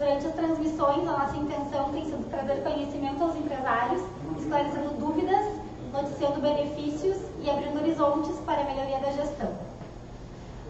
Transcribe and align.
Durante 0.00 0.28
as 0.28 0.34
transmissões, 0.34 1.06
a 1.06 1.12
nossa 1.12 1.36
intenção 1.36 1.90
tem 1.90 2.06
sido 2.06 2.26
trazer 2.30 2.62
conhecimento 2.62 3.22
aos 3.22 3.36
empresários, 3.36 4.00
esclarecendo 4.38 4.94
dúvidas, 4.98 5.44
noticiando 5.92 6.40
benefícios 6.40 7.18
e 7.42 7.50
abrindo 7.50 7.76
horizontes 7.76 8.34
para 8.46 8.62
a 8.62 8.64
melhoria 8.64 8.98
da 8.98 9.10
gestão. 9.10 9.52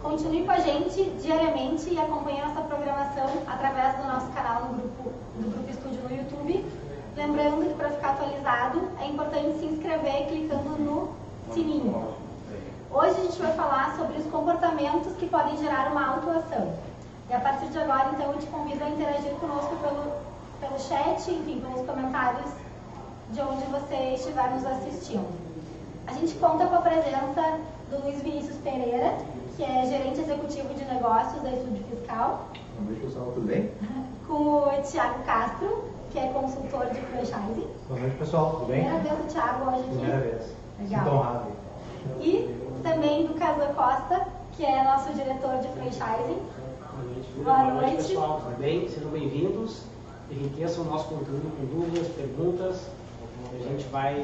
Continue 0.03 0.43
com 0.43 0.51
a 0.51 0.59
gente 0.59 1.03
diariamente 1.21 1.93
e 1.93 1.97
acompanhe 1.97 2.41
nossa 2.41 2.59
programação 2.59 3.29
através 3.47 3.95
do 3.99 4.03
nosso 4.03 4.27
canal 4.33 4.65
no 4.65 4.73
grupo, 4.73 5.13
do 5.37 5.49
Grupo 5.49 5.71
Estúdio 5.71 6.01
no 6.03 6.13
YouTube. 6.13 6.65
Lembrando 7.15 7.69
que 7.69 7.73
para 7.75 7.89
ficar 7.89 8.09
atualizado 8.09 8.89
é 8.99 9.07
importante 9.07 9.59
se 9.59 9.65
inscrever 9.65 10.27
clicando 10.27 10.77
no 10.77 11.09
sininho. 11.53 12.15
Hoje 12.91 13.11
a 13.11 13.23
gente 13.23 13.41
vai 13.41 13.53
falar 13.53 13.95
sobre 13.95 14.17
os 14.17 14.25
comportamentos 14.25 15.15
que 15.15 15.25
podem 15.27 15.55
gerar 15.55 15.89
uma 15.89 16.15
autuação. 16.15 16.90
E 17.31 17.33
a 17.33 17.39
partir 17.39 17.67
de 17.67 17.79
agora, 17.79 18.09
então, 18.13 18.33
eu 18.33 18.39
te 18.39 18.47
convido 18.47 18.83
a 18.83 18.89
interagir 18.89 19.31
conosco 19.35 19.73
pelo, 19.77 20.11
pelo 20.59 20.77
chat, 20.77 21.31
enfim, 21.31 21.61
pelos 21.61 21.87
comentários 21.87 22.51
de 23.31 23.39
onde 23.39 23.63
você 23.67 24.15
estiver 24.15 24.51
nos 24.51 24.65
assistindo. 24.65 25.29
A 26.07 26.11
gente 26.11 26.33
conta 26.39 26.65
com 26.65 26.75
a 26.75 26.81
presença 26.81 27.57
do 27.89 28.03
Luiz 28.03 28.21
Vinícius 28.21 28.57
Pereira, 28.57 29.15
que 29.55 29.63
é 29.63 29.85
gerente 29.85 30.19
executivo 30.19 30.73
de 30.73 30.83
negócios 30.83 31.41
da 31.41 31.51
Estúdio 31.51 31.85
Fiscal. 31.85 32.49
Boa 32.75 32.89
noite, 32.89 33.05
pessoal, 33.05 33.31
tudo 33.33 33.47
bem? 33.47 33.71
Com 34.27 34.43
o 34.67 34.81
Tiago 34.81 35.23
Castro, 35.23 35.85
que 36.09 36.19
é 36.19 36.27
consultor 36.33 36.87
de 36.87 36.99
franchising. 36.99 37.67
Boa 37.87 37.99
noite, 38.01 38.17
pessoal, 38.17 38.51
tudo 38.51 38.65
bem? 38.65 38.83
Primeira 38.83 39.03
vez 39.03 39.19
o 39.23 39.27
Tiago 39.29 39.69
hoje 39.69 39.79
aqui. 39.79 39.89
Primeira 39.89 40.19
vez. 40.19 40.55
Legal. 40.79 40.99
Sinto 40.99 41.15
honrado. 41.15 41.47
E 42.19 42.81
também 42.83 43.25
do 43.25 43.35
Casa 43.35 43.67
Costa, 43.67 44.27
que 44.51 44.65
é 44.65 44.83
nosso 44.83 45.13
diretor 45.13 45.59
de 45.59 45.69
franchising. 45.69 46.60
Boa 47.43 47.63
noite, 47.73 47.95
pessoal. 47.97 48.41
Tudo 48.43 48.59
bem? 48.59 48.87
Sejam 48.87 49.09
bem-vindos. 49.09 49.81
Enriqueçam 50.29 50.83
o 50.83 50.87
nosso 50.87 51.05
conteúdo 51.05 51.51
com 51.57 51.65
dúvidas, 51.65 52.07
perguntas. 52.09 52.87
A 53.53 53.63
gente 53.67 53.83
vai 53.89 54.21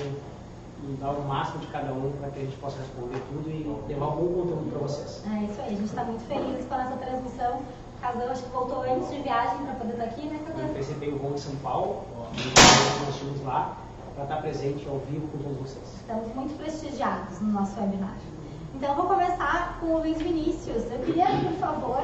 dar 1.00 1.12
o 1.12 1.22
máximo 1.28 1.60
de 1.60 1.68
cada 1.68 1.92
um 1.94 2.12
para 2.20 2.30
que 2.30 2.40
a 2.40 2.44
gente 2.44 2.56
possa 2.58 2.78
responder 2.80 3.20
tudo 3.30 3.50
e 3.50 3.64
levar 3.92 4.08
um 4.10 4.16
bom 4.18 4.42
conteúdo 4.42 4.70
para 4.72 4.80
vocês. 4.80 5.24
É 5.26 5.44
isso 5.46 5.62
aí, 5.62 5.68
a 5.68 5.70
gente 5.78 5.86
está 5.86 6.04
muito 6.04 6.24
feliz 6.28 6.66
com 6.66 6.76
a 6.76 6.84
nossa 6.84 6.98
transmissão. 6.98 7.62
Casão 8.02 8.30
acho 8.30 8.44
que 8.44 8.50
voltou 8.52 8.82
antes 8.84 9.10
de 9.10 9.20
viagem 9.22 9.58
para 9.66 9.74
poder 9.74 9.94
estar 9.94 10.04
aqui, 10.06 10.28
né, 10.28 10.40
Eu 10.48 10.54
Casão? 10.54 10.74
recebi 10.76 11.10
o 11.10 11.18
voo 11.18 11.34
em 11.34 11.38
São 11.38 11.56
Paulo, 11.56 12.04
nós 12.36 13.10
estivemos 13.10 13.44
lá 13.44 13.76
para 14.14 14.24
estar 14.26 14.38
presente 14.38 14.88
ao 14.88 15.00
vivo 15.00 15.28
com 15.30 15.40
todos 15.40 15.58
vocês. 15.58 15.86
Estamos 15.96 16.34
muito 16.36 16.56
prestigiados 16.60 17.42
no 17.42 17.52
nosso 17.54 17.80
webinar. 17.80 18.14
Então, 18.76 18.90
eu 18.90 18.96
vou 18.96 19.06
começar 19.08 19.78
com 19.80 19.88
o 19.88 19.98
Luiz 19.98 20.18
Vinícius. 20.20 20.84
Eu 20.92 21.00
queria, 21.00 21.26
por 21.26 21.54
favor, 21.60 22.04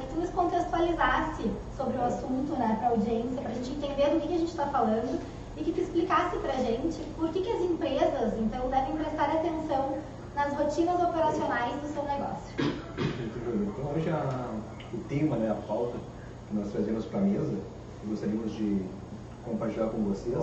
que 0.00 0.06
tu 0.14 0.20
nos 0.20 0.30
contextualizasse 0.30 1.50
sobre 1.76 1.96
o 1.96 2.04
assunto 2.04 2.52
né, 2.52 2.76
para 2.78 2.88
a 2.88 2.90
audiência, 2.92 3.42
para 3.42 3.50
a 3.50 3.54
gente 3.54 3.72
entender 3.72 4.10
do 4.10 4.20
que, 4.20 4.28
que 4.28 4.34
a 4.34 4.38
gente 4.38 4.50
está 4.50 4.66
falando 4.66 5.20
e 5.56 5.64
que 5.64 5.72
tu 5.72 5.80
explicasse 5.80 6.38
para 6.38 6.52
a 6.52 6.56
gente 6.56 6.98
por 7.16 7.30
que, 7.30 7.40
que 7.40 7.50
as 7.50 7.62
empresas, 7.62 8.34
então, 8.38 8.68
devem 8.68 8.96
prestar 8.96 9.24
atenção 9.24 9.98
nas 10.36 10.52
rotinas 10.52 11.00
operacionais 11.00 11.80
do 11.80 11.88
seu 11.88 12.04
negócio. 12.04 12.54
Então, 12.58 13.92
hoje 13.94 14.10
a, 14.10 14.54
o 14.92 14.98
tema, 15.08 15.36
né, 15.36 15.50
a 15.50 15.66
pauta 15.66 15.98
que 16.48 16.56
nós 16.56 16.70
trazemos 16.70 17.04
para 17.06 17.20
a 17.20 17.22
mesa, 17.22 17.54
gostaríamos 18.06 18.52
de 18.52 18.82
compartilhar 19.44 19.88
com 19.88 19.98
vocês, 20.04 20.36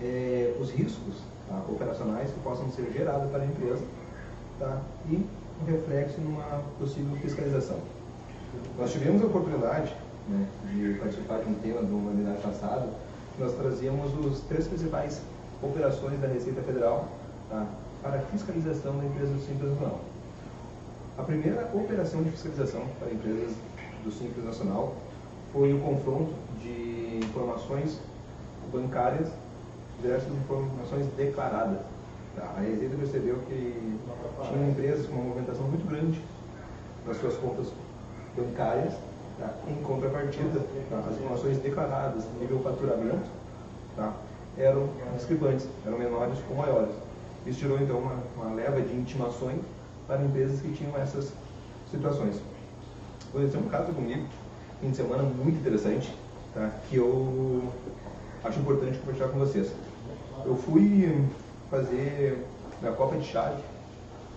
é 0.00 0.54
os 0.60 0.70
riscos 0.70 1.16
tá, 1.48 1.60
operacionais 1.68 2.30
que 2.30 2.40
possam 2.40 2.70
ser 2.70 2.92
gerados 2.92 3.30
para 3.30 3.42
a 3.42 3.46
empresa 3.46 3.82
tá, 4.58 4.80
e 5.08 5.26
um 5.62 5.64
reflexo 5.64 6.20
numa 6.20 6.62
possível 6.78 7.16
fiscalização. 7.16 7.78
Nós 8.78 8.92
tivemos 8.92 9.22
a 9.22 9.26
oportunidade 9.26 9.94
né, 10.28 10.46
de 10.72 10.94
participar 10.98 11.38
de 11.38 11.50
um 11.50 11.54
tema 11.54 11.80
do 11.82 12.06
webinar 12.06 12.36
passado, 12.36 12.88
que 13.36 13.42
nós 13.42 13.52
trazíamos 13.54 14.12
os 14.24 14.40
três 14.42 14.66
principais 14.66 15.20
operações 15.62 16.20
da 16.20 16.28
Receita 16.28 16.62
Federal 16.62 17.08
tá, 17.48 17.66
para 18.02 18.16
a 18.16 18.20
fiscalização 18.20 18.98
da 18.98 19.04
empresa 19.04 19.32
do 19.32 19.40
Simples 19.40 19.70
Nacional. 19.70 20.00
A 21.16 21.22
primeira 21.22 21.70
operação 21.72 22.22
de 22.22 22.30
fiscalização 22.30 22.82
para 22.98 23.12
empresas 23.12 23.54
do 24.04 24.10
Simples 24.10 24.44
Nacional 24.44 24.94
foi 25.52 25.72
o 25.72 25.80
confronto 25.80 26.32
de 26.60 27.20
informações 27.22 28.00
bancárias 28.72 29.28
versus 30.02 30.32
informações 30.32 31.06
declaradas. 31.16 31.78
Tá? 32.34 32.54
A 32.56 32.60
Receita 32.60 32.96
percebeu 32.96 33.38
que 33.46 33.98
tinha 34.48 34.68
empresas 34.68 35.06
com 35.06 35.14
uma 35.14 35.24
movimentação 35.24 35.66
muito 35.68 35.88
grande 35.88 36.20
nas 37.06 37.16
suas 37.18 37.36
contas 37.36 37.68
bancárias, 38.36 38.94
tá? 39.38 39.50
em 39.68 39.82
contrapartida, 39.82 40.60
tá? 40.90 41.02
as 41.08 41.16
informações 41.16 41.58
declaradas 41.58 42.24
nível 42.40 42.60
faturamento 42.60 43.28
tá? 43.96 44.12
eram 44.56 44.88
discrepantes, 45.16 45.66
eram 45.86 45.98
menores 45.98 46.38
ou 46.48 46.56
maiores. 46.56 46.94
Isso 47.46 47.60
gerou 47.60 47.78
então 47.78 47.98
uma, 47.98 48.16
uma 48.36 48.54
leva 48.54 48.80
de 48.80 48.94
intimações 48.94 49.60
para 50.06 50.22
empresas 50.22 50.60
que 50.60 50.72
tinham 50.72 50.96
essas 50.96 51.32
situações. 51.90 52.36
Aconteceu 53.28 53.60
um 53.60 53.68
caso 53.68 53.92
comigo, 53.92 54.26
fim 54.80 54.90
de 54.90 54.96
semana 54.96 55.22
muito 55.22 55.58
interessante, 55.58 56.14
tá? 56.54 56.70
que 56.88 56.96
eu 56.96 57.62
acho 58.44 58.60
importante 58.60 58.98
compartilhar 58.98 59.28
com 59.28 59.38
vocês. 59.38 59.72
Eu 60.44 60.56
fui 60.56 61.24
fazer 61.70 62.44
a 62.82 62.92
Copa 62.92 63.16
de 63.16 63.26
Chave, 63.26 63.62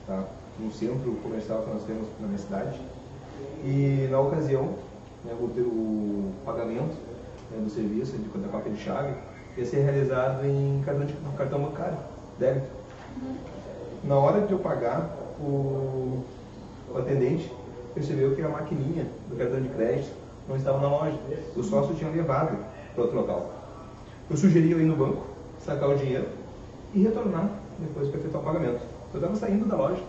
tá? 0.06 0.24
num 0.60 0.72
centro 0.72 1.12
comercial 1.22 1.62
que 1.62 1.70
nós 1.70 1.84
temos 1.84 2.08
na 2.20 2.28
minha 2.28 2.40
cidade, 2.40 2.82
e 3.64 4.08
na 4.10 4.20
ocasião, 4.20 4.76
né, 5.24 5.34
o, 5.40 5.46
o 5.46 6.34
pagamento 6.46 6.96
né, 7.52 7.62
do 7.64 7.70
serviço 7.70 8.18
de, 8.18 8.28
da 8.28 8.48
Copa 8.50 8.70
de 8.70 8.78
Chave 8.78 9.14
ia 9.58 9.66
ser 9.66 9.82
realizado 9.82 10.46
em 10.46 10.82
cartão, 10.86 11.06
de, 11.06 11.14
cartão 11.36 11.62
bancário, 11.62 11.98
débito. 12.40 12.68
Na 14.04 14.16
hora 14.16 14.42
de 14.42 14.54
eu 14.54 14.60
pagar, 14.60 15.10
o, 15.40 16.24
o 16.94 16.98
atendente 16.98 17.52
percebeu 17.94 18.36
que 18.36 18.42
a 18.42 18.50
maquininha 18.50 19.08
do 19.28 19.36
cartão 19.36 19.60
de 19.60 19.70
crédito 19.70 20.12
não 20.48 20.56
estava 20.56 20.80
na 20.80 20.88
loja. 20.88 21.18
O 21.56 21.64
sócio 21.64 21.96
tinha 21.96 22.12
levado 22.12 22.58
para 22.94 23.04
outro 23.04 23.18
local. 23.18 23.52
Eu 24.30 24.38
sugeri 24.38 24.72
eu 24.72 24.80
ir 24.80 24.86
no 24.86 24.96
banco, 24.96 25.26
sacar 25.60 25.90
o 25.90 25.96
dinheiro 25.96 26.28
e 26.94 27.02
retornar 27.02 27.50
depois 27.80 28.10
para 28.10 28.20
efetuar 28.20 28.44
o 28.44 28.46
pagamento. 28.46 28.82
Eu 29.14 29.20
estava 29.20 29.36
saindo 29.36 29.66
da 29.66 29.76
loja 29.76 30.02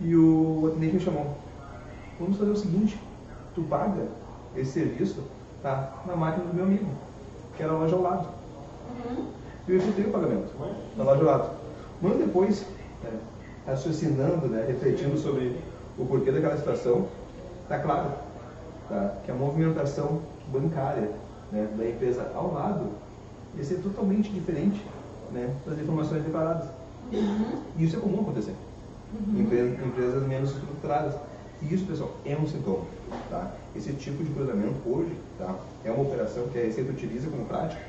e 0.00 0.16
o 0.16 0.68
atendente 0.68 0.94
me 0.94 1.00
chamou. 1.00 1.41
Vamos 2.22 2.38
fazer 2.38 2.52
o 2.52 2.56
seguinte, 2.56 2.96
tu 3.52 3.62
paga 3.62 4.06
esse 4.56 4.70
serviço 4.70 5.24
tá, 5.60 6.04
na 6.06 6.14
máquina 6.14 6.46
do 6.46 6.54
meu 6.54 6.64
amigo, 6.64 6.86
que 7.56 7.62
era 7.64 7.72
a 7.72 7.76
loja 7.76 7.96
ao 7.96 8.02
lado. 8.02 8.28
Uhum. 9.08 9.26
E 9.66 9.72
eu 9.72 9.76
efetuei 9.78 10.06
o 10.06 10.12
pagamento 10.12 10.52
na 10.96 11.02
loja 11.02 11.20
ao 11.20 11.26
lado. 11.26 11.50
Um 12.00 12.06
ano 12.06 12.18
depois, 12.18 12.64
né, 13.02 13.10
raciocinando, 13.66 14.46
né, 14.46 14.64
refletindo 14.68 15.18
sobre 15.18 15.56
o 15.98 16.06
porquê 16.06 16.30
daquela 16.30 16.56
situação, 16.56 17.08
está 17.64 17.80
claro 17.80 18.12
tá, 18.88 19.16
que 19.24 19.30
a 19.32 19.34
movimentação 19.34 20.20
bancária 20.52 21.10
né, 21.50 21.68
da 21.76 21.88
empresa 21.88 22.30
ao 22.36 22.52
lado 22.52 22.86
ia 23.56 23.64
ser 23.64 23.82
totalmente 23.82 24.30
diferente 24.30 24.80
né, 25.32 25.52
das 25.66 25.76
informações 25.76 26.22
declaradas. 26.22 26.68
E 27.10 27.84
isso 27.84 27.96
é 27.96 28.00
comum 28.00 28.20
acontecer 28.20 28.54
em 29.28 29.40
empresas, 29.40 29.80
em 29.80 29.86
empresas 29.86 30.26
menos 30.26 30.50
estruturadas. 30.50 31.14
E 31.62 31.74
isso, 31.74 31.86
pessoal, 31.86 32.10
é 32.24 32.36
um 32.36 32.46
sintoma. 32.46 32.84
Tá? 33.30 33.52
Esse 33.76 33.92
tipo 33.92 34.22
de 34.24 34.32
cruzamento 34.32 34.76
hoje 34.86 35.16
tá, 35.38 35.54
é 35.84 35.90
uma 35.90 36.02
operação 36.02 36.48
que 36.48 36.58
a 36.58 36.62
Receita 36.62 36.90
utiliza 36.90 37.30
como 37.30 37.44
prática 37.44 37.82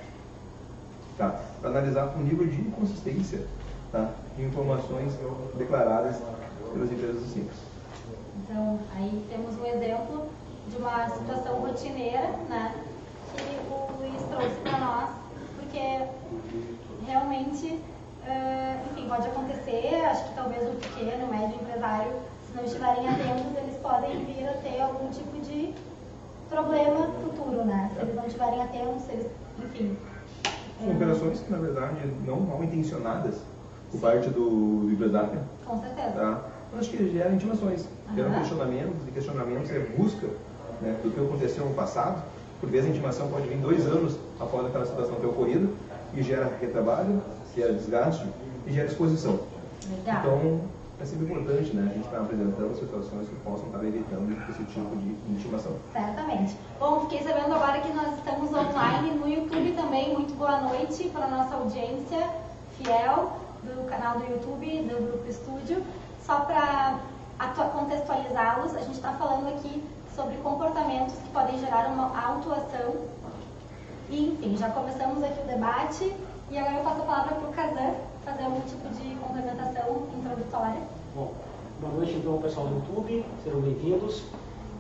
tá? 1.18 1.40
para 1.60 1.70
analisar 1.70 2.14
o 2.16 2.20
nível 2.20 2.46
de 2.48 2.62
inconsistência 2.62 3.46
tá? 3.92 4.12
de 4.36 4.44
informações 4.44 5.14
declaradas 5.58 6.18
pelas 6.74 6.92
empresas 6.92 7.22
do 7.22 7.28
Simples. 7.28 7.58
Então, 8.44 8.80
aí 8.96 9.26
temos 9.30 9.56
um 9.58 9.66
exemplo 9.66 10.28
de 10.70 10.78
uma 10.78 11.10
situação 11.10 11.56
rotineira, 11.62 12.30
né, 12.50 12.74
que 13.36 13.44
o 13.72 13.98
Luiz 14.00 14.22
trouxe 14.30 14.56
para 14.62 14.80
nós, 14.80 15.10
porque 15.60 16.08
realmente, 17.06 17.80
eh, 18.26 18.80
enfim, 18.92 19.08
pode 19.08 19.28
acontecer, 19.28 20.06
acho 20.06 20.30
que 20.30 20.36
talvez 20.36 20.68
o 20.68 20.76
pequeno, 20.76 21.28
médio 21.28 21.56
empresário, 21.62 22.14
não 22.56 22.64
estiverem 22.64 23.08
atentos, 23.08 23.58
eles 23.58 23.78
podem 23.78 24.26
vir 24.26 24.48
a 24.48 24.54
ter 24.54 24.82
algum 24.82 25.10
tipo 25.10 25.40
de 25.42 25.74
problema 26.50 27.08
futuro, 27.24 27.66
né, 27.66 27.90
se 27.94 28.02
eles 28.02 28.16
não 28.16 28.26
estiverem 28.26 28.62
atentos, 28.62 29.10
eles, 29.10 29.28
enfim. 29.60 29.98
São 30.80 30.90
eh, 30.92 30.96
operações 30.96 31.40
que, 31.40 31.52
na 31.52 31.58
verdade, 31.58 31.96
não 32.28 32.40
mal 32.42 32.64
intencionadas 32.64 33.36
por 33.92 34.00
parte 34.02 34.30
do 34.30 34.90
empresário, 34.92 35.40
Com 35.66 35.80
certeza. 35.80 36.12
tá? 36.12 36.42
Mas 36.72 36.82
acho 36.82 36.90
que 36.92 37.12
geram 37.12 37.34
intimações, 37.36 37.86
geram 38.16 38.30
Aham. 38.30 38.40
questionamentos, 38.40 39.08
e 39.08 39.12
questionamentos 39.12 39.72
é 39.72 39.80
busca 39.80 40.28
né, 40.82 40.96
do 41.04 41.12
que 41.12 41.20
aconteceu 41.20 41.66
no 41.66 41.74
passado. 41.74 42.24
Por 42.60 42.70
vezes 42.70 42.88
a 42.88 42.90
intimação 42.92 43.28
pode 43.28 43.48
vir 43.48 43.58
dois 43.58 43.86
anos 43.86 44.18
após 44.40 44.66
aquela 44.66 44.86
situação 44.86 45.16
ter 45.16 45.28
ocorrido 45.28 45.70
e 46.14 46.24
gera 46.24 46.50
retrabalho, 46.60 47.22
gera 47.56 47.74
desgaste 47.74 48.26
e 48.66 48.72
gera 48.72 48.88
exposição. 48.88 49.40
Legal. 49.90 50.20
Então, 50.20 50.62
é 51.00 51.06
sempre 51.06 51.26
importante 51.26 51.76
né, 51.76 51.90
a 51.90 51.94
gente 51.94 52.06
estar 52.06 52.22
apresentando 52.22 52.80
situações 52.80 53.28
que 53.28 53.36
possam 53.38 53.66
estar 53.68 53.84
evitando 53.84 54.32
esse 54.50 54.64
tipo 54.66 54.96
de 54.96 55.10
intimação. 55.32 55.74
Certamente. 55.92 56.56
online, 58.54 59.12
no 59.12 59.28
YouTube 59.28 59.74
também. 59.74 60.14
Muito 60.14 60.36
boa 60.36 60.62
noite 60.62 61.10
para 61.10 61.26
a 61.26 61.30
nossa 61.30 61.56
audiência 61.56 62.30
fiel 62.78 63.38
do 63.64 63.90
canal 63.90 64.20
do 64.20 64.32
YouTube, 64.32 64.84
do 64.84 65.12
Grupo 65.12 65.30
Estúdio. 65.30 65.84
Só 66.24 66.42
para 66.42 67.00
contextualizá-los, 67.74 68.76
a 68.76 68.80
gente 68.80 68.96
está 68.96 69.14
falando 69.14 69.50
aqui 69.50 69.84
sobre 70.16 70.38
comportamentos 70.38 71.16
que 71.16 71.30
podem 71.30 71.58
gerar 71.60 71.88
uma 71.88 72.18
autuação. 72.18 72.96
E, 74.10 74.30
enfim, 74.30 74.56
já 74.58 74.70
começamos 74.70 75.24
aqui 75.24 75.42
o 75.42 75.48
debate. 75.48 76.14
E 76.52 76.58
agora 76.58 76.78
eu 76.78 76.84
passo 76.84 77.02
a 77.02 77.06
palavra 77.06 77.36
para 77.36 77.50
o 77.50 77.54
Kazan 77.54 78.13
fazer 78.24 78.44
algum 78.44 78.62
tipo 78.62 78.88
de 78.90 79.16
complementação 79.16 80.08
introdutória. 80.18 80.82
Bom, 81.14 81.34
boa 81.82 81.94
noite 81.94 82.14
então 82.14 82.42
pessoal 82.42 82.68
do 82.68 82.76
YouTube, 82.76 83.26
sejam 83.44 83.60
bem-vindos. 83.60 84.24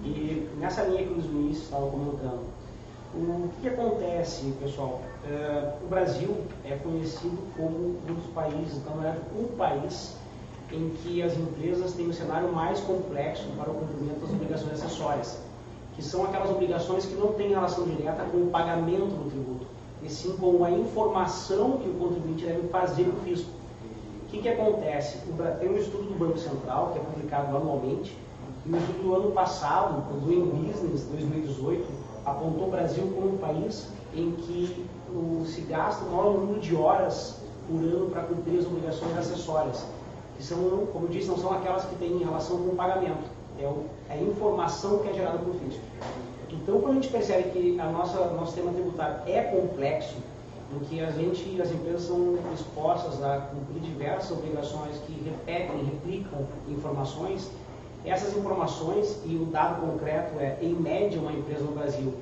E 0.03 0.49
nessa 0.59 0.83
linha 0.83 1.05
que 1.05 1.19
os 1.19 1.25
Luiz 1.25 1.57
estava 1.57 1.87
comentando, 1.87 2.45
o 3.13 3.49
que 3.61 3.67
acontece, 3.67 4.53
pessoal? 4.61 5.01
É, 5.25 5.73
o 5.83 5.87
Brasil 5.87 6.35
é 6.65 6.75
conhecido 6.77 7.37
como 7.55 7.99
um 8.09 8.13
dos 8.13 8.25
países, 8.33 8.77
então, 8.77 8.93
verdade, 8.93 9.19
um 9.37 9.55
país 9.55 10.15
em 10.71 10.89
que 10.89 11.21
as 11.21 11.37
empresas 11.37 11.93
têm 11.93 12.09
um 12.09 12.13
cenário 12.13 12.51
mais 12.51 12.79
complexo 12.79 13.47
para 13.57 13.69
o 13.69 13.73
cumprimento 13.75 14.21
das 14.21 14.31
obrigações 14.31 14.73
acessórias, 14.73 15.37
que 15.95 16.01
são 16.01 16.23
aquelas 16.23 16.49
obrigações 16.49 17.05
que 17.05 17.13
não 17.13 17.33
têm 17.33 17.49
relação 17.49 17.83
direta 17.83 18.23
com 18.23 18.37
o 18.37 18.47
pagamento 18.47 19.05
do 19.05 19.29
tributo, 19.29 19.62
e 20.03 20.09
sim 20.09 20.35
com 20.37 20.63
a 20.63 20.71
informação 20.71 21.77
que 21.77 21.89
o 21.89 21.93
contribuinte 21.93 22.45
deve 22.45 22.67
fazer 22.67 23.07
o 23.07 23.13
fisco. 23.23 23.49
O 24.23 24.25
que, 24.27 24.41
que 24.41 24.49
acontece? 24.49 25.19
Tem 25.59 25.69
um 25.69 25.77
estudo 25.77 26.03
do 26.05 26.17
Banco 26.17 26.37
Central, 26.37 26.91
que 26.91 26.99
é 26.99 27.01
publicado 27.01 27.55
anualmente, 27.55 28.17
e 28.65 28.71
o 28.71 28.77
estudo 28.77 29.03
do 29.03 29.15
ano 29.15 29.31
passado, 29.31 30.03
o 30.11 30.19
Doing 30.21 30.45
Business 30.45 31.03
2018, 31.05 31.85
apontou 32.25 32.67
o 32.67 32.71
Brasil 32.71 33.03
como 33.13 33.35
um 33.35 33.37
país 33.37 33.87
em 34.15 34.31
que 34.31 34.85
se 35.45 35.61
gasta 35.61 36.03
o 36.05 36.11
maior 36.11 36.33
número 36.33 36.59
de 36.59 36.75
horas 36.75 37.41
por 37.67 37.79
ano 37.79 38.09
para 38.09 38.23
cumprir 38.23 38.59
as 38.59 38.65
obrigações 38.65 39.17
acessórias, 39.17 39.85
que 40.35 40.43
são, 40.43 40.87
como 40.91 41.05
eu 41.05 41.09
disse, 41.09 41.27
não 41.27 41.37
são 41.37 41.53
aquelas 41.53 41.85
que 41.85 41.95
têm 41.95 42.17
relação 42.17 42.57
com 42.57 42.69
o 42.69 42.75
pagamento, 42.75 43.29
é, 43.59 43.63
é 43.63 44.13
a 44.13 44.17
informação 44.17 44.99
que 44.99 45.09
é 45.09 45.13
gerada 45.13 45.39
pelo 45.39 45.53
fisco. 45.59 45.81
Então, 46.49 46.79
quando 46.81 46.91
a 46.91 47.01
gente 47.01 47.09
percebe 47.09 47.49
que 47.49 47.79
a 47.79 47.85
nossa, 47.85 48.25
nosso 48.31 48.53
sistema 48.53 48.71
tributário 48.71 49.17
é 49.25 49.41
complexo, 49.41 50.15
em 50.71 50.79
que 50.85 51.01
a 51.01 51.11
gente, 51.11 51.61
as 51.61 51.71
empresas 51.71 52.03
são 52.03 52.37
expostas 52.53 53.23
a 53.23 53.37
cumprir 53.39 53.81
diversas 53.81 54.31
obrigações 54.31 54.97
que 55.05 55.13
repetem, 55.23 55.83
replicam 55.83 56.45
informações, 56.67 57.49
essas 58.05 58.35
informações 58.35 59.19
e 59.25 59.35
o 59.35 59.45
dado 59.45 59.81
concreto 59.81 60.39
é, 60.39 60.57
em 60.61 60.73
média, 60.73 61.19
uma 61.19 61.31
empresa 61.31 61.63
no 61.63 61.71
Brasil, 61.71 62.13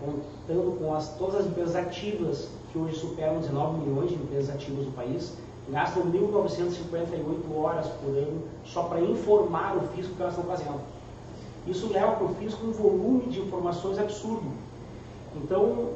contando 0.00 0.78
com 0.78 0.94
as, 0.94 1.16
todas 1.16 1.36
as 1.36 1.46
empresas 1.46 1.76
ativas, 1.76 2.48
que 2.72 2.78
hoje 2.78 2.96
superam 2.96 3.38
19 3.40 3.80
milhões 3.80 4.10
de 4.10 4.16
empresas 4.16 4.54
ativas 4.54 4.84
no 4.84 4.92
país, 4.92 5.34
gastam 5.70 6.04
1.958 6.04 7.56
horas 7.56 7.86
por 7.86 8.10
ano 8.10 8.42
só 8.64 8.84
para 8.84 9.00
informar 9.00 9.76
o 9.76 9.80
fisco 9.94 10.14
que 10.14 10.22
elas 10.22 10.36
estão 10.36 10.48
fazendo. 10.48 10.80
Isso 11.66 11.92
leva 11.92 12.12
para 12.12 12.24
o 12.24 12.34
fisco 12.34 12.66
um 12.66 12.72
volume 12.72 13.26
de 13.26 13.40
informações 13.40 13.98
absurdo. 13.98 14.50
Então, 15.36 15.90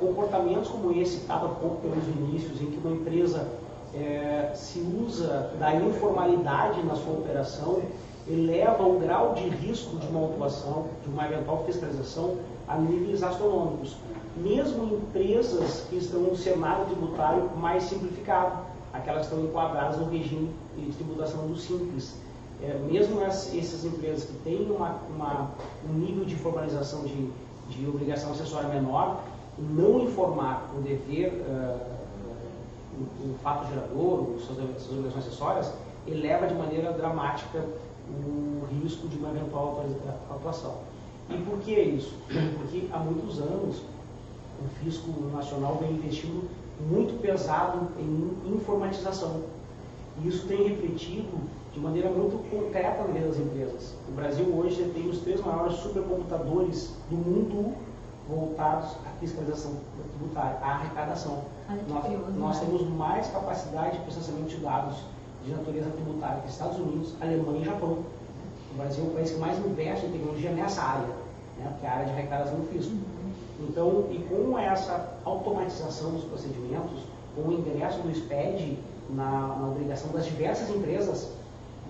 comportamentos 0.00 0.68
como 0.68 0.90
esse, 0.92 1.18
citado 1.18 1.46
há 1.46 1.48
pouco 1.50 1.76
pelos 1.82 2.06
inícios, 2.08 2.60
em 2.60 2.66
que 2.66 2.78
uma 2.78 2.96
empresa 2.96 3.46
é, 3.94 4.52
se 4.54 4.80
usa 4.80 5.52
da 5.58 5.74
informalidade 5.74 6.82
na 6.82 6.94
sua 6.94 7.12
operação, 7.14 7.82
eleva 8.26 8.82
o 8.84 8.98
grau 8.98 9.34
de 9.34 9.48
risco 9.48 9.96
de 9.96 10.06
uma 10.08 10.20
autuação, 10.20 10.86
de 11.02 11.10
uma 11.10 11.26
eventual 11.26 11.64
fiscalização, 11.64 12.36
a 12.66 12.76
níveis 12.76 13.22
astronômicos. 13.22 13.96
Mesmo 14.36 14.84
empresas 14.84 15.86
que 15.88 15.96
estão 15.96 16.20
no 16.20 16.36
cenário 16.36 16.86
tributário 16.86 17.50
mais 17.56 17.84
simplificado, 17.84 18.67
aquelas 18.92 19.26
que 19.26 19.34
estão 19.34 19.48
enquadradas 19.48 19.98
no 19.98 20.08
regime 20.08 20.50
de 20.76 20.92
tributação 20.92 21.46
do 21.46 21.56
Simples. 21.56 22.14
É, 22.62 22.76
mesmo 22.90 23.22
as, 23.22 23.54
essas 23.54 23.84
empresas 23.84 24.24
que 24.24 24.32
têm 24.42 24.70
uma, 24.70 24.98
uma, 25.14 25.50
um 25.88 25.92
nível 25.92 26.24
de 26.24 26.34
formalização 26.34 27.04
de, 27.04 27.30
de 27.68 27.88
obrigação 27.88 28.32
acessória 28.32 28.68
menor, 28.68 29.22
não 29.58 30.02
informar 30.02 30.68
o 30.76 30.80
dever, 30.80 31.32
uh, 31.32 31.78
o, 32.98 33.30
o, 33.30 33.38
fato 33.42 33.68
gerador, 33.68 34.38
suas, 34.40 34.82
suas 34.82 34.98
obrigações 34.98 35.26
acessórias, 35.26 35.72
eleva 36.06 36.46
de 36.46 36.54
maneira 36.54 36.92
dramática 36.92 37.64
o 38.08 38.66
risco 38.82 39.06
de 39.08 39.18
uma 39.18 39.30
eventual 39.30 39.84
atuação. 40.30 40.78
E 41.28 41.36
por 41.42 41.58
que 41.58 41.78
isso? 41.78 42.14
Porque 42.26 42.88
há 42.92 42.98
muitos 42.98 43.38
anos 43.38 43.82
o 44.60 44.68
fisco 44.82 45.10
nacional 45.32 45.76
vem 45.80 45.92
investindo 45.92 46.48
muito 46.80 47.20
pesado 47.20 47.88
em 47.98 48.54
informatização. 48.54 49.42
E 50.22 50.28
isso 50.28 50.46
tem 50.46 50.68
refletido 50.68 51.38
de 51.72 51.80
maneira 51.80 52.10
muito 52.10 52.38
concreta 52.50 53.02
na 53.02 53.12
vida 53.12 53.28
das 53.28 53.38
empresas. 53.38 53.94
O 54.08 54.12
Brasil 54.12 54.46
hoje 54.56 54.90
tem 54.94 55.08
os 55.08 55.18
três 55.20 55.40
maiores 55.40 55.74
supercomputadores 55.76 56.94
do 57.10 57.16
mundo 57.16 57.74
voltados 58.28 58.90
à 59.06 59.10
fiscalização 59.20 59.72
tributária, 60.18 60.58
à 60.60 60.72
arrecadação. 60.72 61.44
Nós, 61.88 62.36
nós, 62.36 62.60
né? 62.60 62.66
temos 62.66 62.82
mais 62.90 63.28
capacidade 63.28 63.98
de 63.98 64.04
processamento 64.04 64.48
de 64.48 64.56
dados 64.56 64.96
de 65.44 65.52
natureza 65.52 65.90
tributária 65.90 66.42
que 66.42 66.50
Estados 66.50 66.78
Unidos, 66.78 67.14
Alemanha 67.20 67.60
e 67.60 67.64
Japão. 67.64 68.04
O 68.72 68.76
Brasil 68.76 69.04
é 69.04 69.06
o 69.06 69.10
país 69.10 69.30
que 69.30 69.38
mais 69.38 69.58
investe 69.58 70.06
em 70.06 70.12
tecnologia 70.12 70.50
nessa 70.50 70.82
área, 70.82 71.14
né, 71.56 71.74
que 71.80 71.86
é 71.86 71.88
a 71.88 71.92
área 71.92 72.04
de 72.06 72.12
arrecadação 72.12 72.58
do 72.58 72.66
fisco. 72.66 72.92
Então, 73.60 74.06
e 74.10 74.18
com 74.18 74.58
essa 74.58 75.18
automatização 75.24 76.12
dos 76.12 76.24
procedimentos, 76.24 77.00
com 77.34 77.42
o 77.42 77.52
ingresso 77.52 78.00
do 78.00 78.14
SPED 78.14 78.78
na, 79.10 79.56
na 79.58 79.68
obrigação 79.68 80.12
das 80.12 80.26
diversas 80.26 80.70
empresas, 80.70 81.32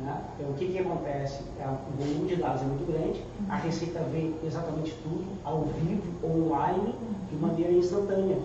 né, 0.00 0.22
então, 0.34 0.50
o 0.50 0.54
que, 0.54 0.68
que 0.68 0.78
acontece? 0.78 1.42
É, 1.60 1.66
o 1.66 2.02
volume 2.02 2.28
de 2.28 2.36
dados 2.36 2.62
é 2.62 2.64
muito 2.64 2.90
grande, 2.90 3.22
a 3.48 3.56
Receita 3.56 4.00
vê 4.12 4.32
exatamente 4.44 4.94
tudo, 5.02 5.24
ao 5.44 5.62
vivo, 5.62 6.02
online, 6.24 6.94
de 7.30 7.36
maneira 7.36 7.72
instantânea. 7.72 8.38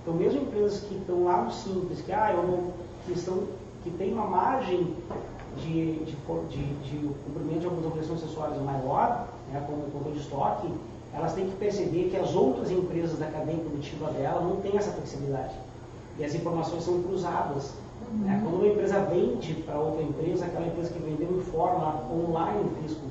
Então, 0.00 0.14
mesmo 0.14 0.42
empresas 0.42 0.80
que 0.80 0.94
estão 0.94 1.24
lá 1.24 1.42
no 1.42 1.52
simples, 1.52 2.00
que, 2.00 2.12
ah, 2.12 2.32
eu 2.32 2.42
não, 2.42 2.72
que 3.04 3.12
estão 3.12 3.42
que 3.82 3.90
tem 3.90 4.12
uma 4.12 4.26
margem 4.26 4.94
de, 5.56 6.04
de, 6.04 6.16
de, 6.48 6.74
de 6.82 7.14
cumprimento 7.24 7.60
de 7.60 7.66
algumas 7.66 7.86
obrigações 7.86 8.22
acessórias 8.22 8.62
maior, 8.62 9.28
né, 9.50 9.62
como 9.66 9.82
o 9.82 9.90
controle 9.90 10.16
de 10.16 10.22
estoque, 10.22 10.72
elas 11.14 11.34
têm 11.34 11.46
que 11.46 11.56
perceber 11.56 12.08
que 12.10 12.16
as 12.16 12.34
outras 12.34 12.70
empresas 12.70 13.18
da 13.18 13.26
cadeia 13.26 13.58
produtiva 13.58 14.10
dela 14.12 14.40
não 14.40 14.56
têm 14.56 14.76
essa 14.76 14.92
flexibilidade. 14.92 15.54
E 16.18 16.24
as 16.24 16.34
informações 16.34 16.84
são 16.84 17.02
cruzadas. 17.02 17.64
Né? 17.64 17.72
Uhum. 18.12 18.18
Né? 18.18 18.40
Quando 18.42 18.54
uma 18.56 18.66
empresa 18.68 19.00
vende 19.00 19.54
para 19.54 19.78
outra 19.78 20.02
empresa, 20.02 20.46
aquela 20.46 20.66
empresa 20.66 20.90
que 20.90 20.98
vendeu 20.98 21.38
informa 21.38 22.02
online 22.10 22.60
o 22.64 22.82
fisco. 22.82 23.06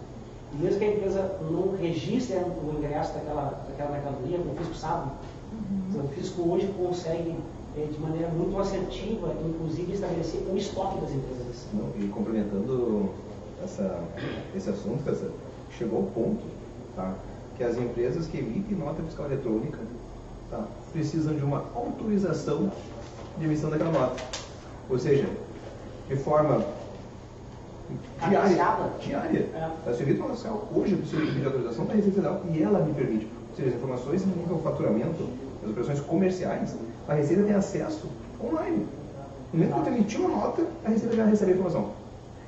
E 0.54 0.56
mesmo 0.58 0.80
que 0.80 0.86
a 0.86 0.94
empresa 0.94 1.40
não 1.50 1.76
registre 1.78 2.36
o 2.38 2.76
ingresso 2.78 3.14
daquela, 3.14 3.64
daquela 3.70 3.92
mercadoria, 3.92 4.40
o 4.40 4.56
fisco 4.58 4.76
sabe. 4.76 5.12
Uhum. 5.54 6.04
O 6.04 6.08
fisco 6.10 6.50
hoje 6.50 6.74
consegue 6.78 7.38
é, 7.78 7.86
de 7.86 8.00
maneira 8.00 8.28
muito 8.30 8.60
assertiva, 8.60 9.34
inclusive 9.46 9.94
estabelecer 9.94 10.42
o 10.52 10.58
estoque 10.58 11.00
das 11.00 11.12
empresas. 11.12 11.68
E 11.98 12.08
complementando 12.08 13.10
essa, 13.64 14.04
esse 14.56 14.70
assunto, 14.70 15.32
chegou 15.70 16.00
ao 16.00 16.06
ponto 16.08 16.42
tá, 16.96 17.16
que 17.62 17.64
as 17.64 17.78
empresas 17.78 18.26
que 18.26 18.40
emitem 18.40 18.76
nota 18.76 19.04
fiscal 19.04 19.28
eletrônica 19.28 19.78
tá, 20.50 20.66
precisam 20.92 21.36
de 21.36 21.44
uma 21.44 21.64
autorização 21.76 22.72
de 23.38 23.46
emissão 23.46 23.70
daquela 23.70 23.92
nota. 23.92 24.24
Ou 24.90 24.98
seja, 24.98 25.30
de 26.10 26.16
forma 26.16 26.66
diária, 28.28 28.56
diária. 29.00 29.50
É. 29.54 29.64
A 29.64 29.90
Nota 30.18 30.34
Fiscal 30.34 30.68
hoje 30.76 30.94
eu 30.94 30.98
preciso 30.98 31.22
pedir 31.22 31.46
autorização 31.46 31.86
da 31.86 31.94
Receita 31.94 32.16
Federal 32.16 32.42
e 32.52 32.64
ela 32.64 32.80
me 32.80 32.94
permite. 32.96 33.28
Ou 33.52 33.56
seja, 33.56 33.70
as 33.70 33.76
informações 33.76 34.24
em 34.24 34.28
nível 34.28 34.58
faturamento, 34.64 35.30
as 35.64 35.70
operações 35.70 36.00
comerciais, 36.00 36.76
a 37.08 37.14
Receita 37.14 37.44
tem 37.44 37.54
acesso 37.54 38.08
online. 38.44 38.88
No 39.54 39.60
momento 39.60 39.84
que 39.84 39.90
eu 39.90 39.94
emitir 39.94 40.20
uma 40.20 40.30
nota, 40.30 40.66
a 40.84 40.90
Receita 40.90 41.16
já 41.16 41.26
recebe 41.26 41.52
a 41.52 41.56
informação. 41.56 41.92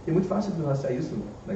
É 0.07 0.11
muito 0.11 0.27
fácil 0.27 0.53
de 0.53 0.63
rastrear 0.63 0.95
isso, 0.97 1.15
né, 1.45 1.53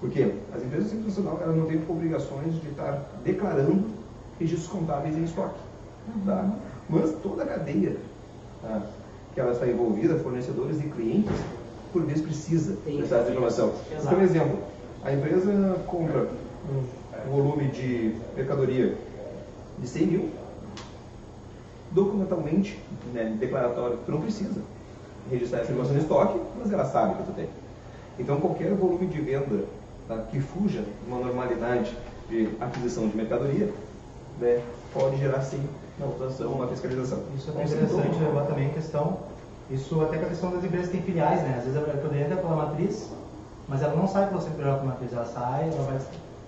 Porque 0.00 0.32
as 0.54 0.62
empresas 0.62 0.92
internacionais 0.92 1.42
elas 1.42 1.56
não 1.56 1.66
têm 1.66 1.82
obrigações 1.88 2.54
de 2.60 2.68
estar 2.68 3.04
declarando 3.22 3.84
registros 4.38 4.68
contábeis 4.68 5.16
em 5.16 5.24
estoque. 5.24 5.60
Tá? 6.24 6.42
Uhum. 6.42 6.52
Mas 6.88 7.14
toda 7.22 7.42
a 7.42 7.46
cadeia 7.46 7.96
tá, 8.62 8.82
que 9.34 9.40
ela 9.40 9.52
está 9.52 9.66
envolvida, 9.66 10.18
fornecedores 10.18 10.80
e 10.80 10.84
clientes, 10.84 11.36
por 11.92 12.02
vezes 12.02 12.22
precisa 12.22 12.76
dessa 12.84 13.30
informação. 13.30 13.72
Então, 13.90 14.18
um 14.18 14.22
exemplo, 14.22 14.58
a 15.04 15.12
empresa 15.12 15.76
compra 15.86 16.28
um 17.26 17.30
volume 17.30 17.68
de 17.68 18.16
mercadoria 18.34 18.96
de 19.78 19.86
100 19.86 20.06
mil, 20.06 20.30
documentalmente, 21.90 22.78
né, 23.12 23.36
declaratório, 23.38 23.98
tu 24.06 24.12
não 24.12 24.20
precisa 24.20 24.60
registrar 25.30 25.60
essa 25.60 25.72
informação 25.72 25.96
de 25.96 26.02
estoque, 26.02 26.40
mas 26.58 26.72
ela 26.72 26.84
sabe 26.84 27.16
que 27.16 27.22
tu 27.24 27.32
tem. 27.32 27.48
Então 28.18 28.40
qualquer 28.40 28.74
volume 28.74 29.06
de 29.06 29.20
venda 29.20 29.64
tá, 30.10 30.22
que 30.30 30.40
fuja 30.40 30.82
de 30.82 31.06
uma 31.06 31.18
normalidade 31.18 31.96
de 32.28 32.50
aquisição 32.60 33.08
de 33.08 33.16
mercadoria 33.16 33.72
né, 34.40 34.62
pode 34.92 35.16
gerar 35.18 35.40
sim 35.42 35.62
uma 35.98 36.08
votação, 36.08 36.52
uma 36.52 36.66
fiscalização. 36.66 37.20
Isso 37.36 37.50
é 37.50 37.54
bem 37.54 37.64
interessante 37.64 38.18
levar 38.18 38.46
também 38.46 38.70
a 38.70 38.72
questão, 38.72 39.18
isso 39.70 40.00
até 40.02 40.18
com 40.18 40.26
a 40.26 40.28
questão 40.28 40.50
das 40.50 40.64
empresas 40.64 40.88
que 40.88 40.96
têm 40.96 41.02
filiais, 41.02 41.42
né? 41.42 41.56
Às 41.58 41.64
vezes 41.64 41.76
a 41.76 41.96
poder 41.98 42.22
entra 42.22 42.36
pela 42.36 42.56
matriz, 42.56 43.10
mas 43.68 43.82
ela 43.82 43.94
não 43.94 44.08
sai 44.08 44.28
pela 44.28 44.40
CNPJ 44.40 44.84
matriz, 44.84 45.12
ela 45.12 45.26
sai, 45.26 45.68
ela 45.68 45.82
vai 45.84 45.98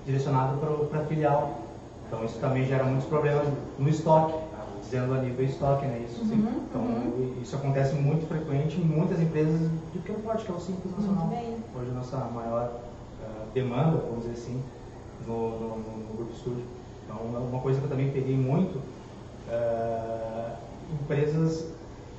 direcionada 0.05 0.57
para 0.57 1.01
a 1.01 1.05
filial. 1.05 1.59
Então 2.07 2.25
isso 2.25 2.39
também 2.41 2.67
gera 2.67 2.85
muitos 2.85 3.07
problemas 3.07 3.47
no 3.79 3.89
estoque, 3.89 4.35
dizendo 4.83 5.15
a 5.15 5.19
nível 5.19 5.45
estoque, 5.45 5.87
né? 5.87 6.05
Isso 6.09 6.25
sim. 6.25 6.35
Uhum, 6.35 6.63
então 6.69 6.81
uhum. 6.81 7.35
isso 7.43 7.55
acontece 7.55 7.95
muito 7.95 8.27
frequente 8.27 8.81
em 8.81 8.85
muitas 8.85 9.21
empresas 9.21 9.61
de 9.61 9.99
pequeno 9.99 10.19
porte, 10.21 10.45
que 10.45 10.51
é 10.51 10.55
o 10.55 10.61
Simples 10.61 10.93
Nacional. 10.97 11.29
bem. 11.29 11.57
Hoje 11.75 11.91
a 11.91 11.95
nossa 11.95 12.17
maior 12.17 12.73
uh, 13.23 13.47
demanda, 13.55 13.99
vamos 13.99 14.25
dizer 14.25 14.33
assim, 14.33 14.63
no, 15.27 15.51
no, 15.51 15.69
no, 15.79 16.17
Grupo 16.17 16.33
Estúdio. 16.33 16.65
Então 17.05 17.17
uma 17.25 17.61
coisa 17.61 17.79
que 17.79 17.85
eu 17.85 17.91
também 17.91 18.11
peguei 18.11 18.37
muito, 18.37 18.79
uh, 19.49 20.53
empresas 20.93 21.67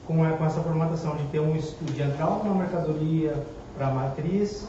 com, 0.08 0.16
com 0.16 0.46
essa 0.46 0.62
formatação 0.62 1.16
de 1.16 1.24
ter 1.28 1.40
um 1.40 1.56
estudo, 1.56 1.94
de 1.94 2.02
entrar 2.02 2.28
uma 2.28 2.56
mercadoria 2.56 3.34
para 3.78 3.88
a 3.88 3.92
matriz 3.92 4.68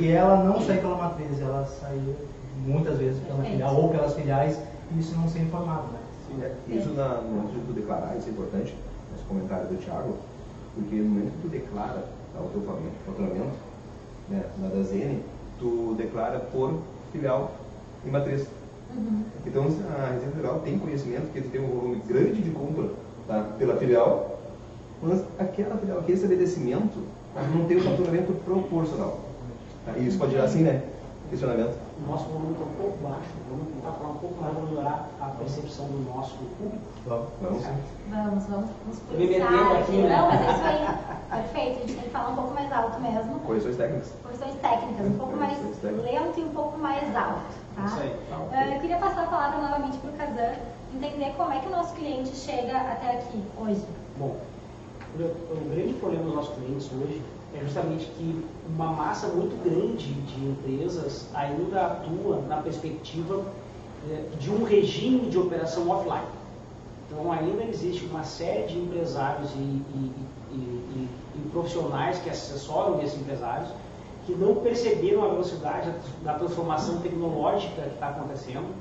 e 0.00 0.08
ela 0.08 0.42
não 0.44 0.60
sair 0.60 0.80
pela 0.80 0.96
matriz, 0.96 1.40
ela 1.40 1.66
sair 1.66 2.16
muitas 2.64 2.98
vezes 2.98 3.22
pela 3.24 3.42
filial 3.44 3.74
ou 3.74 3.90
pelas 3.90 4.14
filiais 4.14 4.58
e 4.92 4.98
isso 4.98 5.16
não 5.16 5.28
ser 5.28 5.40
informado. 5.40 5.88
Né? 5.88 5.98
Sim, 6.26 6.42
é, 6.42 6.76
isso 6.76 6.88
na, 6.90 7.20
no 7.20 7.30
momento 7.30 7.52
de 7.52 7.66
tu 7.66 7.72
declarar, 7.72 8.16
isso 8.16 8.28
é 8.28 8.32
importante, 8.32 8.74
esse 9.14 9.24
comentário 9.24 9.68
do 9.68 9.76
Thiago, 9.76 10.16
porque 10.74 10.96
no 10.96 11.08
momento 11.08 11.32
que 11.32 11.42
tu 11.42 11.48
declara 11.48 12.04
tá, 12.34 12.40
o 12.40 12.48
teu 12.48 12.62
faturamento, 13.06 13.56
né, 14.28 14.44
na 14.58 14.68
da 14.68 14.82
ZN, 14.82 15.20
tu 15.58 15.94
declara 15.96 16.38
por 16.38 16.80
filial 17.12 17.52
e 18.04 18.10
matriz. 18.10 18.46
Uhum. 18.96 19.22
Então 19.46 19.64
a 19.64 20.12
Receita 20.12 20.36
Federal 20.36 20.60
tem 20.60 20.78
conhecimento 20.78 21.32
que 21.32 21.40
tem 21.40 21.60
um 21.60 21.68
volume 21.68 22.02
grande 22.06 22.42
de 22.42 22.50
compra 22.50 22.90
tá, 23.26 23.42
pela 23.58 23.76
filial, 23.76 24.40
mas 25.02 25.22
aquela 25.38 25.76
filial, 25.76 25.98
aquele 25.98 26.16
estabelecimento 26.16 26.98
não 27.54 27.66
tem 27.66 27.76
o 27.76 27.82
faturamento 27.82 28.32
proporcional. 28.44 29.20
Tá? 29.84 29.92
E 29.98 30.06
isso 30.06 30.18
pode 30.18 30.32
gerar 30.32 30.44
assim, 30.44 30.62
né? 30.62 30.82
Questionamento. 31.28 31.85
O 31.98 32.10
nosso 32.10 32.24
volume 32.24 32.52
está 32.52 32.64
um 32.64 32.74
pouco 32.74 32.98
baixo, 32.98 33.32
vamos 33.48 33.68
tentar 33.72 33.92
falar 33.92 34.10
um 34.10 34.18
pouco 34.18 34.42
mais 34.42 34.54
para 34.54 34.62
melhorar 34.64 35.08
a 35.18 35.26
percepção 35.30 35.86
do 35.86 36.04
nosso 36.04 36.36
público. 36.58 36.84
Vamos, 37.06 37.28
vamos. 37.40 37.64
Vamos, 38.10 38.44
vamos, 38.44 38.70
vamos 38.84 39.18
Me 39.18 39.26
metendo 39.26 39.76
aqui, 39.78 39.92
né? 39.92 40.16
Não, 40.16 40.26
mas 40.28 40.40
é 40.42 40.52
isso 40.52 40.64
aí. 40.64 41.42
Perfeito, 41.42 41.76
a 41.76 41.80
gente 41.80 41.94
tem 41.94 42.04
que 42.04 42.10
falar 42.10 42.28
um 42.28 42.34
pouco 42.34 42.54
mais 42.54 42.70
alto 42.70 43.00
mesmo. 43.00 43.40
Correções 43.40 43.76
técnicas. 43.76 44.12
Correções 44.22 44.54
técnicas, 44.60 45.06
um 45.06 45.18
pouco 45.18 45.36
mais 45.36 45.58
lento 45.82 46.38
e 46.38 46.44
um 46.44 46.50
pouco 46.50 46.78
mais 46.78 47.16
alto. 47.16 47.54
Tá? 47.74 47.84
Isso 47.86 48.00
aí. 48.00 48.16
Tá, 48.28 48.38
okay. 48.40 48.76
Eu 48.76 48.80
queria 48.80 48.98
passar 48.98 49.22
a 49.22 49.26
palavra 49.26 49.62
novamente 49.62 49.96
para 49.98 50.10
o 50.10 50.12
Kazan, 50.14 50.54
entender 50.94 51.34
como 51.36 51.52
é 51.52 51.60
que 51.60 51.66
o 51.66 51.70
nosso 51.70 51.94
cliente 51.94 52.36
chega 52.36 52.76
até 52.76 53.18
aqui 53.18 53.42
hoje. 53.58 53.82
Bom, 54.18 54.36
o 55.18 55.70
grande 55.70 55.94
problema 55.94 56.24
dos 56.24 56.34
nossos 56.34 56.54
clientes 56.56 56.90
hoje 56.92 57.22
é 57.56 57.64
justamente 57.64 58.04
que 58.06 58.44
uma 58.68 58.92
massa 58.92 59.28
muito 59.28 59.56
grande 59.64 60.12
de 60.12 60.44
empresas 60.44 61.28
ainda 61.34 61.86
atua 61.86 62.40
na 62.48 62.58
perspectiva 62.58 63.44
é, 64.10 64.36
de 64.38 64.50
um 64.50 64.64
regime 64.64 65.30
de 65.30 65.38
operação 65.38 65.88
offline. 65.88 66.26
Então 67.08 67.32
ainda 67.32 67.64
existe 67.64 68.04
uma 68.06 68.24
série 68.24 68.66
de 68.66 68.78
empresários 68.78 69.50
e, 69.54 69.58
e, 69.58 70.12
e, 70.52 71.08
e 71.36 71.48
profissionais 71.50 72.18
que 72.18 72.28
assessoram 72.28 73.00
esses 73.02 73.18
empresários 73.20 73.68
que 74.26 74.34
não 74.34 74.56
perceberam 74.56 75.24
a 75.24 75.28
velocidade 75.28 75.92
da 76.22 76.34
transformação 76.34 76.98
tecnológica 76.98 77.82
que 77.82 77.94
está 77.94 78.08
acontecendo 78.08 78.74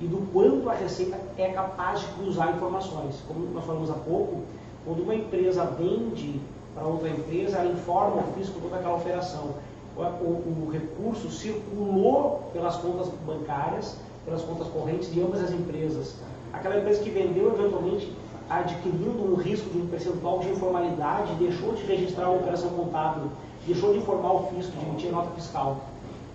e 0.00 0.06
do 0.06 0.18
quanto 0.32 0.68
a 0.70 0.74
Receita 0.74 1.18
é 1.36 1.48
capaz 1.48 2.00
de 2.00 2.06
cruzar 2.14 2.54
informações. 2.54 3.16
Como 3.26 3.46
nós 3.52 3.64
falamos 3.64 3.90
há 3.90 3.94
pouco, 3.94 4.42
quando 4.84 5.02
uma 5.02 5.14
empresa 5.14 5.64
vende 5.64 6.40
para 6.74 6.86
outra 6.86 7.08
empresa, 7.08 7.58
ela 7.58 7.72
informa 7.72 8.22
o 8.22 8.32
fisco 8.34 8.60
toda 8.60 8.76
aquela 8.76 8.96
operação. 8.96 9.54
O, 9.96 10.00
o, 10.02 10.66
o, 10.66 10.70
recurso 10.70 11.28
circulou 11.30 12.50
pelas 12.52 12.76
contas 12.76 13.08
bancárias, 13.26 13.96
pelas 14.24 14.42
contas 14.42 14.68
correntes 14.68 15.12
de 15.12 15.20
ambas 15.20 15.42
as 15.42 15.50
empresas. 15.50 16.14
Aquela 16.52 16.78
empresa 16.78 17.02
que 17.02 17.10
vendeu, 17.10 17.52
eventualmente, 17.52 18.12
adquirindo 18.48 19.22
um 19.22 19.34
risco 19.34 19.68
de 19.70 19.78
um 19.78 19.86
percentual 19.86 20.38
de 20.38 20.50
informalidade, 20.50 21.34
deixou 21.34 21.74
de 21.74 21.82
registrar 21.84 22.30
uma 22.30 22.38
operação 22.38 22.70
contábil, 22.70 23.24
deixou 23.66 23.92
de 23.92 23.98
informar 23.98 24.32
o 24.32 24.46
fisco, 24.54 24.72
de 24.72 24.86
emitir 24.86 25.10
nota 25.10 25.30
fiscal. 25.32 25.80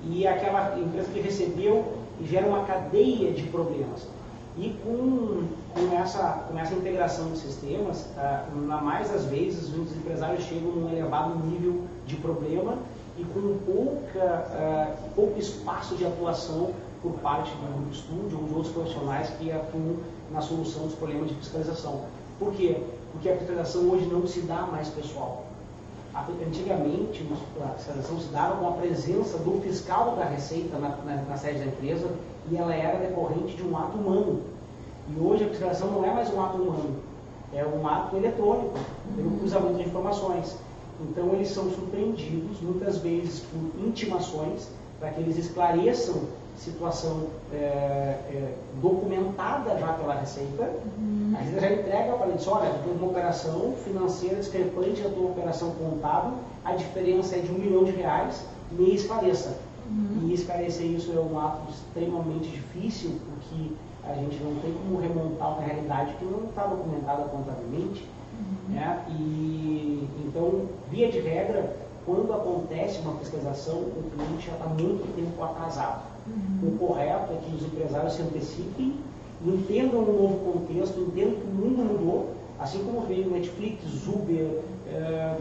E 0.03 0.27
aquela 0.27 0.77
empresa 0.77 1.09
que 1.11 1.21
recebeu 1.21 1.85
gera 2.21 2.45
uma 2.45 2.65
cadeia 2.65 3.31
de 3.31 3.43
problemas. 3.43 4.07
E 4.55 4.69
com, 4.83 5.47
com, 5.73 5.95
essa, 5.97 6.45
com 6.47 6.59
essa 6.59 6.75
integração 6.75 7.31
de 7.31 7.39
sistemas, 7.39 8.05
ah, 8.17 8.45
na 8.53 8.79
mais 8.79 9.09
das 9.09 9.25
vezes 9.25 9.73
os 9.73 9.95
empresários 9.95 10.43
chegam 10.43 10.71
num 10.71 10.91
elevado 10.91 11.35
nível 11.47 11.81
de 12.05 12.15
problema 12.17 12.77
e 13.17 13.23
com 13.23 13.57
pouca, 13.65 14.23
ah, 14.23 14.95
pouco 15.15 15.39
espaço 15.39 15.95
de 15.95 16.05
atuação 16.05 16.71
por 17.01 17.13
parte 17.13 17.49
do 17.51 17.73
grupo 17.73 17.91
estúdio 17.91 18.39
ou 18.39 18.47
de 18.47 18.53
outros 18.53 18.73
profissionais 18.73 19.29
que 19.39 19.51
atuam 19.51 19.97
na 20.31 20.41
solução 20.41 20.83
dos 20.83 20.95
problemas 20.95 21.29
de 21.29 21.35
fiscalização. 21.35 22.01
Por 22.37 22.53
quê? 22.53 22.77
Porque 23.11 23.29
a 23.29 23.37
fiscalização 23.37 23.89
hoje 23.89 24.05
não 24.05 24.27
se 24.27 24.41
dá 24.41 24.61
mais 24.61 24.87
pessoal. 24.89 25.45
Antigamente, 26.47 27.25
a 27.59 27.69
fiscalização 27.69 28.19
se 28.19 28.27
dava 28.27 28.57
com 28.57 28.67
a 28.67 28.71
presença 28.73 29.39
do 29.39 29.59
fiscal 29.61 30.15
da 30.15 30.25
Receita 30.25 30.77
na, 30.77 30.89
na, 30.89 31.15
na 31.23 31.37
sede 31.37 31.57
da 31.59 31.65
empresa 31.65 32.07
e 32.51 32.57
ela 32.57 32.73
era 32.73 32.99
decorrente 32.99 33.55
de 33.55 33.63
um 33.63 33.77
ato 33.77 33.97
humano. 33.97 34.41
E 35.09 35.19
hoje 35.19 35.43
a 35.43 35.49
fiscalização 35.49 35.91
não 35.91 36.05
é 36.05 36.13
mais 36.13 36.33
um 36.33 36.41
ato 36.41 36.57
humano, 36.57 36.95
é 37.53 37.65
um 37.65 37.87
ato 37.87 38.15
eletrônico, 38.15 38.77
pelo 39.15 39.31
cruzamento 39.37 39.77
de 39.77 39.83
informações. 39.83 40.57
Então 41.01 41.33
eles 41.33 41.49
são 41.49 41.69
surpreendidos 41.69 42.61
muitas 42.61 42.97
vezes 42.97 43.41
por 43.41 43.85
intimações 43.85 44.69
para 44.99 45.09
que 45.09 45.19
eles 45.19 45.37
esclareçam 45.37 46.21
situação 46.57 47.27
é, 47.51 47.57
é, 47.57 48.53
documentada 48.81 49.77
já 49.77 49.93
pela 49.93 50.15
Receita. 50.15 50.71
Uhum. 50.97 51.33
A 51.35 51.39
Receita 51.39 51.61
já 51.61 51.73
entrega 51.73 52.13
para 52.13 52.27
eles, 52.27 52.47
olha, 52.47 52.71
tu 52.83 52.89
uma 52.91 53.07
operação 53.07 53.73
financeira 53.83 54.35
discrepante 54.35 55.01
da 55.01 55.09
tua 55.09 55.31
operação 55.31 55.71
contábil, 55.71 56.33
a 56.63 56.73
diferença 56.73 57.35
é 57.35 57.39
de 57.39 57.51
um 57.51 57.55
milhão 57.55 57.83
de 57.83 57.91
reais, 57.91 58.45
me 58.71 58.95
esclareça. 58.95 59.57
Uhum. 59.89 60.27
E 60.29 60.33
esclarecer 60.33 60.85
isso 60.85 61.11
é 61.11 61.19
um 61.19 61.39
ato 61.39 61.69
extremamente 61.69 62.49
difícil, 62.49 63.19
porque 63.25 63.73
a 64.03 64.13
gente 64.15 64.41
não 64.43 64.55
tem 64.55 64.73
como 64.73 64.99
remontar 64.99 65.53
uma 65.53 65.61
realidade 65.61 66.13
que 66.15 66.25
não 66.25 66.45
está 66.49 66.67
documentada 66.67 67.23
contabilmente. 67.23 68.07
Uhum. 68.33 68.75
Né? 68.75 69.05
E, 69.09 70.07
então, 70.25 70.65
via 70.89 71.11
de 71.11 71.19
regra, 71.19 71.75
quando 72.05 72.33
acontece 72.33 72.99
uma 72.99 73.13
fiscalização, 73.15 73.75
o 73.75 74.11
cliente 74.13 74.47
já 74.47 74.53
está 74.53 74.65
muito 74.67 75.15
tempo 75.15 75.43
atrasado. 75.43 76.03
Uhum. 76.27 76.69
O 76.69 76.77
correto 76.77 77.33
é 77.33 77.37
que 77.37 77.55
os 77.55 77.63
empresários 77.63 78.13
se 78.13 78.21
antecipem, 78.21 78.95
entendam 79.45 80.01
o 80.01 80.21
novo 80.21 80.53
contexto, 80.53 80.99
entendam 80.99 81.35
que 81.35 81.47
o 81.47 81.51
mundo 81.51 81.83
mudou, 81.83 82.33
assim 82.59 82.83
como 82.83 83.01
veio 83.01 83.29
Netflix, 83.29 83.83
Uber, 84.07 84.61
é, 84.87 85.37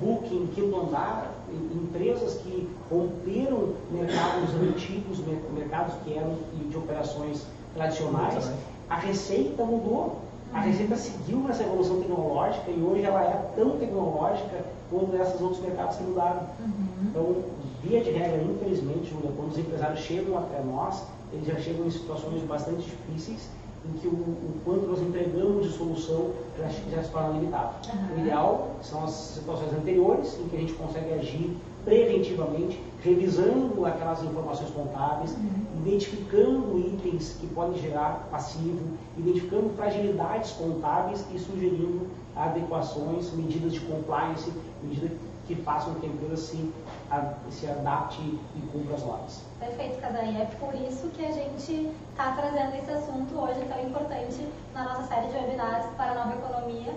Booking, 0.00 0.48
Quinto 0.54 0.76
Andar, 0.80 1.34
empresas 1.74 2.34
que 2.42 2.68
romperam 2.90 3.74
mercados 3.90 4.54
antigos, 4.54 5.20
mercados 5.54 5.94
que 6.04 6.16
eram 6.16 6.36
de 6.68 6.76
operações 6.76 7.46
tradicionais, 7.74 8.50
a 8.88 8.96
receita 8.96 9.64
mudou. 9.64 10.18
A 10.52 10.58
receita 10.58 10.96
seguiu 10.96 11.38
nessa 11.38 11.62
evolução 11.62 12.00
tecnológica 12.00 12.72
e 12.72 12.82
hoje 12.82 13.04
ela 13.04 13.22
é 13.22 13.52
tão 13.54 13.78
tecnológica 13.78 14.64
quanto 14.90 15.14
esses 15.14 15.40
outros 15.40 15.60
mercados 15.62 15.96
que 15.96 16.02
mudaram. 16.02 16.40
Uhum. 16.58 16.86
Então, 17.04 17.36
via 17.84 18.00
de 18.02 18.10
regra, 18.10 18.42
infelizmente, 18.42 19.10
Júlia, 19.10 19.30
quando 19.36 19.52
os 19.52 19.58
empresários 19.58 20.00
chegam 20.00 20.36
até 20.36 20.60
nós, 20.64 21.04
eles 21.32 21.46
já 21.46 21.54
chegam 21.54 21.86
em 21.86 21.90
situações 21.90 22.42
bastante 22.42 22.82
difíceis 22.82 23.48
em 23.88 23.98
que 23.98 24.08
o, 24.08 24.10
o 24.10 24.60
quanto 24.64 24.86
nós 24.86 25.00
entregamos 25.00 25.66
de 25.66 25.72
solução 25.72 26.32
já, 26.58 26.68
já 26.68 27.02
se 27.02 27.10
torna 27.10 27.30
limitado. 27.30 27.74
Uhum. 27.88 28.16
O 28.16 28.20
ideal 28.20 28.68
são 28.82 29.04
as 29.04 29.12
situações 29.12 29.72
anteriores, 29.72 30.36
em 30.40 30.48
que 30.48 30.56
a 30.56 30.60
gente 30.60 30.72
consegue 30.72 31.12
agir 31.14 31.56
preventivamente, 31.84 32.80
revisando 33.02 33.84
aquelas 33.86 34.22
informações 34.22 34.70
contábeis, 34.70 35.32
uhum. 35.32 35.86
identificando 35.86 36.78
itens 36.78 37.36
que 37.40 37.46
podem 37.48 37.80
gerar 37.80 38.28
passivo, 38.30 38.98
identificando 39.16 39.70
fragilidades 39.70 40.52
contábeis 40.52 41.24
e 41.34 41.38
sugerindo 41.38 42.06
adequações, 42.36 43.32
medidas 43.32 43.72
de 43.72 43.80
compliance, 43.80 44.52
medidas 44.82 45.10
que 45.50 45.56
façam 45.56 45.94
que 45.94 46.06
a 46.06 46.08
empresa 46.08 46.36
se, 46.36 46.72
a, 47.10 47.34
se 47.50 47.66
adapte 47.66 48.20
e 48.20 48.60
cumpra 48.72 48.94
as 48.94 49.02
normas. 49.02 49.42
Perfeito, 49.58 50.00
Cadan. 50.00 50.38
é 50.38 50.44
por 50.60 50.72
isso 50.74 51.08
que 51.08 51.26
a 51.26 51.32
gente 51.32 51.90
está 52.12 52.32
trazendo 52.32 52.76
esse 52.76 52.90
assunto 52.92 53.34
hoje 53.36 53.60
tão 53.68 53.82
importante 53.82 54.46
na 54.72 54.84
nossa 54.84 55.08
série 55.08 55.26
de 55.26 55.34
webinars 55.34 55.86
para 55.96 56.12
a 56.12 56.14
nova 56.14 56.36
economia. 56.36 56.94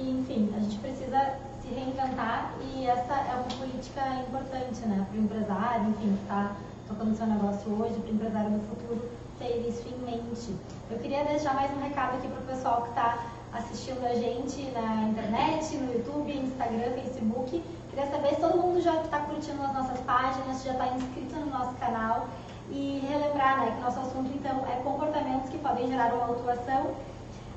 E, 0.00 0.10
enfim, 0.10 0.52
a 0.56 0.60
gente 0.60 0.78
precisa 0.78 1.36
se 1.66 1.74
reinventar 1.74 2.52
e 2.62 2.86
essa 2.86 3.14
é 3.14 3.34
uma 3.34 3.58
política 3.58 4.00
importante 4.28 4.86
né, 4.86 5.04
para 5.10 5.18
o 5.18 5.22
empresário, 5.22 5.90
enfim, 5.90 6.16
que 6.16 6.22
está 6.22 6.52
tocando 6.86 7.16
seu 7.16 7.26
negócio 7.26 7.72
hoje, 7.72 7.94
para 7.94 8.10
o 8.10 8.14
empresário 8.14 8.50
no 8.50 8.60
futuro 8.60 9.10
ter 9.38 9.66
isso 9.68 9.82
em 9.88 9.98
mente. 10.04 10.54
Eu 10.90 10.98
queria 10.98 11.24
deixar 11.24 11.54
mais 11.54 11.70
um 11.76 11.80
recado 11.80 12.16
aqui 12.16 12.28
para 12.28 12.40
o 12.40 12.46
pessoal 12.46 12.82
que 12.82 12.88
está 12.90 13.18
assistindo 13.52 14.04
a 14.06 14.14
gente 14.14 14.62
na 14.70 15.08
internet, 15.08 15.76
no 15.76 15.92
YouTube, 15.92 16.38
Instagram, 16.38 16.92
Facebook. 16.94 17.64
Queria 17.90 18.10
saber 18.10 18.34
se 18.34 18.40
todo 18.40 18.58
mundo 18.58 18.80
já 18.80 19.02
está 19.02 19.18
curtindo 19.20 19.62
as 19.62 19.74
nossas 19.74 19.98
páginas, 20.00 20.62
já 20.62 20.72
está 20.72 20.86
inscrito 20.88 21.34
no 21.36 21.46
nosso 21.46 21.74
canal 21.76 22.28
e 22.70 23.04
relembrar 23.08 23.60
né, 23.60 23.72
que 23.72 23.82
nosso 23.82 23.98
assunto 24.00 24.30
então 24.34 24.64
é 24.70 24.80
comportamentos 24.82 25.50
que 25.50 25.58
podem 25.58 25.88
gerar 25.88 26.14
uma 26.14 26.26
autuação. 26.26 26.94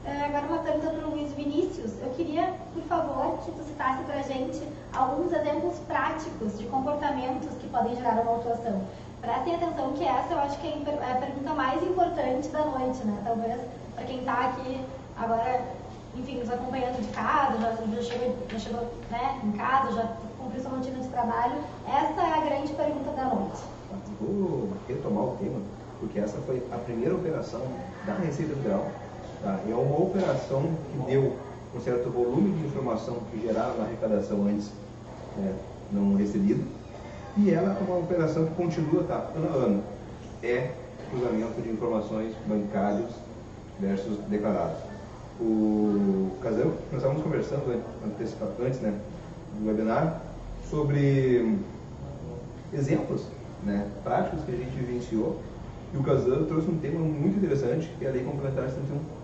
Uh, 0.09 0.25
agora 0.25 0.45
uma 0.47 0.57
pergunta 0.63 0.89
para 0.89 1.07
o 1.07 1.11
Luiz 1.11 1.31
Vinícius. 1.33 1.91
Eu 2.01 2.09
queria, 2.15 2.55
por 2.73 2.81
favor, 2.83 3.37
que 3.45 3.51
tu 3.51 3.63
citasse 3.63 4.03
para 4.05 4.15
a 4.15 4.21
gente 4.23 4.67
alguns 4.91 5.31
exemplos 5.31 5.77
práticos 5.87 6.57
de 6.57 6.65
comportamentos 6.65 7.49
que 7.61 7.67
podem 7.67 7.95
gerar 7.95 8.19
uma 8.21 8.31
autuação. 8.31 8.81
Prestem 9.21 9.55
atenção 9.55 9.93
que 9.93 10.03
essa 10.03 10.33
eu 10.33 10.39
acho 10.39 10.57
que 10.59 10.67
é, 10.67 10.71
é 10.71 11.11
a 11.11 11.17
pergunta 11.17 11.53
mais 11.53 11.83
importante 11.83 12.47
da 12.47 12.65
noite, 12.65 13.05
né? 13.05 13.21
Talvez 13.23 13.61
para 13.93 14.03
quem 14.05 14.19
está 14.19 14.45
aqui 14.47 14.83
agora, 15.15 15.61
enfim, 16.15 16.39
nos 16.39 16.49
acompanhando 16.49 17.05
de 17.05 17.07
casa, 17.09 17.59
já, 17.59 17.71
já 17.71 18.01
chegou, 18.01 18.35
já 18.49 18.59
chegou 18.59 18.81
né, 19.11 19.39
em 19.43 19.51
casa, 19.51 19.91
já 19.91 20.09
cumpriu 20.39 20.63
sua 20.63 20.71
rotina 20.71 20.99
de 21.03 21.07
trabalho. 21.09 21.55
Essa 21.87 22.19
é 22.19 22.33
a 22.33 22.41
grande 22.45 22.73
pergunta 22.73 23.11
da 23.11 23.25
noite. 23.25 23.61
Vou 24.19 24.69
retomar 24.87 25.23
o 25.25 25.37
tema, 25.37 25.59
porque 25.99 26.19
essa 26.19 26.39
foi 26.47 26.65
a 26.71 26.77
primeira 26.77 27.13
operação 27.13 27.61
da 28.07 28.13
Receita 28.15 28.55
Federal. 28.55 28.87
Tá? 29.41 29.59
É 29.69 29.73
uma 29.73 30.01
operação 30.01 30.63
que 30.91 31.11
deu 31.11 31.35
um 31.75 31.79
certo 31.79 32.09
volume 32.09 32.51
de 32.51 32.67
informação 32.67 33.17
que 33.31 33.41
gerava 33.41 33.77
na 33.77 33.85
arrecadação 33.85 34.45
antes 34.47 34.71
né, 35.37 35.53
não 35.91 36.15
recebido 36.15 36.63
e 37.37 37.51
ela 37.51 37.77
é 37.79 37.83
uma 37.83 37.99
operação 37.99 38.45
que 38.45 38.55
continua 38.55 39.03
tá, 39.03 39.31
ano 39.35 39.49
a 39.49 39.53
ano. 39.53 39.83
É 40.43 40.71
cruzamento 41.09 41.61
de 41.61 41.69
informações 41.69 42.33
bancários 42.47 43.11
versus 43.79 44.17
declarados. 44.29 44.77
O 45.39 46.31
Casal, 46.41 46.65
nós 46.91 46.95
estávamos 46.95 47.23
conversando 47.23 47.81
antes 48.61 48.81
né, 48.81 48.93
do 49.57 49.67
webinar 49.67 50.21
sobre 50.69 51.57
exemplos 52.73 53.23
né, 53.63 53.87
práticos 54.03 54.43
que 54.43 54.51
a 54.51 54.55
gente 54.55 54.71
vivenciou 54.71 55.39
e 55.93 55.97
o 55.97 56.03
Casal 56.03 56.43
trouxe 56.45 56.69
um 56.69 56.77
tema 56.77 56.99
muito 56.99 57.37
interessante 57.37 57.89
que 57.97 58.05
é 58.05 58.09
a 58.09 58.11
Lei 58.11 58.23
Complementar 58.23 58.69
101. 58.69 59.18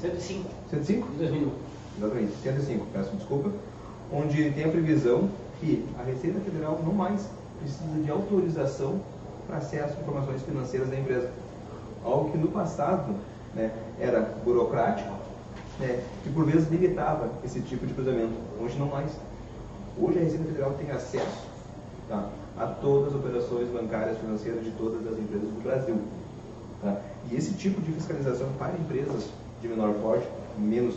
105. 0.00 0.48
105? 0.70 1.08
De 1.12 1.18
2001. 1.18 1.50
Exatamente, 1.98 2.32
105, 2.42 2.86
peço 2.92 3.16
desculpa. 3.16 3.50
Onde 4.12 4.50
tem 4.52 4.64
a 4.64 4.68
previsão 4.68 5.28
que 5.60 5.84
a 5.98 6.02
Receita 6.04 6.40
Federal 6.40 6.80
não 6.84 6.92
mais 6.92 7.28
precisa 7.60 8.02
de 8.02 8.10
autorização 8.10 9.00
para 9.46 9.56
acesso 9.56 9.96
a 9.98 10.00
informações 10.02 10.42
financeiras 10.42 10.88
da 10.88 10.98
empresa. 10.98 11.30
Algo 12.04 12.30
que 12.30 12.38
no 12.38 12.48
passado 12.48 13.14
né, 13.54 13.72
era 13.98 14.20
burocrático 14.44 15.12
né, 15.80 16.04
e 16.24 16.28
por 16.30 16.46
vezes 16.46 16.70
limitava 16.70 17.30
esse 17.44 17.60
tipo 17.60 17.86
de 17.86 17.94
cruzamento. 17.94 18.34
Hoje 18.60 18.78
não 18.78 18.86
mais. 18.86 19.10
Hoje 19.98 20.18
a 20.18 20.22
Receita 20.22 20.44
Federal 20.44 20.72
tem 20.74 20.90
acesso 20.90 21.46
tá, 22.08 22.30
a 22.56 22.66
todas 22.66 23.08
as 23.08 23.14
operações 23.14 23.68
bancárias 23.68 24.16
financeiras 24.18 24.62
de 24.62 24.70
todas 24.72 25.04
as 25.06 25.18
empresas 25.18 25.48
do 25.48 25.62
Brasil. 25.62 25.96
Tá? 26.80 27.00
E 27.30 27.36
esse 27.36 27.54
tipo 27.54 27.80
de 27.80 27.90
fiscalização 27.92 28.48
para 28.58 28.74
empresas 28.74 29.28
de 29.60 29.68
menor 29.68 29.92
porte, 29.94 30.26
menos 30.58 30.94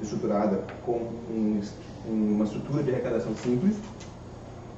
estruturada, 0.00 0.62
com 0.84 0.92
um, 1.30 1.60
uma 2.06 2.44
estrutura 2.44 2.82
de 2.82 2.90
arrecadação 2.90 3.34
simples, 3.36 3.76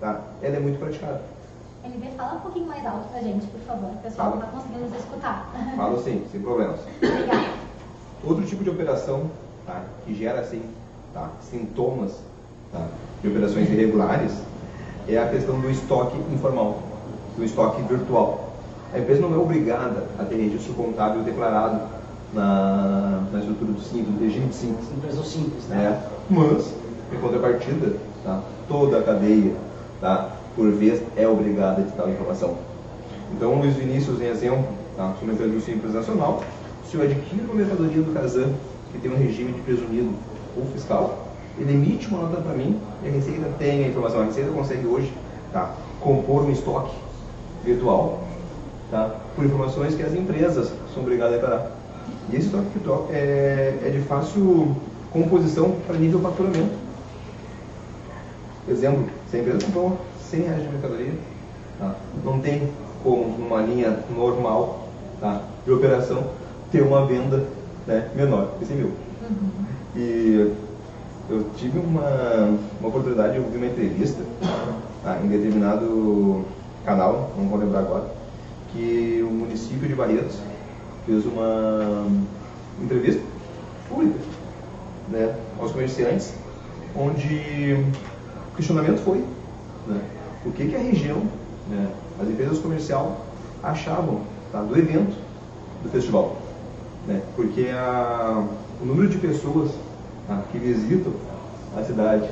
tá? 0.00 0.20
ela 0.42 0.56
é 0.56 0.60
muito 0.60 0.78
praticada. 0.78 1.22
LB, 1.84 2.10
fala 2.16 2.34
um 2.34 2.40
pouquinho 2.40 2.66
mais 2.66 2.86
alto 2.86 3.08
pra 3.08 3.20
gente, 3.20 3.46
por 3.46 3.60
favor. 3.60 3.90
O 3.90 3.96
pessoal 3.96 4.30
não 4.30 4.38
está 4.38 4.46
conseguindo 4.48 4.84
nos 4.84 4.98
escutar. 4.98 5.52
Falo 5.76 6.02
sim, 6.02 6.24
sem 6.30 6.40
problemas. 6.40 6.80
Obrigada. 7.02 7.48
Outro 8.24 8.46
tipo 8.46 8.62
de 8.62 8.70
operação 8.70 9.28
tá, 9.66 9.82
que 10.04 10.14
gera 10.14 10.40
assim, 10.40 10.62
tá, 11.12 11.30
sintomas 11.40 12.20
tá, 12.70 12.86
de 13.20 13.28
operações 13.28 13.68
irregulares 13.68 14.32
é 15.08 15.18
a 15.18 15.28
questão 15.28 15.60
do 15.60 15.68
estoque 15.70 16.16
informal, 16.32 16.80
do 17.36 17.44
estoque 17.44 17.82
virtual. 17.82 18.52
A 18.94 18.98
empresa 19.00 19.22
não 19.22 19.34
é 19.34 19.38
obrigada 19.38 20.06
a 20.20 20.24
ter 20.24 20.36
registro 20.36 20.74
contábil 20.74 21.22
declarado 21.22 21.80
na, 22.32 23.22
na 23.32 23.38
estrutura 23.38 23.72
do 23.72 23.80
simples, 23.80 24.14
do 24.14 24.24
regime 24.24 24.52
simples. 24.52 24.86
Empresa 24.96 25.22
simples, 25.22 25.64
né? 25.68 25.84
É, 25.84 26.10
mas, 26.30 26.72
em 27.12 27.20
contrapartida, 27.20 27.96
tá, 28.24 28.40
toda 28.68 28.98
a 28.98 29.02
cadeia 29.02 29.52
tá? 30.00 30.30
por 30.56 30.70
vez 30.70 31.02
é 31.16 31.26
obrigada 31.26 31.80
a 31.80 31.84
editar 31.84 32.04
a 32.04 32.10
informação. 32.10 32.56
Então, 33.34 33.54
Luiz 33.54 33.74
Vinícius, 33.76 34.20
em 34.20 34.26
exemplo, 34.26 34.66
tá? 34.96 35.14
a 35.20 35.24
empresa 35.24 35.52
do 35.52 35.60
Simples 35.60 35.94
Nacional, 35.94 36.42
se 36.84 36.96
eu 36.96 37.02
adquiro 37.02 37.44
uma 37.44 37.54
mercadoria 37.54 38.02
do 38.02 38.12
Casan, 38.12 38.52
que 38.92 38.98
tem 38.98 39.10
um 39.10 39.16
regime 39.16 39.52
de 39.52 39.60
presumido 39.62 40.10
ou 40.56 40.66
fiscal, 40.66 41.28
ele 41.58 41.72
emite 41.72 42.08
uma 42.08 42.22
nota 42.22 42.40
para 42.40 42.54
mim 42.54 42.78
e 43.02 43.08
a 43.08 43.10
Receita 43.10 43.48
tem 43.58 43.84
a 43.84 43.88
informação. 43.88 44.20
A 44.20 44.24
Receita 44.24 44.50
consegue 44.50 44.86
hoje 44.86 45.12
tá? 45.52 45.74
compor 46.00 46.44
um 46.44 46.50
estoque 46.50 46.94
virtual 47.64 48.24
tá? 48.90 49.14
por 49.34 49.44
informações 49.44 49.94
que 49.94 50.02
as 50.02 50.12
empresas 50.12 50.72
são 50.92 51.02
obrigadas 51.02 51.34
a 51.34 51.36
declarar. 51.36 51.81
E 52.30 52.36
esse 52.36 52.46
estoque 52.46 52.66
virtual 52.74 53.08
é, 53.10 53.78
é 53.84 53.90
de 53.90 54.00
fácil 54.00 54.76
composição 55.12 55.76
para 55.86 55.96
nível 55.96 56.20
faturamento. 56.20 56.72
Exemplo, 58.68 59.04
se 59.30 59.36
a 59.36 59.40
empresa 59.40 59.66
comprou 59.66 59.98
100 60.30 60.40
reais 60.42 60.62
de 60.62 60.68
mercadoria, 60.68 61.12
tá? 61.78 61.94
não 62.24 62.38
tem 62.40 62.70
como 63.02 63.36
numa 63.38 63.60
linha 63.60 63.98
normal 64.14 64.88
tá? 65.20 65.42
de 65.64 65.72
operação 65.72 66.24
ter 66.70 66.82
uma 66.82 67.04
venda 67.06 67.44
né, 67.86 68.08
menor 68.14 68.54
que 68.58 68.64
100 68.64 68.76
mil. 68.76 68.86
Uhum. 68.86 69.50
E 69.96 70.52
eu 71.28 71.46
tive 71.56 71.78
uma, 71.78 72.58
uma 72.80 72.88
oportunidade, 72.88 73.36
eu 73.36 73.44
vi 73.50 73.56
uma 73.56 73.66
entrevista 73.66 74.22
tá, 75.02 75.20
em 75.22 75.28
determinado 75.28 76.44
canal, 76.84 77.30
não 77.36 77.48
vou 77.48 77.58
lembrar 77.58 77.80
agora, 77.80 78.06
que 78.72 79.24
o 79.26 79.30
município 79.30 79.86
de 79.86 79.94
Barretos 79.94 80.38
fez 81.06 81.24
uma 81.26 82.06
entrevista 82.80 83.22
pública 83.88 84.18
né, 85.08 85.34
aos 85.58 85.72
comerciantes, 85.72 86.34
onde 86.96 87.76
o 88.52 88.56
questionamento 88.56 88.98
foi 88.98 89.18
né, 89.86 90.00
o 90.44 90.52
que, 90.52 90.66
que 90.68 90.76
a 90.76 90.80
região, 90.80 91.22
né, 91.68 91.88
as 92.20 92.28
empresas 92.28 92.58
comerciais 92.58 93.12
achavam 93.62 94.20
tá, 94.50 94.60
do 94.60 94.76
evento 94.78 95.16
do 95.82 95.90
festival. 95.90 96.36
Né, 97.06 97.20
porque 97.34 97.68
a, 97.72 98.46
o 98.80 98.84
número 98.84 99.08
de 99.08 99.18
pessoas 99.18 99.70
tá, 100.28 100.42
que 100.50 100.58
visitam 100.58 101.12
a 101.76 101.82
cidade 101.82 102.28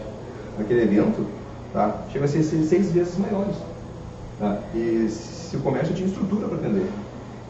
naquele 0.59 0.83
evento 0.83 1.26
tá, 1.72 2.02
chega 2.12 2.24
a 2.24 2.28
ser 2.28 2.42
seis 2.42 2.92
vezes 2.92 3.16
maiores. 3.18 3.56
Tá, 4.38 4.59
e 4.74 5.09
se 5.11 5.56
o 5.56 5.61
comércio 5.61 5.94
tinha 5.94 6.09
estrutura 6.09 6.48
para 6.48 6.56
atender. 6.56 6.87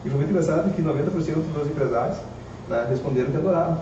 E 0.03 0.09
foi 0.09 0.17
muito 0.17 0.29
engraçado 0.29 0.73
que 0.73 0.81
90% 0.81 1.53
dos 1.53 1.67
empresários 1.67 2.17
né, 2.67 2.85
responderam 2.89 3.31
que 3.31 3.37
adoravam 3.37 3.77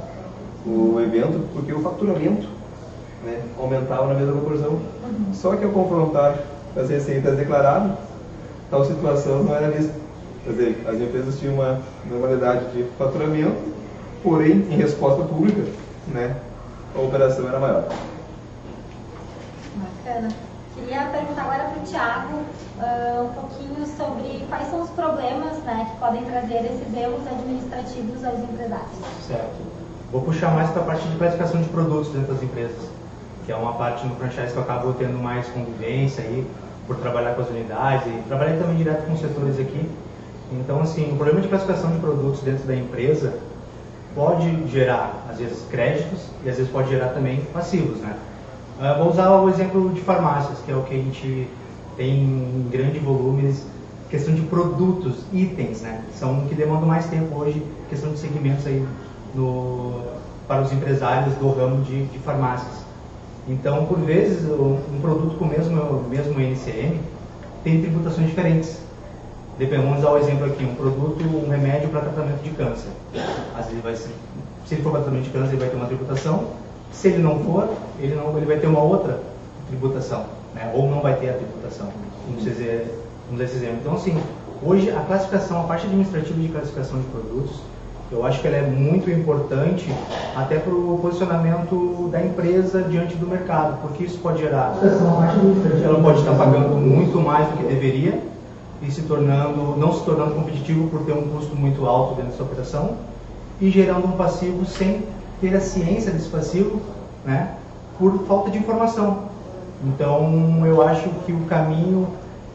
o 0.66 1.00
evento, 1.00 1.48
porque 1.54 1.72
o 1.72 1.80
faturamento 1.82 2.48
né, 3.24 3.42
aumentava 3.58 4.08
na 4.08 4.14
mesma 4.16 4.34
proporção. 4.34 4.72
Uhum. 4.72 5.34
Só 5.34 5.56
que 5.56 5.64
ao 5.64 5.72
confrontar 5.72 6.38
as 6.76 6.90
receitas 6.90 7.38
declaradas, 7.38 7.92
tal 8.70 8.86
situação 8.86 9.44
não 9.44 9.56
era 9.56 9.70
vista. 9.70 9.94
Quer 10.44 10.52
dizer, 10.52 10.86
as 10.88 10.96
empresas 10.96 11.40
tinham 11.40 11.56
uma 11.56 11.80
normalidade 12.10 12.72
de 12.72 12.84
faturamento, 12.98 13.58
porém, 14.24 14.68
em 14.70 14.76
resposta 14.76 15.24
pública, 15.24 15.64
né, 16.08 16.36
a 16.96 17.00
operação 17.00 17.48
era 17.48 17.60
maior. 17.60 17.88
Bacana. 19.76 20.30
Queria 20.76 21.06
perguntar 21.06 21.42
agora 21.42 21.64
para 21.66 21.82
o 21.82 21.86
Tiago 21.86 22.36
uh, 22.38 23.24
um 23.24 23.34
pouquinho 23.34 23.86
sobre 23.86 24.46
quais 24.48 24.68
são 24.70 24.82
os 24.82 24.90
problemas 24.92 25.58
né, 25.64 25.88
que 25.92 26.00
podem 26.00 26.24
trazer 26.26 26.66
esses 26.66 26.94
erros 26.96 27.26
administrativos 27.28 28.24
aos 28.24 28.40
empresários. 28.40 28.90
Certo. 29.28 29.58
Vou 30.12 30.22
puxar 30.22 30.52
mais 30.52 30.70
para 30.72 30.82
a 30.82 30.86
parte 30.86 31.08
de 31.08 31.18
classificação 31.18 31.62
de 31.62 31.70
produtos 31.70 32.12
dentro 32.14 32.34
das 32.34 32.44
empresas 32.44 33.00
que 33.50 33.54
é 33.54 33.56
uma 33.56 33.74
parte 33.74 34.06
no 34.06 34.16
franchise 34.16 34.54
que 34.54 34.58
eu 34.58 34.62
acabo 34.62 34.94
tendo 34.94 35.18
mais 35.18 35.48
convivência 35.48 36.24
aí, 36.24 36.46
por 36.86 36.98
trabalhar 36.98 37.34
com 37.34 37.42
as 37.42 37.50
unidades 37.50 38.06
e 38.06 38.22
trabalhei 38.28 38.60
também 38.60 38.76
direto 38.76 39.08
com 39.08 39.14
os 39.14 39.20
setores 39.20 39.60
aqui. 39.60 39.90
Então, 40.52 40.80
assim, 40.82 41.12
o 41.12 41.16
problema 41.16 41.42
de 41.42 41.48
classificação 41.48 41.90
de 41.90 41.98
produtos 41.98 42.42
dentro 42.42 42.68
da 42.68 42.76
empresa 42.76 43.40
pode 44.14 44.68
gerar, 44.68 45.26
às 45.32 45.40
vezes, 45.40 45.66
créditos 45.72 46.28
e 46.46 46.50
às 46.50 46.58
vezes 46.58 46.72
pode 46.72 46.92
gerar 46.92 47.08
também 47.08 47.42
passivos, 47.52 47.98
né? 48.02 48.16
Uh, 48.80 48.98
vou 48.98 49.10
usar 49.10 49.30
o 49.32 49.50
exemplo 49.50 49.90
de 49.90 50.00
farmácias, 50.00 50.58
que 50.60 50.72
é 50.72 50.76
o 50.76 50.84
que 50.84 50.94
a 50.94 50.98
gente 50.98 51.50
tem 51.98 52.14
em 52.14 52.70
grande 52.72 52.98
volumes, 52.98 53.66
questão 54.10 54.34
de 54.34 54.42
produtos, 54.44 55.18
itens, 55.34 55.82
né? 55.82 56.02
São 56.16 56.46
que 56.48 56.56
demandam 56.56 56.88
mais 56.88 57.06
tempo 57.08 57.38
hoje, 57.38 57.62
questão 57.90 58.14
de 58.14 58.20
segmentos 58.20 58.66
aí 58.66 58.88
no, 59.36 60.02
para 60.48 60.62
os 60.62 60.72
empresários 60.72 61.36
do 61.36 61.52
ramo 61.52 61.84
de, 61.84 62.06
de 62.06 62.20
farmácias. 62.20 62.86
Então, 63.50 63.86
por 63.86 64.00
vezes, 64.00 64.50
um 64.50 65.02
produto 65.02 65.38
com 65.38 65.44
o 65.44 65.48
mesmo, 65.50 66.04
mesmo 66.10 66.40
NCM 66.40 67.02
tem 67.66 67.82
tributações 67.82 68.30
diferentes. 68.30 68.80
Vamos 69.60 70.02
dar 70.02 70.14
o 70.14 70.18
exemplo 70.18 70.46
aqui, 70.46 70.64
um 70.64 70.76
produto, 70.76 71.22
um 71.22 71.50
remédio 71.50 71.90
para 71.90 72.00
tratamento 72.00 72.42
de 72.42 72.52
câncer. 72.52 72.92
Às 73.58 73.66
vezes 73.66 73.84
vai 73.84 73.94
ser, 73.94 74.16
se 74.66 74.76
ele 74.76 74.84
for 74.84 74.92
para 74.92 75.02
tratamento 75.02 75.26
de 75.26 75.32
câncer, 75.32 75.50
ele 75.50 75.60
vai 75.60 75.70
ter 75.70 75.76
uma 75.76 75.86
tributação. 75.86 76.69
Se 76.92 77.10
ele 77.10 77.20
não 77.20 77.40
for, 77.40 77.70
ele, 78.00 78.16
não, 78.16 78.36
ele 78.38 78.46
vai 78.46 78.58
ter 78.58 78.68
uma 78.68 78.82
outra 78.82 79.20
tributação, 79.68 80.26
né? 80.56 80.72
ou 80.76 80.90
não 80.90 81.02
vai 81.02 81.16
ter 81.16 81.30
a 81.30 81.34
tributação. 81.34 81.88
Vamos 82.28 82.44
dizer, 82.44 83.04
vamos 83.26 83.40
dar 83.40 83.46
esse 83.46 83.56
exemplo. 83.58 83.78
Então, 83.82 83.94
assim, 83.94 84.18
hoje 84.64 84.90
a 84.92 85.02
classificação, 85.02 85.62
a 85.62 85.64
parte 85.64 85.86
administrativa 85.86 86.40
de 86.40 86.48
classificação 86.50 87.00
de 87.00 87.06
produtos, 87.08 87.62
eu 88.12 88.26
acho 88.26 88.42
que 88.42 88.48
ela 88.48 88.58
é 88.58 88.62
muito 88.64 89.10
importante 89.12 89.88
até 90.36 90.58
para 90.58 90.74
o 90.74 90.98
posicionamento 91.00 92.10
da 92.12 92.20
empresa 92.20 92.82
diante 92.82 93.16
do 93.16 93.28
mercado, 93.28 93.80
porque 93.82 94.04
isso 94.04 94.18
pode 94.18 94.40
gerar. 94.40 94.76
Ela 95.84 96.02
pode 96.02 96.20
estar 96.20 96.34
pagando 96.34 96.76
muito 96.76 97.20
mais 97.20 97.48
do 97.50 97.58
que 97.58 97.64
deveria 97.64 98.20
e 98.82 98.92
se 98.92 99.04
tornando, 99.04 99.78
não 99.78 99.94
se 99.94 100.04
tornando 100.04 100.34
competitivo 100.34 100.88
por 100.90 101.02
ter 101.02 101.12
um 101.12 101.28
custo 101.30 101.56
muito 101.56 101.86
alto 101.86 102.16
dentro 102.16 102.32
dessa 102.32 102.44
operação 102.44 102.96
e 103.62 103.70
gerando 103.70 104.08
um 104.08 104.14
passivo 104.14 104.66
sem 104.66 105.04
ter 105.42 105.56
a 105.56 105.62
ciência 105.62 106.12
desse 106.12 106.30
passivo, 106.30 106.82
né, 107.26 107.56
por 107.98 108.26
falta 108.26 108.50
de 108.50 108.58
informação. 108.58 109.30
Então, 109.84 110.66
eu 110.66 110.82
acho 110.82 111.10
que 111.26 111.32
o 111.32 111.46
caminho 111.46 112.08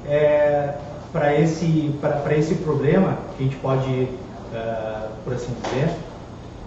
é, 0.07 0.75
para 1.15 1.33
esse, 1.33 1.95
esse 2.37 2.57
problema, 2.57 3.17
que 3.37 3.45
a 3.45 3.47
gente 3.47 3.57
pode, 3.57 3.89
uh, 3.89 5.09
por 5.23 5.33
assim 5.33 5.53
dizer, 5.63 5.91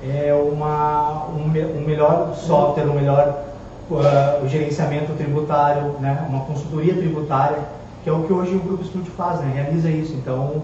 é 0.01 0.34
uma, 0.34 1.27
um, 1.27 1.77
um 1.77 1.86
melhor 1.86 2.34
software, 2.34 2.86
um 2.86 2.93
melhor 2.93 3.43
uh, 3.91 4.47
gerenciamento 4.47 5.12
tributário, 5.13 5.95
né, 5.99 6.25
uma 6.30 6.45
consultoria 6.45 6.93
tributária, 6.95 7.60
que 8.06 8.10
é 8.10 8.13
o 8.13 8.23
que 8.23 8.32
hoje 8.32 8.56
o 8.56 8.60
Grupo 8.60 8.84
Estúdio 8.84 9.12
faz, 9.17 9.41
né, 9.41 9.51
realiza 9.53 9.89
isso. 9.89 10.13
Então, 10.13 10.62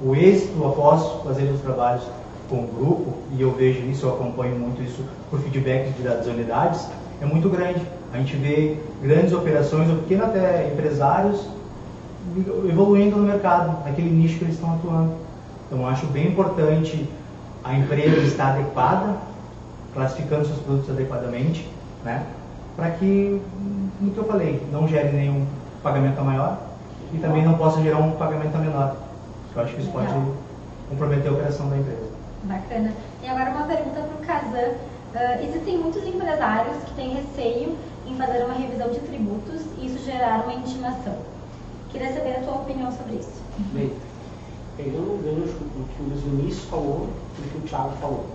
o 0.00 0.14
êxito 0.16 0.66
após 0.66 1.22
fazer 1.22 1.44
os 1.50 1.60
trabalhos 1.60 2.04
com 2.48 2.56
o 2.56 2.66
grupo, 2.66 3.14
e 3.36 3.42
eu 3.42 3.52
vejo 3.52 3.80
isso, 3.86 4.06
eu 4.06 4.14
acompanho 4.14 4.58
muito 4.58 4.82
isso 4.82 5.04
por 5.30 5.40
feedback 5.40 5.90
das 6.02 6.26
unidades, 6.26 6.88
é 7.20 7.26
muito 7.26 7.48
grande. 7.48 7.80
A 8.12 8.18
gente 8.18 8.36
vê 8.36 8.76
grandes 9.02 9.32
operações, 9.32 9.88
ou 9.90 9.96
pequenos 9.96 10.26
até 10.26 10.70
empresários, 10.72 11.46
evoluindo 12.68 13.16
no 13.16 13.26
mercado, 13.26 13.84
naquele 13.84 14.10
nicho 14.10 14.38
que 14.38 14.44
eles 14.44 14.54
estão 14.54 14.74
atuando. 14.74 15.12
Então, 15.66 15.80
eu 15.80 15.86
acho 15.86 16.06
bem 16.06 16.28
importante 16.28 17.08
a 17.64 17.74
empresa 17.74 18.20
estar 18.20 18.54
adequada, 18.54 19.16
classificando 19.92 20.46
seus 20.46 20.58
produtos 20.58 20.90
adequadamente, 20.90 21.68
né? 22.04 22.24
para 22.76 22.90
que, 22.90 23.40
como 23.98 24.10
que 24.12 24.18
eu 24.18 24.24
falei, 24.24 24.62
não 24.70 24.86
gere 24.86 25.10
nenhum 25.16 25.46
pagamento 25.82 26.22
maior 26.22 26.58
e 27.12 27.18
também 27.18 27.42
não 27.42 27.54
possa 27.54 27.80
gerar 27.82 27.98
um 27.98 28.12
pagamento 28.12 28.56
menor. 28.58 28.96
Eu 29.54 29.62
acho 29.62 29.74
que 29.74 29.80
isso 29.80 29.90
pode 29.90 30.12
comprometer 30.90 31.28
a 31.28 31.32
operação 31.32 31.70
da 31.70 31.78
empresa. 31.78 32.05
Bacana. 32.46 32.92
E 33.22 33.26
agora 33.28 33.50
uma 33.50 33.66
pergunta 33.66 34.00
para 34.00 34.14
o 34.14 34.26
Kazan. 34.26 34.74
Uh, 35.14 35.44
existem 35.44 35.78
muitos 35.78 36.06
empresários 36.06 36.76
que 36.84 36.94
têm 36.94 37.14
receio 37.14 37.76
em 38.06 38.14
fazer 38.16 38.44
uma 38.44 38.54
revisão 38.54 38.90
de 38.90 39.00
tributos 39.00 39.62
e 39.78 39.86
isso 39.86 40.04
gerar 40.04 40.44
uma 40.44 40.54
intimação. 40.54 41.16
Queria 41.90 42.12
saber 42.12 42.36
a 42.36 42.40
tua 42.40 42.56
opinião 42.56 42.92
sobre 42.92 43.16
isso. 43.16 43.40
Bem, 43.72 43.92
pegando 44.76 45.14
o 45.14 45.20
gancho 45.24 45.58
do 45.58 45.88
que 45.88 46.02
o 46.02 46.30
Vinícius 46.30 46.64
falou 46.64 47.08
e 47.38 47.42
do 47.42 47.50
que 47.50 47.58
o 47.58 47.68
Thiago 47.68 47.96
falou. 48.00 48.26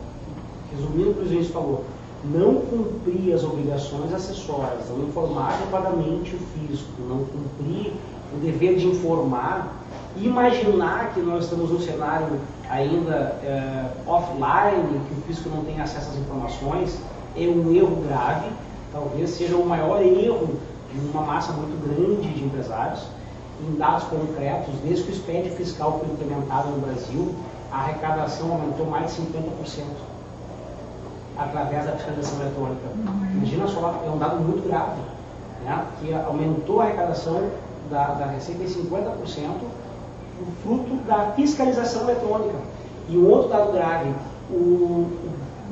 Resumindo 0.71 1.12
o 1.12 1.13
que 1.13 1.19
o 1.21 1.26
Vinícius 1.26 1.54
falou, 1.54 1.86
não 2.24 2.56
cumprir 2.56 3.34
as 3.34 3.43
obrigações 3.43 4.13
acessórias, 4.13 4.89
não 4.89 5.08
informar 5.08 5.54
adequadamente 5.54 6.36
o 6.36 6.39
fisco, 6.39 7.02
não 7.08 7.26
cumprir 7.26 7.93
o 8.34 8.39
dever 8.39 8.78
de 8.78 8.88
informar, 8.88 9.76
imaginar 10.17 11.13
que 11.13 11.19
nós 11.19 11.45
estamos 11.45 11.69
num 11.69 11.80
cenário 11.80 12.39
ainda 12.71 13.36
é, 13.43 13.86
offline, 14.07 15.01
que 15.07 15.13
o 15.13 15.21
fisco 15.27 15.49
não 15.49 15.63
tem 15.65 15.79
acesso 15.81 16.10
às 16.10 16.17
informações, 16.17 16.97
é 17.36 17.41
um 17.41 17.73
erro 17.75 17.97
grave, 18.07 18.47
talvez 18.93 19.29
seja 19.31 19.57
o 19.57 19.65
maior 19.65 20.01
erro 20.01 20.55
de 20.91 20.99
uma 21.10 21.21
massa 21.21 21.51
muito 21.51 21.77
grande 21.86 22.34
de 22.34 22.45
empresários. 22.45 23.01
Em 23.62 23.75
dados 23.75 24.05
concretos, 24.05 24.73
desde 24.84 25.03
que 25.03 25.12
o 25.12 25.15
SPED 25.15 25.49
fiscal 25.51 25.99
foi 25.99 26.10
implementado 26.10 26.69
no 26.69 26.79
Brasil, 26.79 27.36
a 27.71 27.77
arrecadação 27.77 28.51
aumentou 28.53 28.88
mais 28.88 29.13
de 29.13 29.21
50% 29.21 29.84
através 31.38 31.86
da 31.86 31.91
fiscalização 31.91 32.41
eletrônica. 32.41 32.81
Imagina 33.36 33.67
só, 33.67 34.01
é 34.05 34.10
um 34.10 34.17
dado 34.17 34.38
muito 34.38 34.67
grave, 34.67 35.01
né? 35.63 35.86
que 35.99 36.12
aumentou 36.13 36.81
a 36.81 36.86
arrecadação 36.86 37.49
da, 37.89 38.07
da 38.15 38.25
receita 38.25 38.63
em 38.63 38.67
50%, 38.67 39.12
o 40.41 40.51
fruto 40.63 40.95
da 41.08 41.32
fiscalização 41.36 42.04
eletrônica. 42.04 42.58
E 43.10 43.17
um 43.17 43.30
outro 43.30 43.49
dado 43.49 43.71
grave, 43.71 44.13
o, 44.49 45.08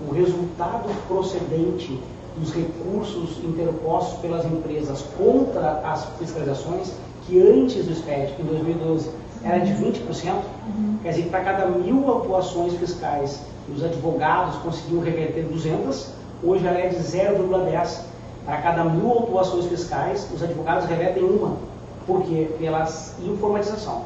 o 0.08 0.13
resultado 0.13 0.89
procedente 1.08 1.99
dos 2.38 2.53
recursos 2.53 3.43
interpostos 3.43 4.19
pelas 4.19 4.45
empresas 4.45 5.03
contra 5.17 5.82
as 5.84 6.05
fiscalizações, 6.17 6.93
que 7.25 7.39
antes 7.39 7.86
do 7.86 7.93
SPED, 7.93 8.36
em 8.39 8.43
2012, 8.43 9.10
era 9.43 9.60
de 9.60 9.71
20%, 9.73 10.34
uhum. 10.34 10.97
quer 11.01 11.10
dizer 11.10 11.23
que 11.23 11.29
para 11.29 11.43
cada 11.43 11.65
mil 11.67 12.17
atuações 12.17 12.73
fiscais 12.73 13.41
os 13.73 13.84
advogados 13.84 14.55
conseguiam 14.58 15.01
reverter 15.01 15.43
200, 15.43 16.08
hoje 16.43 16.65
ela 16.65 16.77
é 16.77 16.89
de 16.89 16.97
0,10. 16.97 18.01
Para 18.45 18.58
cada 18.62 18.84
mil 18.84 19.10
autuações 19.12 19.65
fiscais, 19.65 20.27
os 20.34 20.41
advogados 20.41 20.86
revertem 20.88 21.23
uma. 21.23 21.58
Por 22.08 22.23
quê? 22.23 22.49
Pela 22.58 22.88
informatização. 23.23 24.01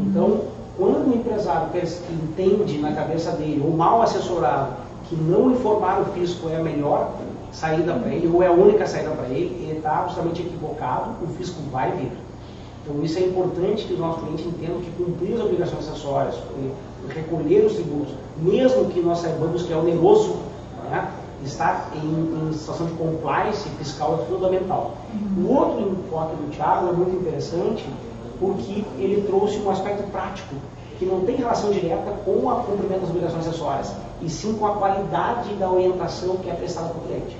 Então, 0.00 0.42
quando 0.76 1.10
o 1.10 1.14
empresário 1.14 1.68
entende 2.10 2.78
na 2.78 2.92
cabeça 2.92 3.32
dele, 3.32 3.62
ou 3.64 3.76
mal 3.76 4.02
assessorado, 4.02 4.72
que 5.08 5.14
não 5.14 5.52
informar 5.52 6.00
o 6.00 6.06
fisco 6.06 6.48
é 6.48 6.56
a 6.56 6.62
melhor 6.62 7.12
saída 7.52 7.94
para 7.94 8.10
ele, 8.10 8.26
ou 8.26 8.42
é 8.42 8.48
a 8.48 8.52
única 8.52 8.86
saída 8.86 9.10
para 9.10 9.28
ele, 9.28 9.54
ele 9.62 9.76
está 9.78 10.00
absolutamente 10.00 10.42
equivocado, 10.42 11.10
o 11.22 11.28
fisco 11.34 11.60
vai 11.70 11.92
vir. 11.92 12.12
Então, 12.82 13.02
isso 13.02 13.18
é 13.18 13.22
importante 13.22 13.84
que 13.84 13.94
os 13.94 13.98
nossos 13.98 14.22
clientes 14.22 14.46
entendam 14.46 14.80
que 14.80 14.90
cumprir 14.92 15.34
as 15.34 15.40
obrigações 15.40 15.88
acessórias, 15.88 16.36
recolher 17.08 17.64
os 17.64 17.74
tributos, 17.74 18.14
mesmo 18.38 18.86
que 18.86 19.00
nós 19.00 19.18
saibamos 19.18 19.62
que 19.62 19.72
é 19.72 19.76
oneroso, 19.76 20.36
né, 20.90 21.10
estar 21.44 21.90
em, 21.94 22.48
em, 22.48 22.52
situação 22.52 22.86
de 22.86 22.92
compliance 22.94 23.68
fiscal 23.70 24.20
é 24.20 24.24
fundamental. 24.26 24.96
O 25.38 25.52
outro 25.52 25.92
enfoque 25.92 26.36
do 26.36 26.50
Thiago 26.50 26.88
é 26.88 26.92
muito 26.92 27.16
interessante, 27.16 27.86
porque 28.44 28.84
ele 28.98 29.24
trouxe 29.26 29.58
um 29.58 29.70
aspecto 29.70 30.02
prático, 30.10 30.54
que 30.98 31.06
não 31.06 31.20
tem 31.20 31.36
relação 31.36 31.70
direta 31.70 32.12
com 32.24 32.46
o 32.46 32.64
cumprimento 32.64 33.00
das 33.00 33.10
obrigações 33.10 33.46
acessórias, 33.48 33.92
e 34.20 34.28
sim 34.28 34.52
com 34.54 34.66
a 34.66 34.74
qualidade 34.74 35.54
da 35.54 35.70
orientação 35.70 36.36
que 36.36 36.50
é 36.50 36.54
prestada 36.54 36.90
para 36.90 36.98
o 36.98 37.04
cliente. 37.04 37.36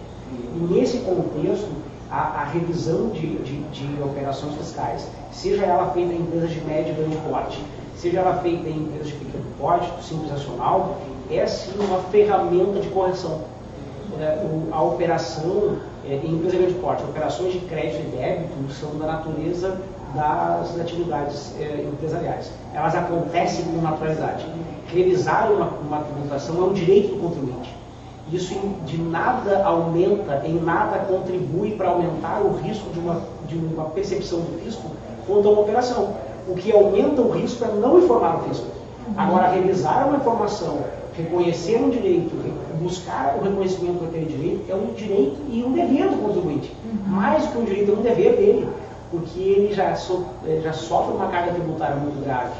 E 0.54 0.58
nesse 0.72 0.98
contexto, 0.98 1.68
a, 2.10 2.40
a 2.40 2.44
revisão 2.44 3.10
de, 3.10 3.36
de, 3.38 3.62
de, 3.64 4.02
operações 4.02 4.54
fiscais, 4.54 5.06
seja 5.30 5.64
ela 5.64 5.90
feita 5.90 6.12
em 6.12 6.20
empresas 6.20 6.50
de 6.50 6.60
médio 6.62 6.92
e 6.92 6.96
grande 6.96 7.16
porte, 7.28 7.62
seja 7.96 8.20
ela 8.20 8.38
feita 8.38 8.68
em 8.68 8.76
empresas 8.76 9.08
de 9.08 9.14
pequeno 9.14 9.44
porte, 9.58 9.86
simples 10.02 10.30
nacional, 10.30 10.96
é 11.30 11.46
sim 11.46 11.72
uma 11.78 11.98
ferramenta 12.10 12.80
de 12.80 12.88
correção. 12.88 13.42
É, 14.20 14.46
a 14.70 14.82
operação 14.82 15.76
é, 16.08 16.14
em 16.14 16.34
empresa 16.34 16.56
de 16.56 16.62
grande 16.62 16.74
porte, 16.74 17.02
operações 17.02 17.52
de 17.52 17.58
crédito 17.60 18.00
e 18.00 18.16
débito 18.16 18.72
são 18.72 18.96
da 18.96 19.06
natureza 19.06 19.76
das 20.14 20.80
atividades 20.80 21.52
eh, 21.58 21.86
empresariais. 21.92 22.50
Elas 22.72 22.94
acontecem 22.94 23.64
com 23.64 23.80
naturalidade. 23.80 24.46
Revisar 24.86 25.50
uma, 25.50 25.66
uma 25.66 25.98
tributação 25.98 26.56
é 26.56 26.64
um 26.66 26.72
direito 26.72 27.14
do 27.14 27.20
contribuinte. 27.20 27.74
Isso 28.32 28.54
de 28.86 28.98
nada 28.98 29.64
aumenta, 29.64 30.42
em 30.46 30.54
nada 30.54 31.00
contribui 31.00 31.72
para 31.72 31.88
aumentar 31.88 32.40
o 32.40 32.56
risco 32.56 32.88
de 32.90 32.98
uma, 32.98 33.20
de 33.46 33.56
uma 33.56 33.84
percepção 33.86 34.40
do 34.40 34.60
fisco 34.62 34.90
quanto 35.26 35.48
a 35.48 35.50
uma 35.50 35.60
operação. 35.62 36.14
O 36.48 36.54
que 36.54 36.72
aumenta 36.72 37.20
o 37.20 37.30
risco 37.30 37.64
é 37.64 37.68
não 37.68 37.98
informar 37.98 38.36
o 38.36 38.48
fisco. 38.48 38.66
Agora, 39.16 39.50
revisar 39.50 40.08
uma 40.08 40.16
informação, 40.16 40.78
reconhecer 41.16 41.76
um 41.76 41.90
direito, 41.90 42.30
buscar 42.80 43.36
o 43.38 43.44
reconhecimento 43.44 44.02
daquele 44.02 44.24
direito, 44.24 44.64
é 44.70 44.74
um 44.74 44.92
direito 44.94 45.36
e 45.50 45.62
um 45.62 45.72
dever 45.72 46.08
do 46.08 46.16
contribuinte. 46.22 46.74
Mais 47.06 47.44
do 47.44 47.52
que 47.52 47.58
um 47.58 47.64
direito, 47.64 47.90
é 47.90 47.94
um 47.94 48.02
dever 48.02 48.36
dele 48.36 48.68
porque 49.14 49.40
ele 49.40 49.74
já, 49.74 49.94
so, 49.94 50.24
já 50.62 50.72
sofre 50.72 51.14
uma 51.14 51.28
carga 51.28 51.52
tributária 51.52 51.94
muito 51.96 52.22
grave. 52.24 52.52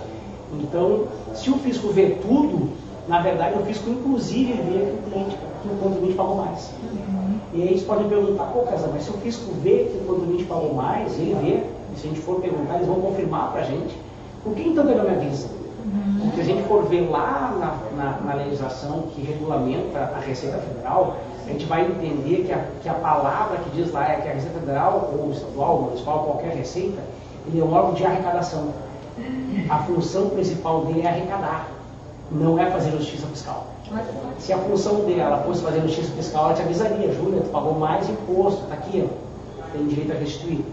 Então, 0.53 1.07
se 1.35 1.51
o 1.51 1.55
fisco 1.55 1.89
vê 1.89 2.11
tudo, 2.23 2.71
na 3.09 3.21
verdade 3.21 3.59
o 3.59 3.65
fisco 3.65 3.91
inclusive 3.91 4.53
vê 4.53 4.79
que 4.79 4.93
o 4.93 5.11
cliente, 5.11 5.37
que 5.63 5.69
o 5.69 5.77
contribuinte 5.83 6.15
pagou 6.15 6.37
mais. 6.37 6.71
Uhum. 6.93 7.39
E 7.53 7.63
aí 7.63 7.69
eles 7.69 7.83
podem 7.83 8.09
perguntar, 8.09 8.45
pô, 8.45 8.61
Casa, 8.61 8.89
mas 8.93 9.03
se 9.03 9.11
o 9.11 9.15
fisco 9.15 9.53
vê 9.63 9.91
que 9.91 9.99
o 9.99 10.07
contribuinte 10.07 10.45
pagou 10.45 10.75
mais, 10.75 11.19
ele 11.19 11.35
vê, 11.35 11.65
e 11.95 11.99
se 11.99 12.07
a 12.07 12.11
gente 12.11 12.21
for 12.21 12.41
perguntar, 12.41 12.77
eles 12.77 12.87
vão 12.87 13.01
confirmar 13.01 13.51
para 13.51 13.63
a 13.63 13.65
gente, 13.65 13.97
por 14.45 14.55
que 14.55 14.63
então 14.63 14.85
ele 14.85 14.95
não 14.95 15.05
me 15.05 15.17
avisa? 15.17 15.49
Porque 16.23 16.37
se 16.37 16.53
a 16.53 16.55
gente 16.55 16.69
for 16.69 16.85
ver 16.85 17.09
lá 17.11 17.55
na, 17.59 18.03
na, 18.03 18.21
na 18.21 18.35
legislação 18.45 19.05
que 19.15 19.23
regulamenta 19.23 19.99
a 19.99 20.21
Receita 20.21 20.59
Federal, 20.59 21.17
a 21.47 21.53
gente 21.53 21.67
vai 21.67 21.83
entender 21.83 22.45
que 22.45 22.53
a, 22.53 22.65
que 22.83 22.89
a 22.89 22.95
palavra 22.95 23.59
que 23.59 23.71
diz 23.71 23.93
lá 23.93 24.11
é 24.11 24.17
que 24.17 24.29
a 24.29 24.33
Receita 24.33 24.59
Federal, 24.61 25.13
ou 25.19 25.31
estadual, 25.31 25.83
municipal, 25.83 26.25
qualquer 26.25 26.57
receita, 26.57 27.03
ele 27.47 27.61
é 27.61 27.65
um 27.65 27.73
órgão 27.73 27.95
de 27.95 28.05
arrecadação. 28.05 28.73
A 29.69 29.79
função 29.81 30.31
principal 30.31 30.87
dele 30.87 31.03
é 31.03 31.09
arrecadar, 31.09 31.69
não 32.31 32.59
é 32.59 32.71
fazer 32.71 32.91
justiça 32.93 33.27
fiscal. 33.27 33.67
Se 34.39 34.53
a 34.53 34.59
função 34.59 35.05
dela 35.05 35.43
fosse 35.45 35.63
fazer 35.63 35.81
justiça 35.83 36.11
fiscal, 36.13 36.47
ela 36.47 36.55
te 36.55 36.63
avisaria, 36.63 37.13
Júlia, 37.13 37.43
tu 37.43 37.51
pagou 37.51 37.75
mais 37.75 38.09
imposto, 38.09 38.63
está 38.63 38.75
aqui, 38.75 39.07
ó, 39.07 39.73
tem 39.73 39.87
direito 39.87 40.13
a 40.13 40.17
restituir. 40.17 40.65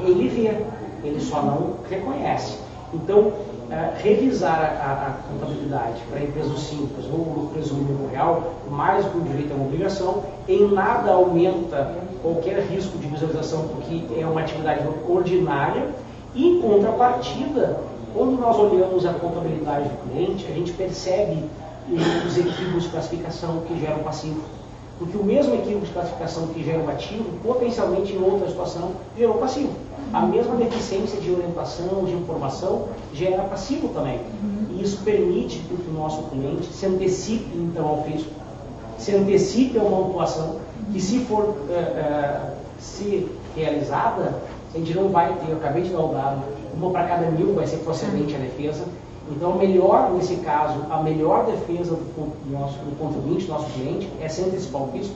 Ele 0.00 0.28
vê, 0.28 0.64
ele 1.06 1.20
só 1.20 1.42
não 1.42 1.74
reconhece. 1.88 2.58
Então, 2.92 3.32
é, 3.70 3.92
revisar 4.02 4.78
a, 4.80 5.06
a, 5.06 5.10
contabilidade 5.32 6.02
para 6.10 6.20
empresas 6.20 6.60
simples 6.60 7.06
ou 7.06 7.50
presumo 7.52 8.08
real, 8.10 8.54
mais 8.70 9.06
que 9.06 9.16
um 9.16 9.22
direito 9.22 9.52
é 9.52 9.54
uma 9.54 9.66
obrigação, 9.66 10.22
em 10.48 10.70
nada 10.70 11.12
aumenta 11.12 11.96
qualquer 12.22 12.60
risco 12.66 12.98
de 12.98 13.06
visualização, 13.06 13.68
porque 13.68 14.04
é 14.18 14.26
uma 14.26 14.40
atividade 14.40 14.82
ordinária, 15.08 15.88
e 16.34 16.48
em 16.48 16.60
contrapartida, 16.60 17.80
quando 18.12 18.38
nós 18.40 18.58
olhamos 18.58 19.06
a 19.06 19.12
contabilidade 19.14 19.88
do 19.88 20.10
cliente, 20.10 20.46
a 20.46 20.54
gente 20.54 20.72
percebe 20.72 21.44
os 22.26 22.38
equívocos 22.38 22.84
de 22.84 22.88
classificação 22.88 23.62
que 23.66 23.78
geram 23.80 23.98
passivo. 23.98 24.42
Porque 24.98 25.16
o 25.16 25.24
mesmo 25.24 25.54
equívoco 25.54 25.86
de 25.86 25.92
classificação 25.92 26.46
que 26.48 26.62
gera 26.62 26.78
o 26.78 26.88
ativo, 26.88 27.24
potencialmente 27.42 28.12
em 28.12 28.22
outra 28.22 28.48
situação, 28.48 28.92
gerou 29.16 29.36
passivo. 29.36 29.72
A 30.12 30.22
mesma 30.22 30.54
deficiência 30.56 31.20
de 31.20 31.32
orientação, 31.32 32.04
de 32.04 32.12
informação, 32.12 32.88
gera 33.12 33.42
passivo 33.44 33.88
também. 33.88 34.20
E 34.70 34.82
isso 34.82 35.02
permite 35.04 35.58
que 35.58 35.90
o 35.90 35.92
nosso 35.92 36.22
cliente 36.24 36.72
se 36.72 36.86
antecipe, 36.86 37.56
então, 37.56 37.86
ao 37.88 38.04
fisco, 38.04 38.30
se 38.98 39.14
antecipe 39.14 39.78
a 39.78 39.82
uma 39.82 39.96
autuação 39.96 40.56
que, 40.92 41.00
se 41.00 41.20
for 41.20 41.42
uh, 41.42 41.50
uh, 41.50 42.54
se 42.78 43.28
realizada, 43.56 44.34
a 44.74 44.78
gente 44.78 44.94
não 44.94 45.08
vai 45.08 45.32
ter, 45.34 45.50
eu 45.50 45.56
acabei 45.56 45.82
de 45.82 45.90
dar 45.90 46.00
o 46.00 46.08
dado, 46.08 46.42
uma 46.74 46.90
para 46.90 47.04
cada 47.04 47.30
mil 47.30 47.54
vai 47.54 47.66
ser 47.66 47.78
procedente 47.78 48.34
a 48.34 48.38
defesa, 48.38 48.84
então, 49.30 49.56
melhor, 49.56 50.12
nesse 50.12 50.36
caso, 50.36 50.80
a 50.90 51.02
melhor 51.02 51.46
defesa 51.46 51.94
do 51.94 52.50
nosso 52.50 52.78
do 52.78 52.98
contribuinte, 52.98 53.46
do 53.46 53.52
nosso 53.52 53.70
cliente, 53.72 54.08
é 54.20 54.28
se 54.28 54.42
antecipar 54.42 54.82
o 54.82 54.90
risco, 54.90 55.14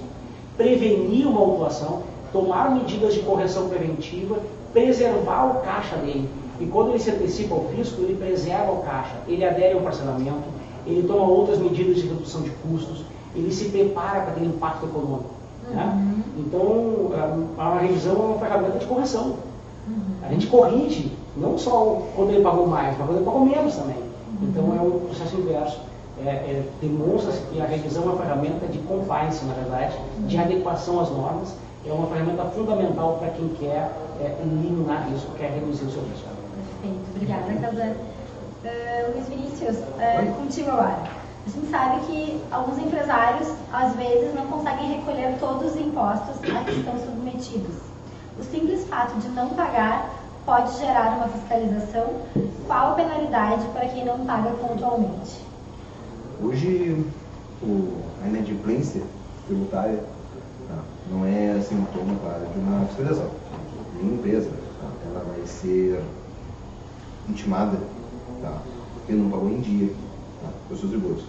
prevenir 0.56 1.26
uma 1.26 1.40
autuação, 1.40 2.02
tomar 2.32 2.70
medidas 2.70 3.14
de 3.14 3.20
correção 3.20 3.68
preventiva, 3.68 4.38
preservar 4.72 5.46
o 5.46 5.60
caixa 5.60 5.96
dele. 5.96 6.28
E 6.60 6.66
quando 6.66 6.90
ele 6.90 6.98
se 6.98 7.10
antecipa 7.10 7.54
ao 7.54 7.64
fisco, 7.66 8.00
ele 8.00 8.16
preserva 8.16 8.72
o 8.72 8.78
caixa, 8.78 9.14
ele 9.28 9.44
adere 9.44 9.74
ao 9.74 9.80
parcelamento, 9.80 10.48
ele 10.86 11.06
toma 11.06 11.24
outras 11.24 11.58
medidas 11.58 11.96
de 11.96 12.08
redução 12.08 12.40
de 12.40 12.50
custos, 12.50 13.04
ele 13.34 13.52
se 13.52 13.66
prepara 13.66 14.22
para 14.22 14.32
ter 14.32 14.44
impacto 14.44 14.86
econômico. 14.86 15.30
Né? 15.70 15.84
Uhum. 15.84 16.22
Então, 16.38 17.54
a, 17.58 17.62
a 17.62 17.78
revisão 17.78 18.14
é 18.14 18.18
uma 18.18 18.38
ferramenta 18.38 18.78
de 18.78 18.86
correção. 18.86 19.36
Uhum. 19.86 20.14
A 20.22 20.28
gente 20.32 20.46
corrige 20.46 21.12
não 21.36 21.58
só 21.58 22.02
quando 22.14 22.30
ele 22.30 22.42
pagou 22.42 22.66
mais, 22.66 22.96
mas 22.98 23.06
quando 23.06 23.16
ele 23.16 23.24
pagou 23.24 23.44
menos 23.44 23.76
também. 23.76 24.02
Então 24.42 24.74
é 24.74 24.80
um 24.80 25.00
processo 25.00 25.36
inverso. 25.36 25.80
É, 26.24 26.30
é, 26.30 26.68
Demonstra-se 26.80 27.40
que 27.42 27.60
a 27.60 27.64
revisão 27.64 28.02
é 28.02 28.06
uma 28.06 28.16
ferramenta 28.16 28.66
de 28.66 28.78
compliance, 28.80 29.44
na 29.44 29.54
verdade, 29.54 29.96
de 30.26 30.38
adequação 30.38 31.00
às 31.00 31.10
normas. 31.10 31.54
É 31.86 31.92
uma 31.92 32.08
ferramenta 32.08 32.44
fundamental 32.46 33.18
para 33.20 33.30
quem 33.30 33.48
quer 33.60 33.90
é, 34.20 34.36
eliminar 34.42 35.08
risco, 35.08 35.30
quer 35.38 35.50
reduzir 35.52 35.84
o 35.84 35.90
seu 35.90 36.02
risco. 36.02 36.28
Perfeito, 36.82 37.04
obrigada, 37.14 37.54
Casan. 37.60 37.92
Uh, 38.64 39.12
Luiz 39.14 39.28
Vinícius, 39.28 39.76
uh, 39.76 40.34
contigo 40.34 40.70
agora. 40.70 40.98
A 41.46 41.50
gente 41.50 41.70
sabe 41.70 42.00
que 42.06 42.42
alguns 42.50 42.78
empresários, 42.78 43.48
às 43.72 43.94
vezes, 43.94 44.34
não 44.34 44.46
conseguem 44.46 44.98
recolher 44.98 45.38
todos 45.38 45.72
os 45.72 45.80
impostos 45.80 46.36
a 46.54 46.64
que 46.64 46.72
estão 46.72 46.98
submetidos. 46.98 47.76
O 48.38 48.42
simples 48.42 48.84
fato 48.88 49.18
de 49.18 49.28
não 49.28 49.50
pagar 49.50 50.10
pode 50.48 50.78
gerar 50.78 51.18
uma 51.18 51.28
fiscalização? 51.28 52.22
Qual 52.66 52.92
a 52.92 52.94
penalidade 52.94 53.66
para 53.66 53.86
quem 53.86 54.06
não 54.06 54.24
paga 54.24 54.48
pontualmente? 54.52 55.44
Hoje, 56.42 57.04
o, 57.62 58.00
a 58.24 58.28
inadimplência 58.28 59.02
tributária 59.46 60.02
tá, 60.66 60.78
não 61.10 61.26
é 61.26 61.60
sintoma 61.60 62.16
claro 62.22 62.46
de 62.54 62.60
uma 62.60 62.86
fiscalização. 62.86 63.30
Nenhuma 63.94 64.14
empresa 64.14 64.48
tá, 64.80 64.88
ela 65.10 65.24
vai 65.24 65.46
ser 65.46 66.02
intimada 67.28 67.76
tá, 68.40 68.58
porque 68.94 69.12
não 69.12 69.28
pagou 69.28 69.50
em 69.50 69.60
dia 69.60 69.92
tá, 70.40 70.48
os 70.70 70.80
seus 70.80 70.90
tributos. 70.90 71.24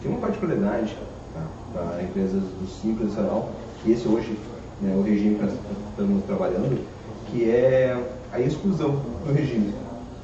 Tem 0.00 0.12
uma 0.12 0.20
particularidade 0.20 0.96
tá, 1.34 1.44
para 1.72 2.04
empresas 2.04 2.40
do 2.40 2.68
Simples 2.68 3.08
Nacional, 3.08 3.50
que 3.82 3.90
esse 3.90 4.06
hoje 4.06 4.38
né, 4.80 4.94
o 4.96 5.02
regime 5.02 5.34
que 5.34 5.42
nós 5.42 5.54
estamos 5.90 6.24
trabalhando, 6.24 6.86
que 7.26 7.50
é 7.50 8.19
a 8.32 8.40
exclusão 8.40 9.00
do 9.26 9.32
regime 9.32 9.72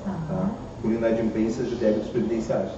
tá? 0.05 0.51
por 0.81 0.93
inadimplências 0.93 1.69
de 1.69 1.77
débitos 1.77 2.09
previdenciários. 2.09 2.73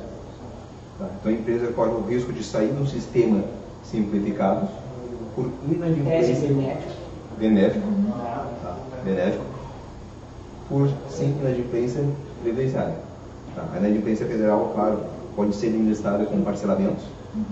Tá? 0.98 1.06
Então 1.20 1.32
a 1.32 1.34
empresa 1.34 1.72
corre 1.72 1.90
o 1.90 2.06
risco 2.06 2.32
de 2.32 2.42
sair 2.42 2.72
de 2.72 2.82
um 2.82 2.86
sistema 2.86 3.44
simplificado 3.84 4.68
por 5.34 5.50
inadimplência 5.70 6.34
benéfico, 7.38 7.86
tá? 8.62 8.76
benéfico 9.04 9.44
por 10.68 10.88
sim 11.08 11.36
inadimplência 11.40 12.04
previdenciária. 12.42 12.96
Tá? 13.54 13.64
A 13.74 13.78
inadimplência 13.78 14.26
federal, 14.26 14.72
claro, 14.74 15.00
pode 15.34 15.54
ser 15.54 15.68
administrada 15.68 16.24
com 16.26 16.42
parcelamentos, 16.42 17.04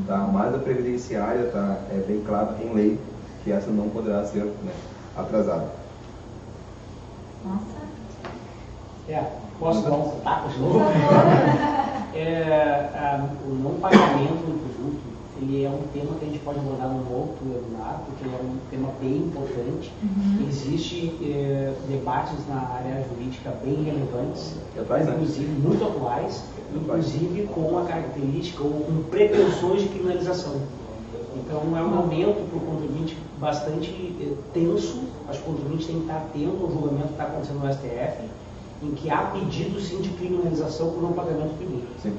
tá? 0.07 0.19
mas 0.33 0.55
a 0.55 0.59
previdenciária 0.59 1.45
tá, 1.53 1.79
é 1.91 2.05
bem 2.07 2.23
claro 2.27 2.55
em 2.63 2.75
lei 2.75 2.99
que 3.45 3.53
essa 3.53 3.71
não 3.71 3.89
poderá 3.89 4.25
ser 4.25 4.45
né, 4.45 4.73
atrasada. 5.17 5.86
Nossa. 7.47 7.87
É, 9.09 9.25
posso 9.59 9.83
dar 9.83 9.93
um 9.93 10.21
taco 10.21 10.49
de 10.49 10.59
novo? 10.59 10.81
é, 12.15 12.91
a, 12.93 13.29
o 13.47 13.55
não 13.55 13.79
pagamento 13.81 14.45
do 14.47 14.59
produto, 14.75 15.17
ele 15.41 15.65
é 15.65 15.69
um 15.69 15.83
tema 15.93 16.19
que 16.19 16.25
a 16.25 16.29
gente 16.29 16.39
pode 16.41 16.59
abordar 16.59 16.89
num 16.89 17.15
outro 17.15 17.45
webinar, 17.45 18.03
porque 18.05 18.25
ele 18.25 18.35
é 18.35 18.39
um 18.43 18.57
tema 18.69 18.89
bem 19.01 19.17
importante. 19.19 19.93
Uhum. 20.03 20.49
Existem 20.49 21.15
é, 21.23 21.73
debates 21.89 22.47
na 22.49 22.57
área 22.57 23.05
jurídica 23.09 23.51
bem 23.63 23.85
relevantes, 23.85 24.55
atuais, 24.77 25.07
né? 25.07 25.13
inclusive 25.15 25.53
muito 25.61 25.85
atuais, 25.85 26.43
inclusive 26.75 27.47
com 27.55 27.79
a 27.79 27.85
característica 27.85 28.65
ou 28.65 28.71
com 28.71 29.03
pretensões 29.11 29.83
de 29.83 29.89
criminalização. 29.91 30.57
Então 31.47 31.79
é 31.79 31.81
um 31.81 31.89
momento 31.89 32.49
para 32.51 32.59
o 32.59 32.61
contribuinte 32.61 33.17
bastante 33.39 34.17
eh, 34.21 34.35
tenso, 34.53 35.05
acho 35.29 35.41
que 35.43 35.49
o 35.49 35.53
contribuinte 35.53 35.87
tem 35.87 35.97
que 35.97 36.03
estar 36.03 36.17
atento 36.17 36.65
ao 36.65 36.71
julgamento 36.73 37.07
que 37.07 37.13
está 37.13 37.25
acontecendo 37.25 37.61
no 37.61 37.73
STF, 37.73 38.23
em 38.83 38.91
que 38.91 39.09
há 39.09 39.19
pedido 39.19 39.81
sim 39.81 40.01
de 40.01 40.09
criminalização 40.11 40.91
por 40.91 41.03
não 41.03 41.13
pagamento 41.13 41.51
de 41.51 41.59
tributo. 41.59 41.87
Sim. 42.03 42.17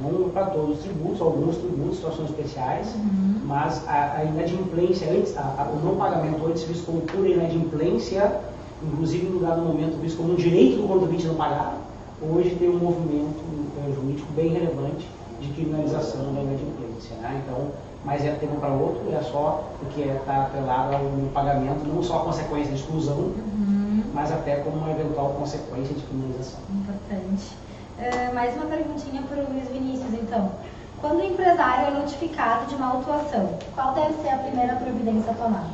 Não 0.00 0.28
para 0.30 0.46
todos 0.46 0.78
os 0.78 0.84
tributos, 0.84 1.20
alguns 1.20 1.56
tributos, 1.56 1.96
situações 1.96 2.30
especiais, 2.30 2.94
uhum. 2.94 3.40
mas 3.46 3.82
a, 3.88 4.18
a, 4.18 4.24
inadimplência 4.24 5.10
antes, 5.10 5.36
a, 5.36 5.40
a, 5.40 5.72
o 5.72 5.84
não 5.84 5.96
pagamento 5.96 6.46
antes 6.46 6.62
visto 6.62 6.86
como 6.86 7.00
pura 7.00 7.28
inadimplência, 7.28 8.40
inclusive 8.80 9.26
no 9.26 9.40
dado 9.40 9.60
momento 9.60 10.00
visto 10.00 10.18
como 10.18 10.34
um 10.34 10.36
direito 10.36 10.82
do 10.82 10.86
contribuinte 10.86 11.26
não 11.26 11.34
pagar, 11.34 11.78
hoje 12.22 12.54
tem 12.56 12.68
um 12.68 12.78
movimento 12.78 13.42
é, 13.84 13.92
jurídico 13.92 14.30
bem 14.34 14.50
relevante 14.50 15.08
de 15.40 15.48
criminalização 15.48 16.32
da 16.32 16.42
inadimplência. 16.42 17.16
Né? 17.16 17.42
Então, 17.44 17.68
mas 18.04 18.24
é 18.24 18.30
tema 18.32 18.56
para 18.56 18.68
outro, 18.70 19.12
é 19.12 19.22
só 19.22 19.70
porque 19.78 20.02
está 20.02 20.42
atrelado 20.42 20.94
ao 20.94 21.02
pagamento, 21.32 21.86
não 21.86 22.02
só 22.02 22.18
a 22.18 22.24
consequência 22.24 22.72
de 22.72 22.80
exclusão, 22.80 23.16
uhum. 23.16 24.02
mas 24.14 24.32
até 24.32 24.56
como 24.56 24.76
uma 24.76 24.90
eventual 24.90 25.30
consequência 25.38 25.94
de 25.94 26.02
criminalização. 26.02 26.60
Importante. 26.70 27.56
Uh, 27.98 28.34
mais 28.34 28.54
uma 28.54 28.66
perguntinha 28.66 29.22
para 29.22 29.42
o 29.42 29.52
Luiz 29.52 29.68
Vinícius, 29.68 30.14
então. 30.14 30.52
Quando 31.00 31.20
o 31.20 31.24
empresário 31.24 31.88
é 31.88 32.00
notificado 32.00 32.66
de 32.66 32.74
uma 32.74 32.92
autuação, 32.92 33.50
qual 33.74 33.94
deve 33.94 34.14
ser 34.22 34.30
a 34.30 34.38
primeira 34.38 34.74
providência 34.76 35.32
tomada? 35.34 35.68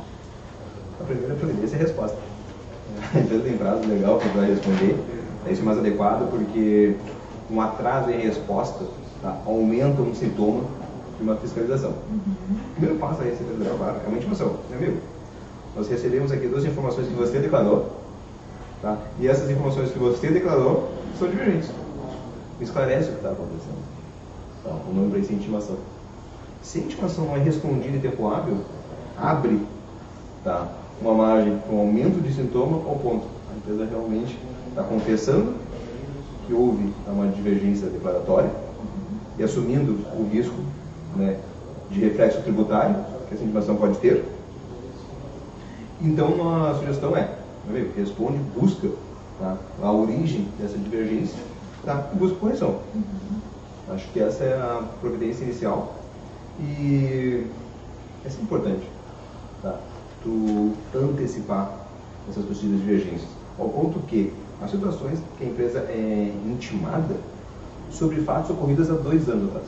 A 0.99 1.03
primeira 1.03 1.35
providência 1.35 1.77
é 1.77 1.79
a 1.79 1.81
resposta. 1.83 2.17
A 3.13 3.19
empresa 3.19 3.43
tem 3.43 3.57
prazo 3.57 3.87
legal 3.87 4.17
para 4.17 4.45
responder, 4.45 4.95
é 5.47 5.51
isso 5.51 5.63
mais 5.63 5.77
adequado 5.77 6.29
porque 6.29 6.95
um 7.51 7.61
atraso 7.61 8.09
em 8.09 8.19
resposta 8.19 8.85
tá, 9.21 9.37
aumenta 9.45 10.01
um 10.01 10.13
sintoma 10.13 10.63
de 11.17 11.23
uma 11.23 11.35
fiscalização. 11.37 11.91
Uhum. 11.91 12.55
O 12.71 12.73
primeiro 12.73 12.99
passo 12.99 13.19
da 13.19 13.25
Receita 13.25 13.51
Federal, 13.53 13.77
claro, 13.77 13.97
é 14.03 14.07
uma 14.07 14.17
intimação. 14.17 14.57
Meu 14.69 14.79
amigo, 14.79 14.97
nós 15.75 15.87
recebemos 15.89 16.31
aqui 16.31 16.47
duas 16.47 16.65
informações 16.65 17.07
que 17.07 17.13
você 17.13 17.39
declarou, 17.39 17.91
tá? 18.81 18.97
e 19.19 19.27
essas 19.27 19.49
informações 19.49 19.91
que 19.91 19.99
você 19.99 20.29
declarou 20.29 20.89
são 21.17 21.29
divergentes. 21.29 21.69
Esclarece 22.61 23.09
o 23.09 23.11
que 23.13 23.17
está 23.17 23.31
acontecendo. 23.31 23.83
Tá? 24.63 24.71
O 24.89 24.93
nome 24.93 25.11
para 25.11 25.19
isso 25.19 25.31
é 25.31 25.35
intimação. 25.35 25.75
Se 26.61 26.79
a 26.79 26.81
intimação 26.81 27.25
não 27.25 27.35
é 27.35 27.39
respondida 27.39 27.97
em 27.97 27.99
tempo 27.99 28.27
hábil, 28.27 28.57
abre 29.17 29.61
tá? 30.43 30.67
uma 31.01 31.13
margem 31.13 31.57
para 31.59 31.75
um 31.75 31.79
aumento 31.79 32.21
de 32.21 32.33
sintoma 32.33 32.77
ao 32.77 32.95
ponto. 32.95 33.27
A 33.53 33.57
empresa 33.57 33.85
realmente 33.89 34.37
está 34.69 34.83
confessando 34.83 35.55
que 36.47 36.53
houve 36.53 36.93
uma 37.07 37.27
divergência 37.27 37.87
declaratória 37.87 38.49
e 39.37 39.43
assumindo 39.43 39.99
o 40.17 40.29
risco 40.31 40.55
né, 41.15 41.39
de 41.89 41.99
reflexo 41.99 42.41
tributário 42.41 42.95
que 43.27 43.35
essa 43.35 43.43
intimação 43.43 43.75
pode 43.75 43.97
ter. 43.97 44.23
Então, 46.01 46.65
a 46.65 46.75
sugestão 46.75 47.15
é, 47.15 47.29
amigo, 47.69 47.91
responde, 47.95 48.37
busca 48.57 48.89
tá, 49.39 49.57
a 49.81 49.91
origem 49.91 50.47
dessa 50.59 50.77
divergência 50.77 51.39
tá? 51.83 52.09
e 52.13 52.17
busca 52.17 52.37
correção. 52.37 52.79
Uhum. 52.93 53.93
Acho 53.93 54.07
que 54.11 54.19
essa 54.19 54.43
é 54.43 54.53
a 54.53 54.83
providência 54.99 55.43
inicial 55.43 55.95
e 56.59 57.47
essa 58.25 58.39
é 58.39 58.41
importante, 58.41 58.89
tá? 59.61 59.79
tu 60.23 60.73
antecipar 60.95 61.71
essas 62.29 62.43
possíveis 62.45 62.81
divergências, 62.81 63.29
ao 63.59 63.69
ponto 63.69 63.99
que 64.07 64.33
as 64.61 64.71
situações 64.71 65.19
que 65.37 65.43
a 65.43 65.47
empresa 65.47 65.79
é 65.79 66.33
intimada 66.45 67.15
sobre 67.91 68.21
fatos 68.21 68.49
ocorridos 68.49 68.89
há 68.89 68.95
dois 68.95 69.29
anos 69.29 69.49
atrás. 69.49 69.67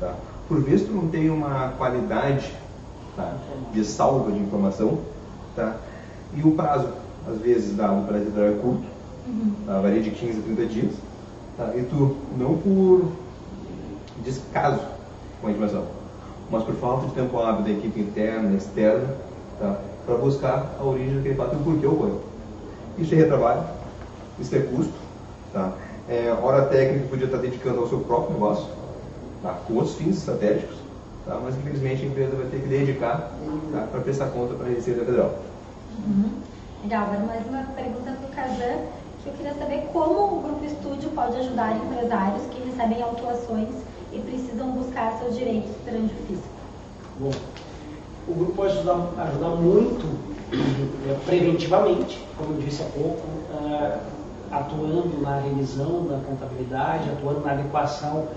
Tá? 0.00 0.14
Por 0.48 0.60
vezes 0.62 0.86
tu 0.86 0.92
não 0.92 1.08
tem 1.08 1.30
uma 1.30 1.72
qualidade 1.76 2.52
tá? 3.16 3.36
de 3.72 3.84
salva 3.84 4.30
de 4.30 4.38
informação 4.38 4.98
tá? 5.54 5.76
e 6.34 6.42
o 6.42 6.52
prazo, 6.52 6.88
às 7.28 7.38
vezes, 7.38 7.76
dado 7.76 8.06
para 8.06 8.16
a 8.16 8.46
é 8.46 8.52
curto, 8.52 8.84
uhum. 9.26 9.52
tá? 9.66 9.80
varia 9.80 10.02
de 10.02 10.10
15 10.10 10.38
a 10.38 10.42
30 10.42 10.66
dias, 10.66 10.92
tá? 11.56 11.72
e 11.74 11.82
tu 11.82 12.16
não 12.36 12.56
por 12.58 13.12
descaso 14.22 14.80
com 15.40 15.48
a 15.48 15.50
informação, 15.50 15.84
mas 16.50 16.62
por 16.62 16.74
falta 16.74 17.06
de 17.06 17.14
tempo 17.14 17.38
hábil 17.38 17.64
da 17.64 17.70
equipe 17.70 18.00
interna 18.00 18.52
e 18.52 18.56
externa 18.56 19.14
tá? 19.58 19.78
para 20.04 20.16
buscar 20.16 20.76
a 20.78 20.84
origem 20.84 21.16
daquele 21.16 21.34
fato 21.34 21.54
e 21.54 21.56
o 21.56 21.64
porquê 21.64 21.86
ocorreu. 21.86 22.22
Isso 22.98 23.14
é 23.14 23.18
retrabalho, 23.18 23.64
isso 24.38 24.54
é 24.54 24.60
custo, 24.60 24.94
tá? 25.52 25.72
é, 26.08 26.32
hora 26.40 26.66
técnica 26.66 27.04
que 27.04 27.08
podia 27.08 27.26
estar 27.26 27.38
dedicando 27.38 27.80
ao 27.80 27.88
seu 27.88 28.00
próprio 28.00 28.34
negócio, 28.34 28.66
tá? 29.46 29.60
com 29.66 29.74
outros 29.74 29.94
fins 29.94 30.18
estratégicos, 30.18 30.76
tá? 31.24 31.38
mas 31.42 31.56
infelizmente 31.56 32.02
a 32.02 32.06
empresa 32.06 32.36
vai 32.36 32.46
ter 32.46 32.60
que 32.60 32.68
dedicar 32.68 33.30
tá? 33.72 33.86
para 33.90 34.00
prestar 34.00 34.26
conta 34.26 34.54
para 34.54 34.66
a 34.66 34.70
Receita 34.70 35.04
Federal. 35.04 35.34
Uhum. 36.06 36.30
Legal, 36.82 37.04
agora 37.04 37.26
mais 37.26 37.46
uma 37.46 37.62
pergunta 37.74 38.12
para 38.12 38.26
o 38.26 38.32
Kazan, 38.34 38.78
que 39.22 39.28
eu 39.28 39.32
queria 39.34 39.54
saber 39.54 39.88
como 39.92 40.38
o 40.38 40.42
Grupo 40.42 40.64
Estúdio 40.64 41.10
pode 41.10 41.36
ajudar 41.36 41.76
empresários 41.76 42.42
que 42.46 42.68
recebem 42.68 43.02
autuações 43.02 43.68
e 44.12 44.18
precisam 44.20 44.70
buscar 44.72 45.18
seus 45.18 45.36
direitos 45.36 45.70
perante 45.84 46.12
o 46.14 46.26
fisco. 46.26 46.48
Bom, 47.18 47.30
o 48.28 48.34
grupo 48.34 48.52
pode 48.52 48.72
ajudar, 48.72 49.08
ajudar 49.18 49.48
muito 49.50 50.04
eh, 50.52 51.16
preventivamente, 51.24 52.24
como 52.36 52.54
eu 52.54 52.60
disse 52.60 52.82
há 52.82 52.86
pouco, 52.86 53.26
uh, 53.52 53.98
atuando 54.50 55.20
na 55.22 55.40
revisão 55.40 56.06
da 56.06 56.18
contabilidade, 56.18 57.10
atuando 57.10 57.40
na 57.40 57.52
adequação 57.52 58.28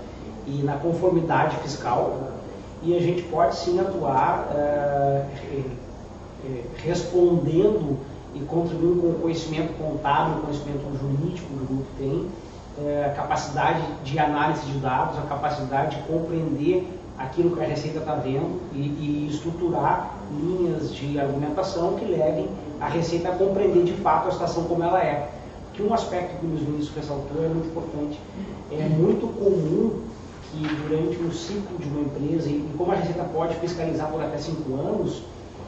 e 0.46 0.62
na 0.62 0.76
conformidade 0.76 1.56
fiscal. 1.58 2.30
E 2.82 2.96
a 2.96 3.00
gente 3.00 3.22
pode 3.24 3.56
sim 3.56 3.78
atuar 3.78 4.48
uh, 4.50 5.26
respondendo 6.82 7.98
e 8.34 8.40
contribuindo 8.40 9.02
com 9.02 9.08
o 9.08 9.14
conhecimento 9.20 9.76
contábil, 9.76 10.42
conhecimento 10.42 10.98
jurídico 10.98 11.46
que 11.46 11.54
o 11.54 11.66
grupo 11.66 11.86
tem, 11.98 12.30
a 13.04 13.10
capacidade 13.10 13.82
de 14.04 14.18
análise 14.18 14.64
de 14.64 14.78
dados, 14.78 15.18
a 15.18 15.22
capacidade 15.22 15.96
de 15.96 16.02
compreender 16.04 16.86
aquilo 17.18 17.54
que 17.54 17.62
a 17.62 17.66
Receita 17.66 17.98
está 17.98 18.14
vendo 18.14 18.58
e, 18.72 18.78
e, 18.78 19.28
estruturar 19.30 20.14
linhas 20.30 20.94
de 20.94 21.20
argumentação 21.20 21.96
que 21.96 22.06
levem 22.06 22.48
a 22.80 22.88
Receita 22.88 23.28
a 23.28 23.32
compreender 23.32 23.84
de 23.84 23.92
fato 23.94 24.28
a 24.28 24.32
situação 24.32 24.64
como 24.64 24.82
ela 24.82 25.02
é 25.02 25.28
que 25.74 25.82
um 25.82 25.92
aspecto 25.92 26.38
que 26.38 26.46
o 26.46 26.48
Luiz 26.48 26.62
Vinícius 26.62 26.94
ressaltou 26.96 27.44
é 27.44 27.48
muito 27.48 27.68
importante. 27.68 28.20
É 28.72 28.88
muito 28.88 29.26
comum 29.38 30.00
que 30.50 30.58
durante 30.88 31.22
um 31.22 31.32
ciclo 31.32 31.78
de 31.78 31.88
uma 31.88 32.00
empresa, 32.00 32.48
e 32.48 32.68
como 32.76 32.92
a 32.92 32.96
Receita 32.96 33.24
pode 33.32 33.54
fiscalizar 33.56 34.10
por 34.10 34.22
até 34.22 34.38
cinco 34.38 34.74
anos, 34.74 35.22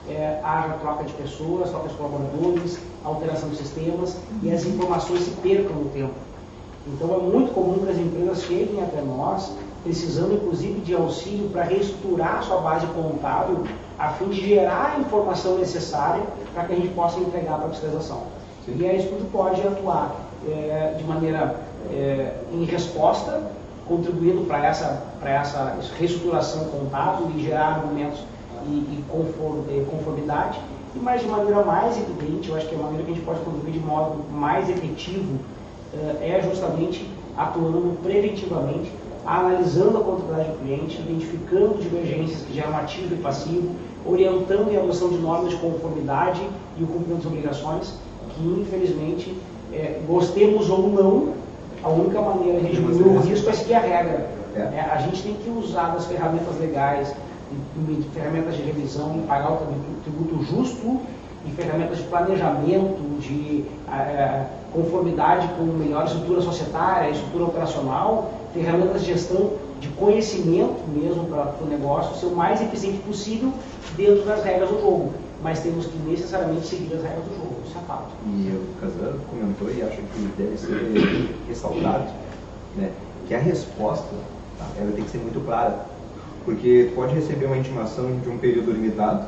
é, 0.09 0.40
haja 0.42 0.75
troca 0.81 1.05
de 1.05 1.12
pessoas, 1.12 1.71
troca 1.71 1.88
de 1.88 1.95
colaboradores, 1.95 2.79
alteração 3.05 3.49
de 3.51 3.57
sistemas 3.57 4.16
e 4.42 4.51
as 4.51 4.64
informações 4.64 5.21
se 5.23 5.31
percam 5.31 5.77
no 5.77 5.90
tempo. 5.90 6.14
Então 6.87 7.14
é 7.14 7.18
muito 7.18 7.55
comum 7.55 7.85
que 7.85 7.90
as 7.90 7.99
empresas 7.99 8.42
cheguem 8.42 8.83
até 8.83 9.01
nós 9.01 9.53
precisando 9.85 10.35
inclusive 10.35 10.81
de 10.81 10.95
auxílio 10.95 11.49
para 11.51 11.64
reestruturar 11.64 12.38
a 12.38 12.42
sua 12.42 12.59
base 12.59 12.87
contábil 12.88 13.64
a 13.99 14.09
fim 14.11 14.29
de 14.29 14.49
gerar 14.49 14.95
a 14.97 15.01
informação 15.01 15.59
necessária 15.59 16.23
para 16.55 16.64
que 16.64 16.73
a 16.73 16.77
gente 16.77 16.88
possa 16.88 17.18
entregar 17.21 17.59
para 17.59 17.66
a 17.66 17.71
fiscalização. 17.71 18.23
Sim. 18.64 18.77
E 18.79 18.88
a 18.88 18.95
Estudo 18.95 19.31
pode 19.31 19.61
atuar 19.61 20.14
é, 20.49 20.95
de 20.97 21.05
maneira 21.05 21.57
é, 21.90 22.35
em 22.53 22.64
resposta, 22.64 23.42
contribuindo 23.87 24.42
para 24.47 24.66
essa, 24.66 25.03
essa 25.23 25.77
reestruturação 25.99 26.66
contábil 26.66 27.31
e 27.37 27.42
gerar 27.42 27.77
argumentos 27.77 28.21
e, 28.66 28.71
e 28.71 29.87
conformidade, 29.90 30.61
e 30.95 30.99
mais 30.99 31.23
de 31.23 31.29
maneira 31.29 31.62
mais 31.62 31.97
evidente, 31.97 32.51
eu 32.51 32.57
acho 32.57 32.68
que 32.68 32.75
a 32.75 32.79
maneira 32.79 33.05
que 33.05 33.11
a 33.11 33.14
gente 33.14 33.25
pode 33.25 33.40
contribuir 33.40 33.73
de 33.73 33.81
modo 33.81 34.25
mais 34.31 34.68
efetivo 34.68 35.38
é, 35.95 36.38
é 36.38 36.42
justamente 36.42 37.09
atuando 37.37 37.97
preventivamente, 38.03 38.92
analisando 39.25 39.99
a 39.99 40.01
contabilidade 40.05 40.51
do 40.51 40.59
cliente, 40.59 41.01
identificando 41.01 41.79
divergências 41.81 42.42
que 42.42 42.55
geram 42.55 42.77
ativo 42.77 43.14
e 43.14 43.18
passivo, 43.18 43.75
orientando 44.05 44.77
a 44.77 44.81
adoção 44.81 45.09
de 45.09 45.18
normas 45.18 45.51
de 45.51 45.57
conformidade 45.57 46.42
e 46.77 46.83
o 46.83 46.87
cumprimento 46.87 47.23
das 47.23 47.27
obrigações 47.27 47.95
que 48.35 48.61
infelizmente, 48.61 49.35
é, 49.73 50.01
gostemos 50.07 50.68
ou 50.71 50.88
não, 50.88 51.35
a 51.83 51.88
única 51.88 52.21
maneira 52.21 52.61
de 52.61 52.73
diminuir 52.73 53.16
o 53.16 53.21
risco 53.21 53.51
é 53.51 53.53
seguir 53.53 53.75
a 53.75 53.81
regra. 53.81 54.31
É. 54.55 54.61
É, 54.61 54.90
a 54.92 54.99
gente 54.99 55.23
tem 55.23 55.35
que 55.35 55.51
usar 55.51 55.95
das 55.95 56.07
ferramentas 56.07 56.59
legais, 56.61 57.14
de, 57.77 58.03
ferramentas 58.11 58.57
de 58.57 58.62
revisão, 58.62 59.23
pagar 59.27 59.53
o 59.53 59.59
tributo 60.05 60.42
justo 60.45 61.01
e 61.47 61.51
ferramentas 61.51 61.99
de 61.99 62.05
planejamento, 62.05 63.18
de 63.21 63.64
conformidade 64.73 65.49
com 65.57 65.64
melhor 65.64 66.07
estrutura 66.07 66.40
societária, 66.40 67.11
estrutura 67.11 67.45
operacional, 67.45 68.31
ferramentas 68.55 69.03
de 69.03 69.12
gestão 69.12 69.53
de 69.81 69.88
conhecimento 69.88 70.81
mesmo 70.88 71.25
para 71.25 71.55
o 71.61 71.66
negócio 71.66 72.16
ser 72.16 72.27
o 72.27 72.37
mais 72.37 72.62
eficiente 72.62 72.99
possível 72.99 73.53
dentro 73.97 74.25
das 74.25 74.45
regras 74.45 74.71
do 74.71 74.81
jogo. 74.81 75.12
Mas 75.42 75.61
temos 75.61 75.87
que 75.87 75.98
necessariamente 75.98 76.66
seguir 76.66 76.94
as 76.94 77.02
regras 77.02 77.24
do 77.24 77.37
jogo. 77.37 77.62
E 78.26 78.50
o 78.50 78.81
Casano 78.81 79.18
comentou 79.28 79.68
e 79.70 79.83
acho 79.83 79.96
que 79.96 80.35
deve 80.38 80.57
ser 80.57 81.35
ressaltado 81.48 82.12
né, 82.76 82.92
que 83.26 83.35
a 83.35 83.38
resposta 83.38 84.09
tá, 84.59 84.66
ela 84.78 84.92
tem 84.92 85.05
que 85.05 85.11
ser 85.11 85.18
muito 85.18 85.44
clara. 85.44 85.87
Porque 86.44 86.90
pode 86.94 87.14
receber 87.14 87.46
uma 87.46 87.57
intimação 87.57 88.18
de 88.20 88.28
um 88.28 88.38
período 88.38 88.72
limitado, 88.72 89.24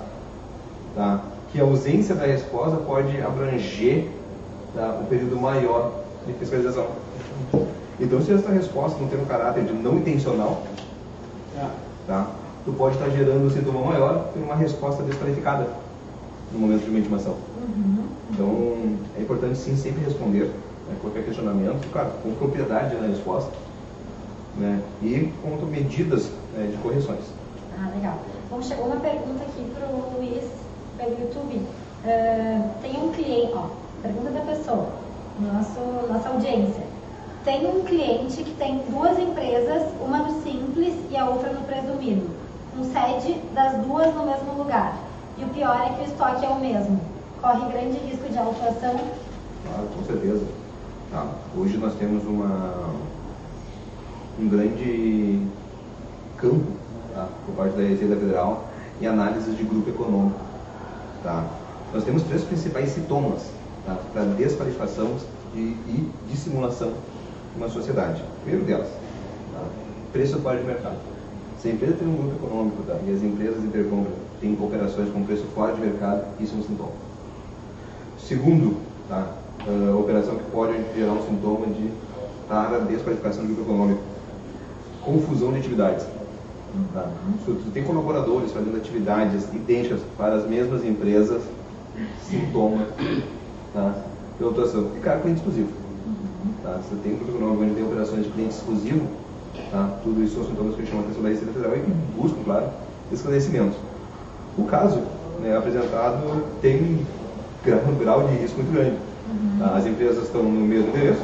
tá, 0.94 1.24
que 1.52 1.60
a 1.60 1.64
ausência 1.64 2.14
da 2.14 2.26
resposta 2.26 2.76
pode 2.78 3.20
abranger 3.20 4.08
tá, 4.74 4.98
um 5.00 5.06
período 5.06 5.36
maior 5.36 6.04
de 6.26 6.32
fiscalização. 6.34 6.88
Então, 8.00 8.20
se 8.20 8.32
essa 8.32 8.50
resposta 8.50 8.98
não 9.00 9.08
tem 9.08 9.20
um 9.20 9.24
caráter 9.24 9.64
de 9.64 9.72
não 9.72 9.96
intencional, 9.96 10.62
tá, 12.06 12.30
tu 12.64 12.72
pode 12.72 12.96
estar 12.96 13.08
gerando 13.10 13.46
um 13.46 13.50
sintoma 13.50 13.84
maior 13.84 14.30
por 14.32 14.42
uma 14.42 14.56
resposta 14.56 15.02
desqualificada 15.02 15.68
no 16.54 16.60
momento 16.60 16.84
de 16.84 16.90
uma 16.90 16.98
intimação. 16.98 17.32
Uhum. 17.32 18.06
Então, 18.30 18.96
é 19.18 19.22
importante 19.22 19.58
sim 19.58 19.76
sempre 19.76 20.04
responder 20.04 20.44
né, 20.88 20.96
qualquer 21.00 21.24
questionamento, 21.24 21.86
claro, 21.92 22.10
com 22.22 22.34
propriedade 22.34 22.94
na 22.96 23.08
resposta 23.08 23.50
né, 24.56 24.80
e 25.02 25.32
com 25.42 25.66
medidas 25.66 26.30
né, 26.56 26.68
de 26.70 26.76
correções. 26.78 27.24
Ah, 27.78 27.90
legal. 27.94 28.18
Bom, 28.50 28.62
chegou 28.62 28.86
uma 28.86 28.96
pergunta 28.96 29.42
aqui 29.42 29.64
para 29.74 29.88
o 29.88 30.16
Luiz 30.16 30.44
pelo 30.96 31.20
YouTube. 31.20 31.56
Uh, 31.56 32.70
tem 32.82 33.02
um 33.02 33.10
cliente, 33.10 33.52
ó, 33.54 33.68
pergunta 34.02 34.30
da 34.30 34.40
pessoa, 34.40 34.88
nosso, 35.40 35.80
nossa 36.08 36.28
audiência. 36.28 36.84
Tem 37.44 37.66
um 37.66 37.82
cliente 37.82 38.42
que 38.42 38.54
tem 38.54 38.82
duas 38.90 39.18
empresas, 39.18 39.82
uma 40.00 40.18
no 40.18 40.42
simples 40.42 40.94
e 41.10 41.16
a 41.16 41.28
outra 41.28 41.52
no 41.52 41.62
presumido, 41.62 42.30
com 42.74 42.84
sede 42.84 43.40
das 43.54 43.72
duas 43.84 44.14
no 44.14 44.26
mesmo 44.26 44.54
lugar. 44.56 44.96
E 45.36 45.44
o 45.44 45.48
pior 45.48 45.76
é 45.80 45.94
que 45.94 46.02
o 46.02 46.04
estoque 46.04 46.44
é 46.44 46.48
o 46.48 46.60
mesmo. 46.60 47.00
Corre 47.40 47.72
grande 47.72 47.98
risco 47.98 48.28
de 48.30 48.38
autuação? 48.38 49.00
Claro, 49.64 49.88
com 49.96 50.04
certeza. 50.04 50.44
Tá. 51.10 51.26
Hoje 51.56 51.76
nós 51.76 51.94
temos 51.94 52.24
uma, 52.24 52.90
um 54.38 54.48
grande 54.48 55.40
campo 56.36 56.72
tá, 57.12 57.28
por 57.46 57.54
parte 57.56 57.76
da 57.76 57.82
Receita 57.82 58.16
Federal 58.16 58.64
em 59.00 59.06
análises 59.06 59.56
de 59.56 59.64
grupo 59.64 59.90
econômico. 59.90 60.38
Tá? 61.22 61.44
Nós 61.92 62.04
temos 62.04 62.22
três 62.22 62.44
principais 62.44 62.90
sintomas 62.90 63.42
tá, 63.86 63.96
para 64.12 64.24
desqualificação 64.24 65.16
e, 65.54 65.58
e 65.58 66.12
dissimulação 66.28 66.92
de 67.52 67.58
uma 67.58 67.68
sociedade. 67.68 68.22
Primeiro 68.42 68.66
delas, 68.66 68.88
tá, 68.88 69.64
preço 70.12 70.38
fora 70.38 70.58
de 70.58 70.64
mercado. 70.64 71.13
Se 71.64 71.70
a 71.70 71.72
empresa 71.72 71.94
tem 71.94 72.06
um 72.06 72.14
grupo 72.14 72.44
econômico 72.44 72.82
tá, 72.82 72.94
e 73.06 73.10
as 73.10 73.22
empresas 73.22 73.64
intercompram 73.64 74.12
têm 74.38 74.52
operações 74.60 75.08
com 75.08 75.24
preço 75.24 75.44
fora 75.54 75.72
de 75.72 75.80
mercado, 75.80 76.22
isso 76.38 76.54
é 76.54 76.58
um 76.58 76.62
sintoma. 76.62 76.92
Segundo, 78.18 78.76
tá, 79.08 79.28
uh, 79.66 79.98
operação 79.98 80.36
que 80.36 80.44
pode 80.50 80.74
gerar 80.94 81.12
um 81.12 81.22
sintoma 81.22 81.64
de 81.68 81.90
desqualificação 82.92 83.46
do 83.46 83.54
grupo 83.54 83.62
econômico. 83.62 84.02
Confusão 85.02 85.52
de 85.52 85.60
atividades. 85.60 86.04
Tá? 86.92 87.10
Se 87.46 87.52
tu 87.52 87.70
tem 87.72 87.82
colaboradores 87.82 88.52
fazendo 88.52 88.76
atividades 88.76 89.44
idênticas 89.44 90.00
para 90.18 90.34
as 90.34 90.46
mesmas 90.46 90.84
empresas, 90.84 91.42
sintoma 92.28 92.88
tá, 93.72 93.94
de 94.36 94.44
autuação. 94.44 94.90
E 94.98 95.00
cara, 95.00 95.20
cliente 95.20 95.38
exclusivo. 95.38 95.70
Tá? 96.62 96.78
Você 96.82 96.94
tem 97.02 97.14
um 97.14 97.18
protocolo 97.20 97.62
onde 97.62 97.74
tem 97.74 97.86
operações 97.86 98.24
de 98.24 98.30
cliente 98.32 98.54
exclusivo, 98.54 99.23
tá? 99.70 99.98
tudo 100.02 100.22
isso 100.22 100.34
são 100.34 100.46
sintomas 100.46 100.76
que 100.76 100.86
chamam 100.86 101.00
a 101.00 101.04
atenção 101.04 101.22
da 101.22 101.28
Receita 101.28 101.52
Federal 101.52 101.76
e 101.76 102.20
buscam, 102.20 102.42
claro, 102.44 102.66
esclarecimento. 103.12 103.76
O 104.56 104.64
caso 104.64 105.00
né, 105.40 105.56
apresentado 105.56 106.44
tem 106.60 107.06
um 107.66 107.98
grau 107.98 108.26
de 108.28 108.34
risco 108.36 108.60
muito 108.60 108.72
grande. 108.72 108.96
Tá? 109.58 109.76
As 109.76 109.86
empresas 109.86 110.24
estão 110.24 110.42
no 110.42 110.60
mesmo 110.60 110.88
endereço, 110.88 111.22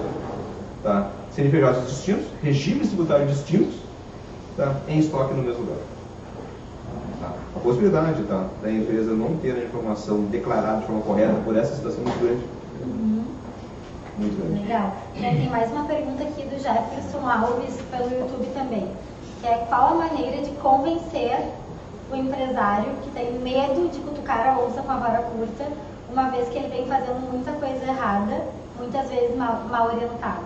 tá? 0.82 1.10
CNPJs 1.32 1.86
distintos, 1.86 2.26
regimes 2.42 2.88
tributários 2.88 3.30
distintos, 3.30 3.74
tá? 4.56 4.76
em 4.88 4.98
estoque 4.98 5.34
no 5.34 5.42
mesmo 5.42 5.60
lugar. 5.60 5.78
Tá? 7.20 7.34
A 7.56 7.58
possibilidade 7.60 8.22
tá? 8.24 8.46
da 8.62 8.72
empresa 8.72 9.12
não 9.12 9.36
ter 9.36 9.52
a 9.52 9.64
informação 9.64 10.22
declarada 10.24 10.80
de 10.80 10.86
forma 10.86 11.02
correta 11.02 11.34
por 11.44 11.56
essa 11.56 11.74
situação 11.74 12.00
é 12.00 12.08
muito 12.08 12.20
grande. 12.20 12.42
Muito 14.20 14.36
grande. 14.36 14.60
Legal. 14.60 14.92
E 15.16 15.24
aí 15.24 15.36
tem 15.36 15.48
mais 15.48 15.72
uma 15.72 15.84
pergunta 15.84 16.22
aqui 16.22 16.42
do 16.42 16.58
Jefferson 16.58 17.26
Alves 17.26 17.80
pelo 17.90 18.20
YouTube 18.20 18.46
também, 18.52 18.86
que 19.40 19.46
é 19.46 19.64
qual 19.66 19.92
a 19.92 19.94
maneira 19.94 20.42
de 20.42 20.50
convencer 20.56 21.40
o 22.12 22.16
empresário 22.16 22.92
que 23.02 23.10
tem 23.12 23.32
medo 23.38 23.88
de 23.88 23.98
cutucar 24.00 24.46
a 24.46 24.60
onça 24.60 24.82
com 24.82 24.92
a 24.92 24.96
vara 24.96 25.22
curta, 25.22 25.64
uma 26.12 26.28
vez 26.28 26.50
que 26.50 26.58
ele 26.58 26.68
vem 26.68 26.86
fazendo 26.86 27.32
muita 27.32 27.52
coisa 27.52 27.82
errada, 27.86 28.44
muitas 28.78 29.08
vezes 29.08 29.34
mal, 29.36 29.62
mal 29.70 29.86
orientado. 29.86 30.44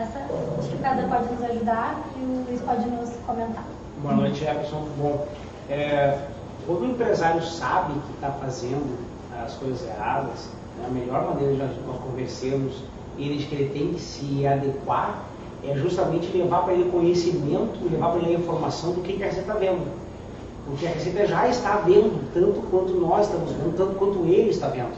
Essa, 0.00 0.18
acho 0.58 0.70
que 0.70 0.74
o 0.74 0.78
Cada 0.78 1.02
pode 1.04 1.32
nos 1.34 1.42
ajudar 1.44 1.94
e 2.16 2.20
o 2.20 2.44
Luiz 2.48 2.60
pode 2.62 2.84
nos 2.86 3.10
comentar. 3.24 3.64
Boa 4.02 4.14
noite, 4.14 4.40
Jefferson. 4.40 4.88
Bom? 4.98 5.24
É, 5.70 6.18
quando 6.66 6.80
o 6.80 6.86
empresário 6.86 7.42
sabe 7.44 7.92
que 7.92 8.14
está 8.14 8.32
fazendo 8.32 8.98
as 9.44 9.54
coisas 9.54 9.86
erradas, 9.86 10.48
né, 10.78 10.86
a 10.88 10.90
melhor 10.90 11.26
maneira 11.26 11.68
de 11.68 11.80
nós 11.86 12.00
convencermos 12.02 12.82
ele 13.18 13.38
de 13.38 13.46
que 13.46 13.54
ele 13.54 13.70
tem 13.70 13.94
que 13.94 14.00
se 14.00 14.46
adequar 14.46 15.24
é 15.66 15.74
justamente 15.76 16.36
levar 16.36 16.62
para 16.62 16.74
ele 16.74 16.90
conhecimento, 16.90 17.78
levar 17.90 18.10
para 18.10 18.20
ele 18.20 18.36
a 18.36 18.38
informação 18.38 18.92
do 18.92 19.00
que, 19.00 19.14
que 19.14 19.22
a 19.22 19.26
Receita 19.26 19.52
está 19.52 19.58
vendo. 19.58 19.86
Porque 20.66 20.86
a 20.86 20.90
Receita 20.90 21.26
já 21.26 21.48
está 21.48 21.76
vendo, 21.78 22.32
tanto 22.34 22.60
quanto 22.70 22.92
nós 22.94 23.26
estamos 23.26 23.52
vendo, 23.52 23.76
tanto 23.76 23.94
quanto 23.94 24.18
ele 24.26 24.50
está 24.50 24.68
vendo. 24.68 24.94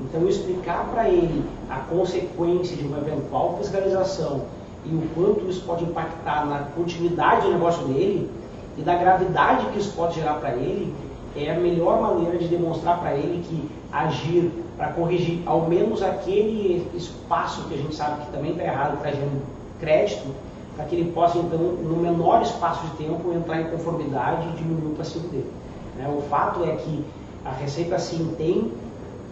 Então, 0.00 0.28
explicar 0.28 0.88
para 0.90 1.08
ele 1.08 1.44
a 1.68 1.76
consequência 1.76 2.76
de 2.76 2.86
uma 2.86 2.98
eventual 2.98 3.56
fiscalização 3.58 4.42
e 4.84 4.94
o 4.94 5.02
quanto 5.14 5.48
isso 5.50 5.62
pode 5.64 5.84
impactar 5.84 6.46
na 6.46 6.60
continuidade 6.76 7.46
do 7.46 7.52
negócio 7.52 7.84
dele 7.88 8.30
e 8.76 8.82
da 8.82 8.94
gravidade 8.94 9.66
que 9.72 9.80
isso 9.80 9.92
pode 9.96 10.14
gerar 10.14 10.34
para 10.34 10.54
ele, 10.54 10.94
é 11.36 11.50
a 11.50 11.58
melhor 11.58 12.00
maneira 12.00 12.38
de 12.38 12.48
demonstrar 12.48 13.00
para 13.00 13.14
ele 13.14 13.42
que 13.46 13.70
agir 13.92 14.50
para 14.78 14.92
corrigir 14.92 15.42
ao 15.44 15.62
menos 15.62 16.02
aquele 16.02 16.88
espaço 16.94 17.64
que 17.64 17.74
a 17.74 17.76
gente 17.76 17.94
sabe 17.96 18.24
que 18.24 18.30
também 18.30 18.52
está 18.52 18.62
errado, 18.62 18.94
está 18.94 19.10
gerando 19.10 19.42
crédito, 19.80 20.32
para 20.76 20.84
que 20.84 20.94
ele 20.94 21.10
possa, 21.10 21.36
então, 21.38 21.58
no 21.58 21.96
menor 21.96 22.42
espaço 22.42 22.86
de 22.86 23.04
tempo, 23.04 23.32
entrar 23.32 23.60
em 23.60 23.64
conformidade 23.64 24.46
e 24.48 24.56
diminuir 24.56 24.92
o 24.92 24.94
passivo 24.94 25.26
dele. 25.28 25.50
Né? 25.96 26.08
O 26.16 26.22
fato 26.22 26.64
é 26.64 26.76
que 26.76 27.04
a 27.44 27.50
Receita, 27.50 27.98
sim, 27.98 28.32
tem 28.38 28.72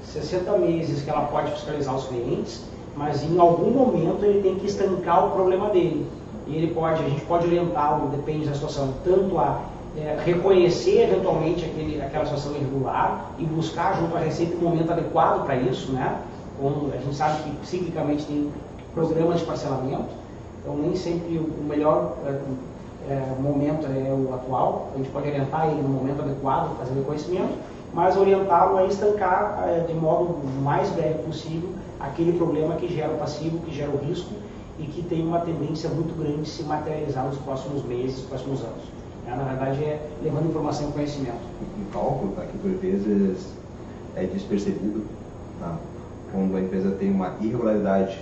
60 0.03 0.59
meses 0.59 1.03
que 1.03 1.11
ela 1.11 1.27
pode 1.27 1.53
fiscalizar 1.53 1.95
os 1.95 2.07
clientes, 2.07 2.65
mas 2.97 3.23
em 3.23 3.39
algum 3.39 3.71
momento 3.71 4.25
ele 4.25 4.43
tem 4.43 4.57
que 4.57 4.67
estancar 4.67 5.27
o 5.27 5.31
problema 5.31 5.71
dele. 5.71 6.09
E 6.49 6.57
ele 6.57 6.75
pode, 6.75 7.05
a 7.05 7.09
gente 7.09 7.25
pode 7.25 7.47
orientá-lo, 7.47 8.09
depende 8.09 8.49
da 8.49 8.55
situação, 8.55 8.95
tanto 9.05 9.39
a 9.39 9.61
é, 9.99 10.19
reconhecer 10.25 11.03
eventualmente 11.03 11.65
aquele, 11.65 12.01
aquela 12.01 12.25
situação 12.25 12.53
irregular 12.53 13.33
e 13.39 13.45
buscar 13.45 13.99
junto 13.99 14.17
à 14.17 14.21
Receita 14.21 14.57
um 14.57 14.69
momento 14.69 14.93
adequado 14.93 15.45
para 15.45 15.57
isso, 15.57 15.93
né? 15.93 16.21
Como 16.61 16.93
a 16.93 16.97
gente 16.97 17.15
sabe 17.15 17.43
que 17.43 17.67
ciclicamente 17.67 18.25
tem 18.25 18.51
programas 18.95 19.41
de 19.41 19.47
parcelamento, 19.47 20.09
então 20.61 20.77
nem 20.77 20.97
sempre 20.97 21.39
o 21.39 21.65
melhor 21.65 22.15
é, 22.27 23.13
é, 23.13 23.41
momento 23.41 23.87
é 23.87 24.13
o 24.13 24.35
atual, 24.35 24.91
a 24.95 24.99
gente 24.99 25.11
pode 25.11 25.29
orientar 25.29 25.69
ele 25.69 25.83
no 25.83 25.89
momento 25.89 26.23
adequado, 26.23 26.77
fazer 26.79 26.93
o 26.93 26.97
reconhecimento, 26.97 27.55
mas 27.93 28.17
orientá-lo 28.17 28.79
a 28.79 28.85
estancar 28.85 29.65
é, 29.69 29.81
de 29.81 29.95
modo 29.95 30.39
mais 30.63 30.91
breve 30.91 31.23
possível 31.23 31.71
aquele 32.01 32.33
problema 32.33 32.75
que 32.77 32.89
gera 32.89 33.13
o 33.13 33.19
passivo, 33.19 33.59
que 33.61 33.75
gera 33.75 33.91
o 33.91 33.97
risco 33.99 34.33
e 34.79 34.85
que 34.85 35.03
tem 35.03 35.27
uma 35.27 35.41
tendência 35.41 35.89
muito 35.89 36.17
grande 36.19 36.43
de 36.43 36.49
se 36.49 36.63
materializar 36.63 37.25
nos 37.27 37.39
próximos 37.39 37.83
meses, 37.85 38.21
próximos 38.23 38.61
anos. 38.61 38.96
É, 39.27 39.35
na 39.35 39.43
verdade, 39.43 39.83
é 39.83 40.01
levando 40.23 40.49
informação 40.49 40.89
e 40.89 40.93
conhecimento. 40.93 41.41
Um 41.61 41.91
cálculo 41.93 42.33
tá, 42.37 42.43
que 42.43 42.57
por 42.59 42.71
vezes 42.71 43.49
é 44.15 44.25
despercebido 44.25 45.03
tá? 45.59 45.77
quando 46.33 46.57
a 46.57 46.61
empresa 46.61 46.93
tem 46.93 47.11
uma 47.11 47.35
irregularidade 47.41 48.21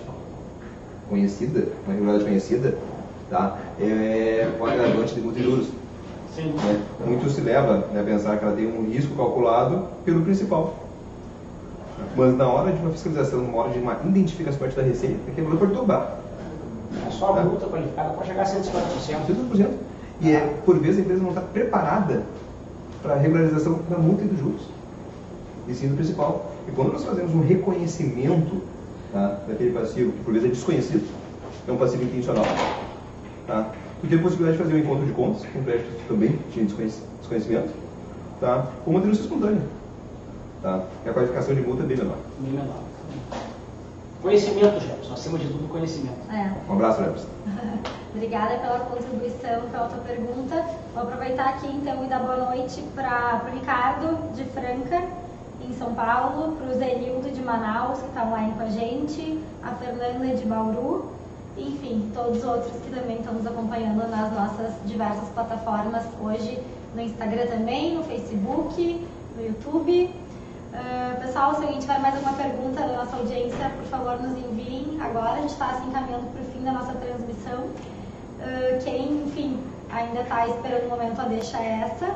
conhecida, 1.09 1.69
uma 1.85 1.93
irregularidade 1.93 2.25
conhecida, 2.25 2.79
tá? 3.29 3.59
é 3.79 4.51
o 4.59 4.65
agravante 4.65 5.15
de 5.15 5.21
multa 5.21 5.39
de 5.39 5.45
juros. 5.45 5.69
Sim. 6.35 6.53
Né? 6.53 6.83
Muito 7.07 7.29
se 7.29 7.43
leva 7.43 7.87
né, 7.93 8.01
a 8.01 8.05
pensar 8.05 8.39
que 8.39 8.45
ela 8.45 8.57
tem 8.57 8.67
um 8.67 8.91
risco 8.91 9.15
calculado 9.15 9.87
pelo 10.07 10.23
principal. 10.23 10.75
Mas 12.17 12.37
na 12.37 12.49
hora 12.49 12.73
de 12.73 12.81
uma 12.81 12.91
fiscalização, 12.91 13.43
na 13.43 13.57
hora 13.57 13.71
de 13.71 13.79
uma 13.79 14.01
identificação 14.05 14.59
parte 14.59 14.75
da 14.75 14.83
receita, 14.83 15.17
valor 15.37 15.59
pode 15.59 15.75
dobrar. 15.75 16.19
É 17.07 17.11
só 17.11 17.37
a 17.37 17.43
multa 17.43 17.67
qualificada 17.67 18.11
pode 18.15 18.29
chegar 18.29 18.43
a 18.43 18.47
150%. 18.47 18.71
100%. 19.53 19.94
E 20.21 20.31
é, 20.31 20.41
por 20.65 20.79
vezes 20.79 20.99
a 20.99 21.03
empresa 21.03 21.23
não 21.23 21.31
está 21.31 21.41
preparada 21.41 22.23
para 23.03 23.15
a 23.15 23.19
regularização 23.19 23.81
da 23.89 23.99
multa 23.99 24.25
e 24.25 24.29
dos 24.29 24.39
juros. 24.39 24.63
E 25.69 25.75
sim 25.75 25.89
do 25.89 25.97
principal. 25.97 26.53
E 26.69 26.73
quando 26.73 26.93
nós 26.93 27.05
fazemos 27.05 27.35
um 27.35 27.43
reconhecimento 27.43 28.63
tá, 29.13 29.41
daquele 29.47 29.73
passivo, 29.73 30.13
que 30.13 30.25
por 30.25 30.33
vezes 30.33 30.49
é 30.49 30.53
desconhecido, 30.53 31.07
é 31.67 31.73
um 31.73 31.77
passivo 31.77 32.05
intencional, 32.05 32.45
tá, 33.47 33.71
tu 34.01 34.07
tem 34.07 34.19
a 34.19 34.23
possibilidade 34.23 34.59
de 34.59 34.65
fazer 34.65 34.77
um 34.77 34.79
encontro 34.79 35.07
de 35.07 35.13
contas, 35.13 35.45
com 35.47 35.59
o 35.59 35.65
crédito 35.65 36.09
também 36.09 36.39
tinha 36.53 36.65
desconhecimento, 36.65 37.73
tá, 38.41 38.69
com 38.85 38.91
uma 38.91 39.01
denúncia 39.01 39.23
espontânea. 39.23 39.63
Tá, 40.63 40.83
e 41.05 41.09
a 41.11 41.13
qualificação 41.13 41.55
de 41.55 41.61
multa 41.61 41.83
é 41.83 41.87
bem 41.87 41.97
menor. 41.99 42.17
Bem 42.41 42.53
menor. 42.53 42.81
Conhecimento, 44.25 44.81
Jefferson. 44.81 45.13
Acima 45.13 45.39
de 45.39 45.47
tudo, 45.49 45.69
conhecimento. 45.69 46.17
É. 46.33 46.51
Um 46.67 46.73
abraço, 46.73 47.05
Jefferson. 47.05 47.29
Obrigada 48.15 48.57
pela 48.57 48.79
contribuição, 48.81 49.69
pela 49.71 49.87
tua 49.87 49.99
pergunta. 49.99 50.65
Vou 50.95 51.03
aproveitar 51.03 51.51
aqui 51.51 51.67
então 51.67 52.03
e 52.03 52.09
dar 52.09 52.21
boa 52.21 52.39
noite 52.39 52.83
para 52.95 53.43
o 53.47 53.55
Ricardo 53.55 54.35
de 54.35 54.45
Franca, 54.45 55.03
em 55.61 55.75
São 55.75 55.95
Paulo, 55.95 56.57
para 56.57 56.75
o 56.75 56.79
Zenildo 56.79 57.31
de 57.31 57.43
Manaus, 57.43 57.99
que 57.99 58.07
está 58.07 58.25
online 58.25 58.53
com 58.53 58.63
a 58.63 58.71
gente, 58.71 59.39
a 59.63 59.73
Fernanda 59.73 60.35
de 60.35 60.45
Bauru, 60.47 61.13
enfim, 61.59 62.11
todos 62.15 62.39
os 62.39 62.45
outros 62.45 62.73
que 62.83 62.91
também 62.95 63.19
estão 63.19 63.35
nos 63.35 63.47
acompanhando 63.47 64.09
nas 64.09 64.33
nossas 64.33 64.73
diversas 64.87 65.29
plataformas 65.35 66.03
hoje, 66.23 66.59
no 66.95 67.03
Instagram 67.03 67.47
também, 67.49 67.95
no 67.95 68.05
Facebook, 68.05 69.07
no 69.37 69.45
YouTube. 69.45 70.24
Uh, 70.75 71.21
pessoal, 71.21 71.55
se 71.55 71.63
alguém 71.63 71.79
tiver 71.79 72.01
mais 72.01 72.17
alguma 72.17 72.33
pergunta 72.33 72.81
da 72.81 72.97
nossa 72.97 73.17
audiência, 73.17 73.71
por 73.77 73.87
favor, 73.87 74.21
nos 74.21 74.37
enviem 74.37 74.99
agora. 75.01 75.35
A 75.35 75.37
gente 75.37 75.53
está 75.53 75.69
se 75.75 75.87
encaminhando 75.87 76.27
para 76.33 76.43
o 76.43 76.45
fim 76.47 76.65
da 76.65 76.73
nossa 76.73 76.93
transmissão. 76.95 77.61
Uh, 77.61 78.83
quem, 78.83 79.23
enfim, 79.23 79.61
ainda 79.89 80.23
está 80.23 80.49
esperando 80.49 80.87
o 80.87 80.91
momento, 80.91 81.21
a 81.21 81.25
deixa 81.25 81.59
é 81.59 81.89
essa. 81.89 82.15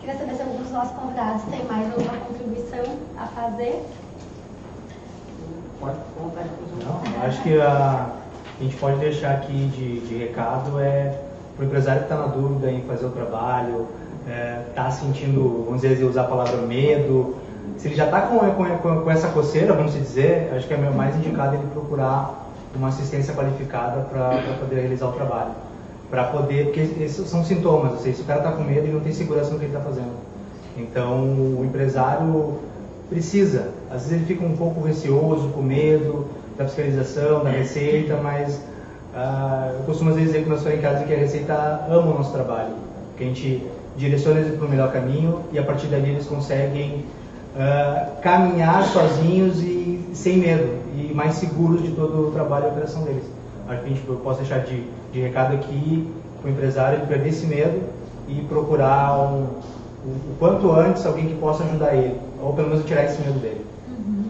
Queria 0.00 0.16
saber 0.16 0.36
se 0.36 0.42
algum 0.42 0.62
dos 0.62 0.70
nossos 0.70 0.96
convidados 0.96 1.42
tem 1.50 1.62
mais 1.64 1.92
alguma 1.92 2.16
contribuição 2.26 2.96
a 3.18 3.26
fazer. 3.26 3.84
Pode 5.78 5.98
Não, 6.82 7.26
acho 7.26 7.42
que 7.42 7.60
a, 7.60 8.10
a 8.58 8.62
gente 8.62 8.76
pode 8.76 8.96
deixar 9.00 9.34
aqui 9.34 9.68
de, 9.68 10.00
de 10.00 10.16
recado 10.16 10.80
é 10.80 11.20
para 11.54 11.64
o 11.64 11.66
empresário 11.66 12.04
que 12.04 12.12
está 12.12 12.16
na 12.16 12.32
dúvida 12.32 12.70
em 12.70 12.82
fazer 12.82 13.06
o 13.06 13.10
trabalho, 13.10 13.86
está 14.28 14.34
é, 14.34 14.62
tá 14.74 14.90
sentindo, 14.90 15.64
vamos 15.64 15.80
dizer, 15.80 16.04
usar 16.04 16.22
a 16.22 16.24
palavra 16.24 16.58
medo, 16.58 17.36
se 17.78 17.88
ele 17.88 17.94
já 17.94 18.04
está 18.04 18.22
com, 18.22 18.38
com, 18.38 19.02
com, 19.02 19.10
essa 19.10 19.28
coceira, 19.28 19.72
vamos 19.72 19.94
dizer, 19.94 20.52
acho 20.54 20.66
que 20.66 20.74
é 20.74 20.76
mais 20.76 21.16
indicado 21.16 21.56
ele 21.56 21.66
procurar 21.72 22.46
uma 22.74 22.88
assistência 22.88 23.32
qualificada 23.34 24.02
para 24.02 24.56
poder 24.58 24.80
realizar 24.80 25.08
o 25.08 25.12
trabalho. 25.12 25.52
Para 26.10 26.24
poder, 26.24 26.66
porque 26.66 26.80
esses 26.80 27.28
são 27.28 27.44
sintomas, 27.44 27.92
ou 27.92 27.98
seja, 27.98 28.16
se 28.16 28.22
o 28.22 28.24
cara 28.24 28.40
está 28.40 28.52
com 28.52 28.62
medo, 28.62 28.80
ele 28.80 28.92
não 28.92 29.00
tem 29.00 29.12
segurança 29.12 29.50
no 29.50 29.58
que 29.58 29.66
ele 29.66 29.74
está 29.74 29.84
fazendo. 29.84 30.12
Então, 30.76 31.22
o 31.22 31.62
empresário 31.64 32.58
precisa, 33.08 33.68
às 33.90 34.02
vezes 34.02 34.12
ele 34.12 34.24
fica 34.24 34.44
um 34.44 34.56
pouco 34.56 34.80
receoso, 34.80 35.48
com 35.48 35.62
medo 35.62 36.26
da 36.56 36.64
fiscalização, 36.64 37.44
da 37.44 37.50
receita, 37.50 38.16
mas 38.22 38.56
uh, 39.14 39.76
eu 39.78 39.84
costumo 39.84 40.10
às 40.10 40.16
vezes 40.16 40.32
dizer 40.32 40.44
que 40.44 40.50
nós 40.50 40.62
casa 40.80 41.04
que 41.04 41.14
a 41.14 41.16
receita 41.16 41.86
ama 41.88 42.12
o 42.12 42.18
nosso 42.18 42.32
trabalho, 42.32 42.74
que 43.16 43.24
a 43.24 43.26
gente 43.26 43.66
direciona 43.98 44.40
eles 44.40 44.56
para 44.56 44.66
o 44.66 44.70
melhor 44.70 44.92
caminho 44.92 45.40
e 45.52 45.58
a 45.58 45.62
partir 45.62 45.88
dali 45.88 46.10
eles 46.10 46.26
conseguem 46.26 47.04
uh, 47.54 48.20
caminhar 48.22 48.84
sozinhos 48.84 49.60
e 49.60 50.10
sem 50.14 50.38
medo 50.38 50.78
e 50.96 51.12
mais 51.12 51.34
seguros 51.34 51.82
de 51.82 51.90
todo 51.90 52.28
o 52.28 52.30
trabalho 52.30 52.66
e 52.66 52.68
operação 52.70 53.02
deles. 53.02 53.24
Acho 53.68 53.82
que 53.82 53.88
gente 53.90 54.00
pode 54.00 54.38
deixar 54.38 54.60
de, 54.60 54.84
de 55.12 55.20
recado 55.20 55.54
aqui 55.54 56.08
para 56.40 56.48
o 56.48 56.52
empresário 56.52 57.00
de 57.00 57.06
perder 57.06 57.28
esse 57.28 57.46
medo 57.46 57.82
e 58.28 58.40
procurar 58.48 59.18
um, 59.18 59.42
o, 60.04 60.08
o 60.08 60.36
quanto 60.38 60.70
antes 60.72 61.04
alguém 61.04 61.26
que 61.26 61.34
possa 61.34 61.64
ajudar 61.64 61.94
ele, 61.94 62.18
ou 62.40 62.52
pelo 62.54 62.70
menos 62.70 62.84
tirar 62.86 63.04
esse 63.04 63.20
medo 63.20 63.38
dele. 63.40 63.66
Uhum. 63.88 64.24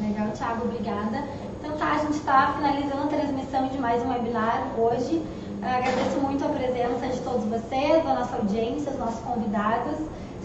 Legal, 0.00 0.28
Thiago, 0.32 0.64
obrigada. 0.64 1.24
Então 1.60 1.76
tá? 1.76 1.92
A 1.92 1.98
gente 1.98 2.14
está 2.14 2.54
finalizando 2.56 3.04
a 3.04 3.06
transmissão 3.06 3.68
de 3.68 3.78
mais 3.78 4.02
um 4.02 4.10
webinar 4.10 4.66
hoje. 4.76 5.22
Agradeço 5.62 6.20
muito 6.20 6.44
a 6.44 6.48
presença 6.48 7.06
de 7.06 7.20
todos 7.20 7.44
vocês, 7.44 8.02
da 8.02 8.14
nossa 8.14 8.34
audiência, 8.34 8.90
dos 8.90 8.98
nossos 8.98 9.20
convidados. 9.20 9.96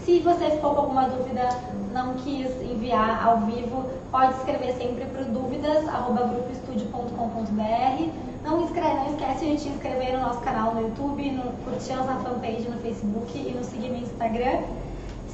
Se 0.06 0.20
você 0.20 0.52
ficou 0.52 0.76
com 0.76 0.82
alguma 0.82 1.10
dúvida, 1.10 1.50
não 1.92 2.14
quis 2.14 2.52
enviar 2.62 3.26
ao 3.26 3.40
vivo, 3.40 3.84
pode 4.12 4.38
escrever 4.38 4.76
sempre 4.76 5.06
para 5.06 5.24
dúvidas@grupoestudio.com.br. 5.24 8.10
Não, 8.44 8.58
não 8.58 8.66
esquece 8.68 9.46
de 9.46 9.58
te 9.58 9.70
inscrever 9.70 10.14
no 10.14 10.20
nosso 10.20 10.40
canal 10.42 10.76
no 10.76 10.82
YouTube, 10.82 11.32
no, 11.32 11.52
curtir 11.66 11.94
nossa 11.94 12.14
fanpage 12.14 12.70
no 12.70 12.80
Facebook 12.80 13.36
e 13.36 13.54
nos 13.54 13.66
seguir 13.66 13.90
no 13.90 13.98
Instagram. 13.98 14.62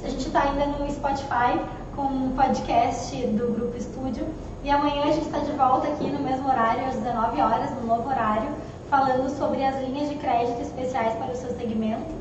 A 0.02 0.08
gente 0.08 0.26
está 0.26 0.44
ainda 0.44 0.64
no 0.66 0.90
Spotify 0.90 1.60
com 1.94 2.02
um 2.02 2.34
podcast 2.34 3.14
do 3.14 3.52
Grupo 3.54 3.76
Estúdio. 3.76 4.26
E 4.64 4.70
amanhã 4.70 5.02
a 5.02 5.12
gente 5.12 5.26
está 5.26 5.40
de 5.40 5.52
volta 5.52 5.88
aqui 5.88 6.10
no 6.10 6.20
mesmo 6.20 6.48
horário, 6.48 6.86
às 6.86 6.94
19 6.94 7.42
horas, 7.42 7.70
no 7.72 7.82
novo 7.86 8.08
horário, 8.08 8.48
falando 8.94 9.28
sobre 9.36 9.64
as 9.64 9.74
linhas 9.82 10.08
de 10.08 10.14
crédito 10.14 10.62
especiais 10.62 11.14
para 11.14 11.32
o 11.32 11.36
seu 11.36 11.50
segmento. 11.56 12.14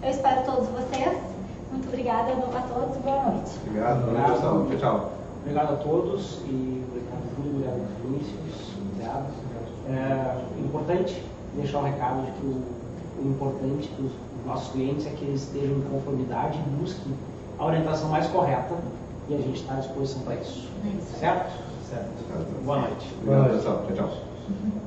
Eu 0.00 0.10
espero 0.10 0.44
todos 0.44 0.68
vocês. 0.68 1.18
Muito 1.72 1.88
obrigada 1.88 2.30
a 2.30 2.62
todos. 2.62 2.96
Boa 2.98 3.24
noite. 3.24 3.50
Obrigado. 3.66 4.04
Boa 4.04 4.12
noite, 4.12 4.32
pessoal. 4.34 4.66
Tchau, 4.66 4.78
tchau. 4.78 5.12
Obrigado 5.40 5.72
a 5.72 5.76
todos 5.78 6.38
e 6.44 6.84
obrigado, 6.88 7.22
Júlio, 7.34 7.50
obrigado, 7.56 7.82
Vinícius. 8.04 8.76
Obrigado. 8.92 9.26
É 9.88 10.60
importante 10.60 11.24
deixar 11.56 11.78
um 11.78 11.82
recado 11.82 12.24
de 12.26 12.30
que 12.30 12.46
o, 12.46 12.62
o 13.18 13.28
importante 13.28 13.88
para 13.88 14.04
os 14.04 14.12
nossos 14.46 14.72
clientes 14.72 15.06
é 15.08 15.10
que 15.10 15.24
eles 15.24 15.42
estejam 15.42 15.78
em 15.78 15.82
conformidade 15.82 16.60
e 16.60 16.70
busquem 16.80 17.12
a 17.58 17.64
orientação 17.64 18.08
mais 18.08 18.28
correta 18.28 18.76
e 19.28 19.34
a 19.34 19.38
gente 19.38 19.62
está 19.62 19.74
à 19.74 19.76
disposição 19.78 20.22
para 20.22 20.36
isso. 20.36 20.68
Certo? 21.18 21.50
Certo. 21.90 22.64
Boa 22.64 22.82
noite. 22.82 23.16
Obrigado, 23.20 23.50
pessoal. 23.50 23.84
Tchau, 23.88 23.96
tchau. 23.96 24.70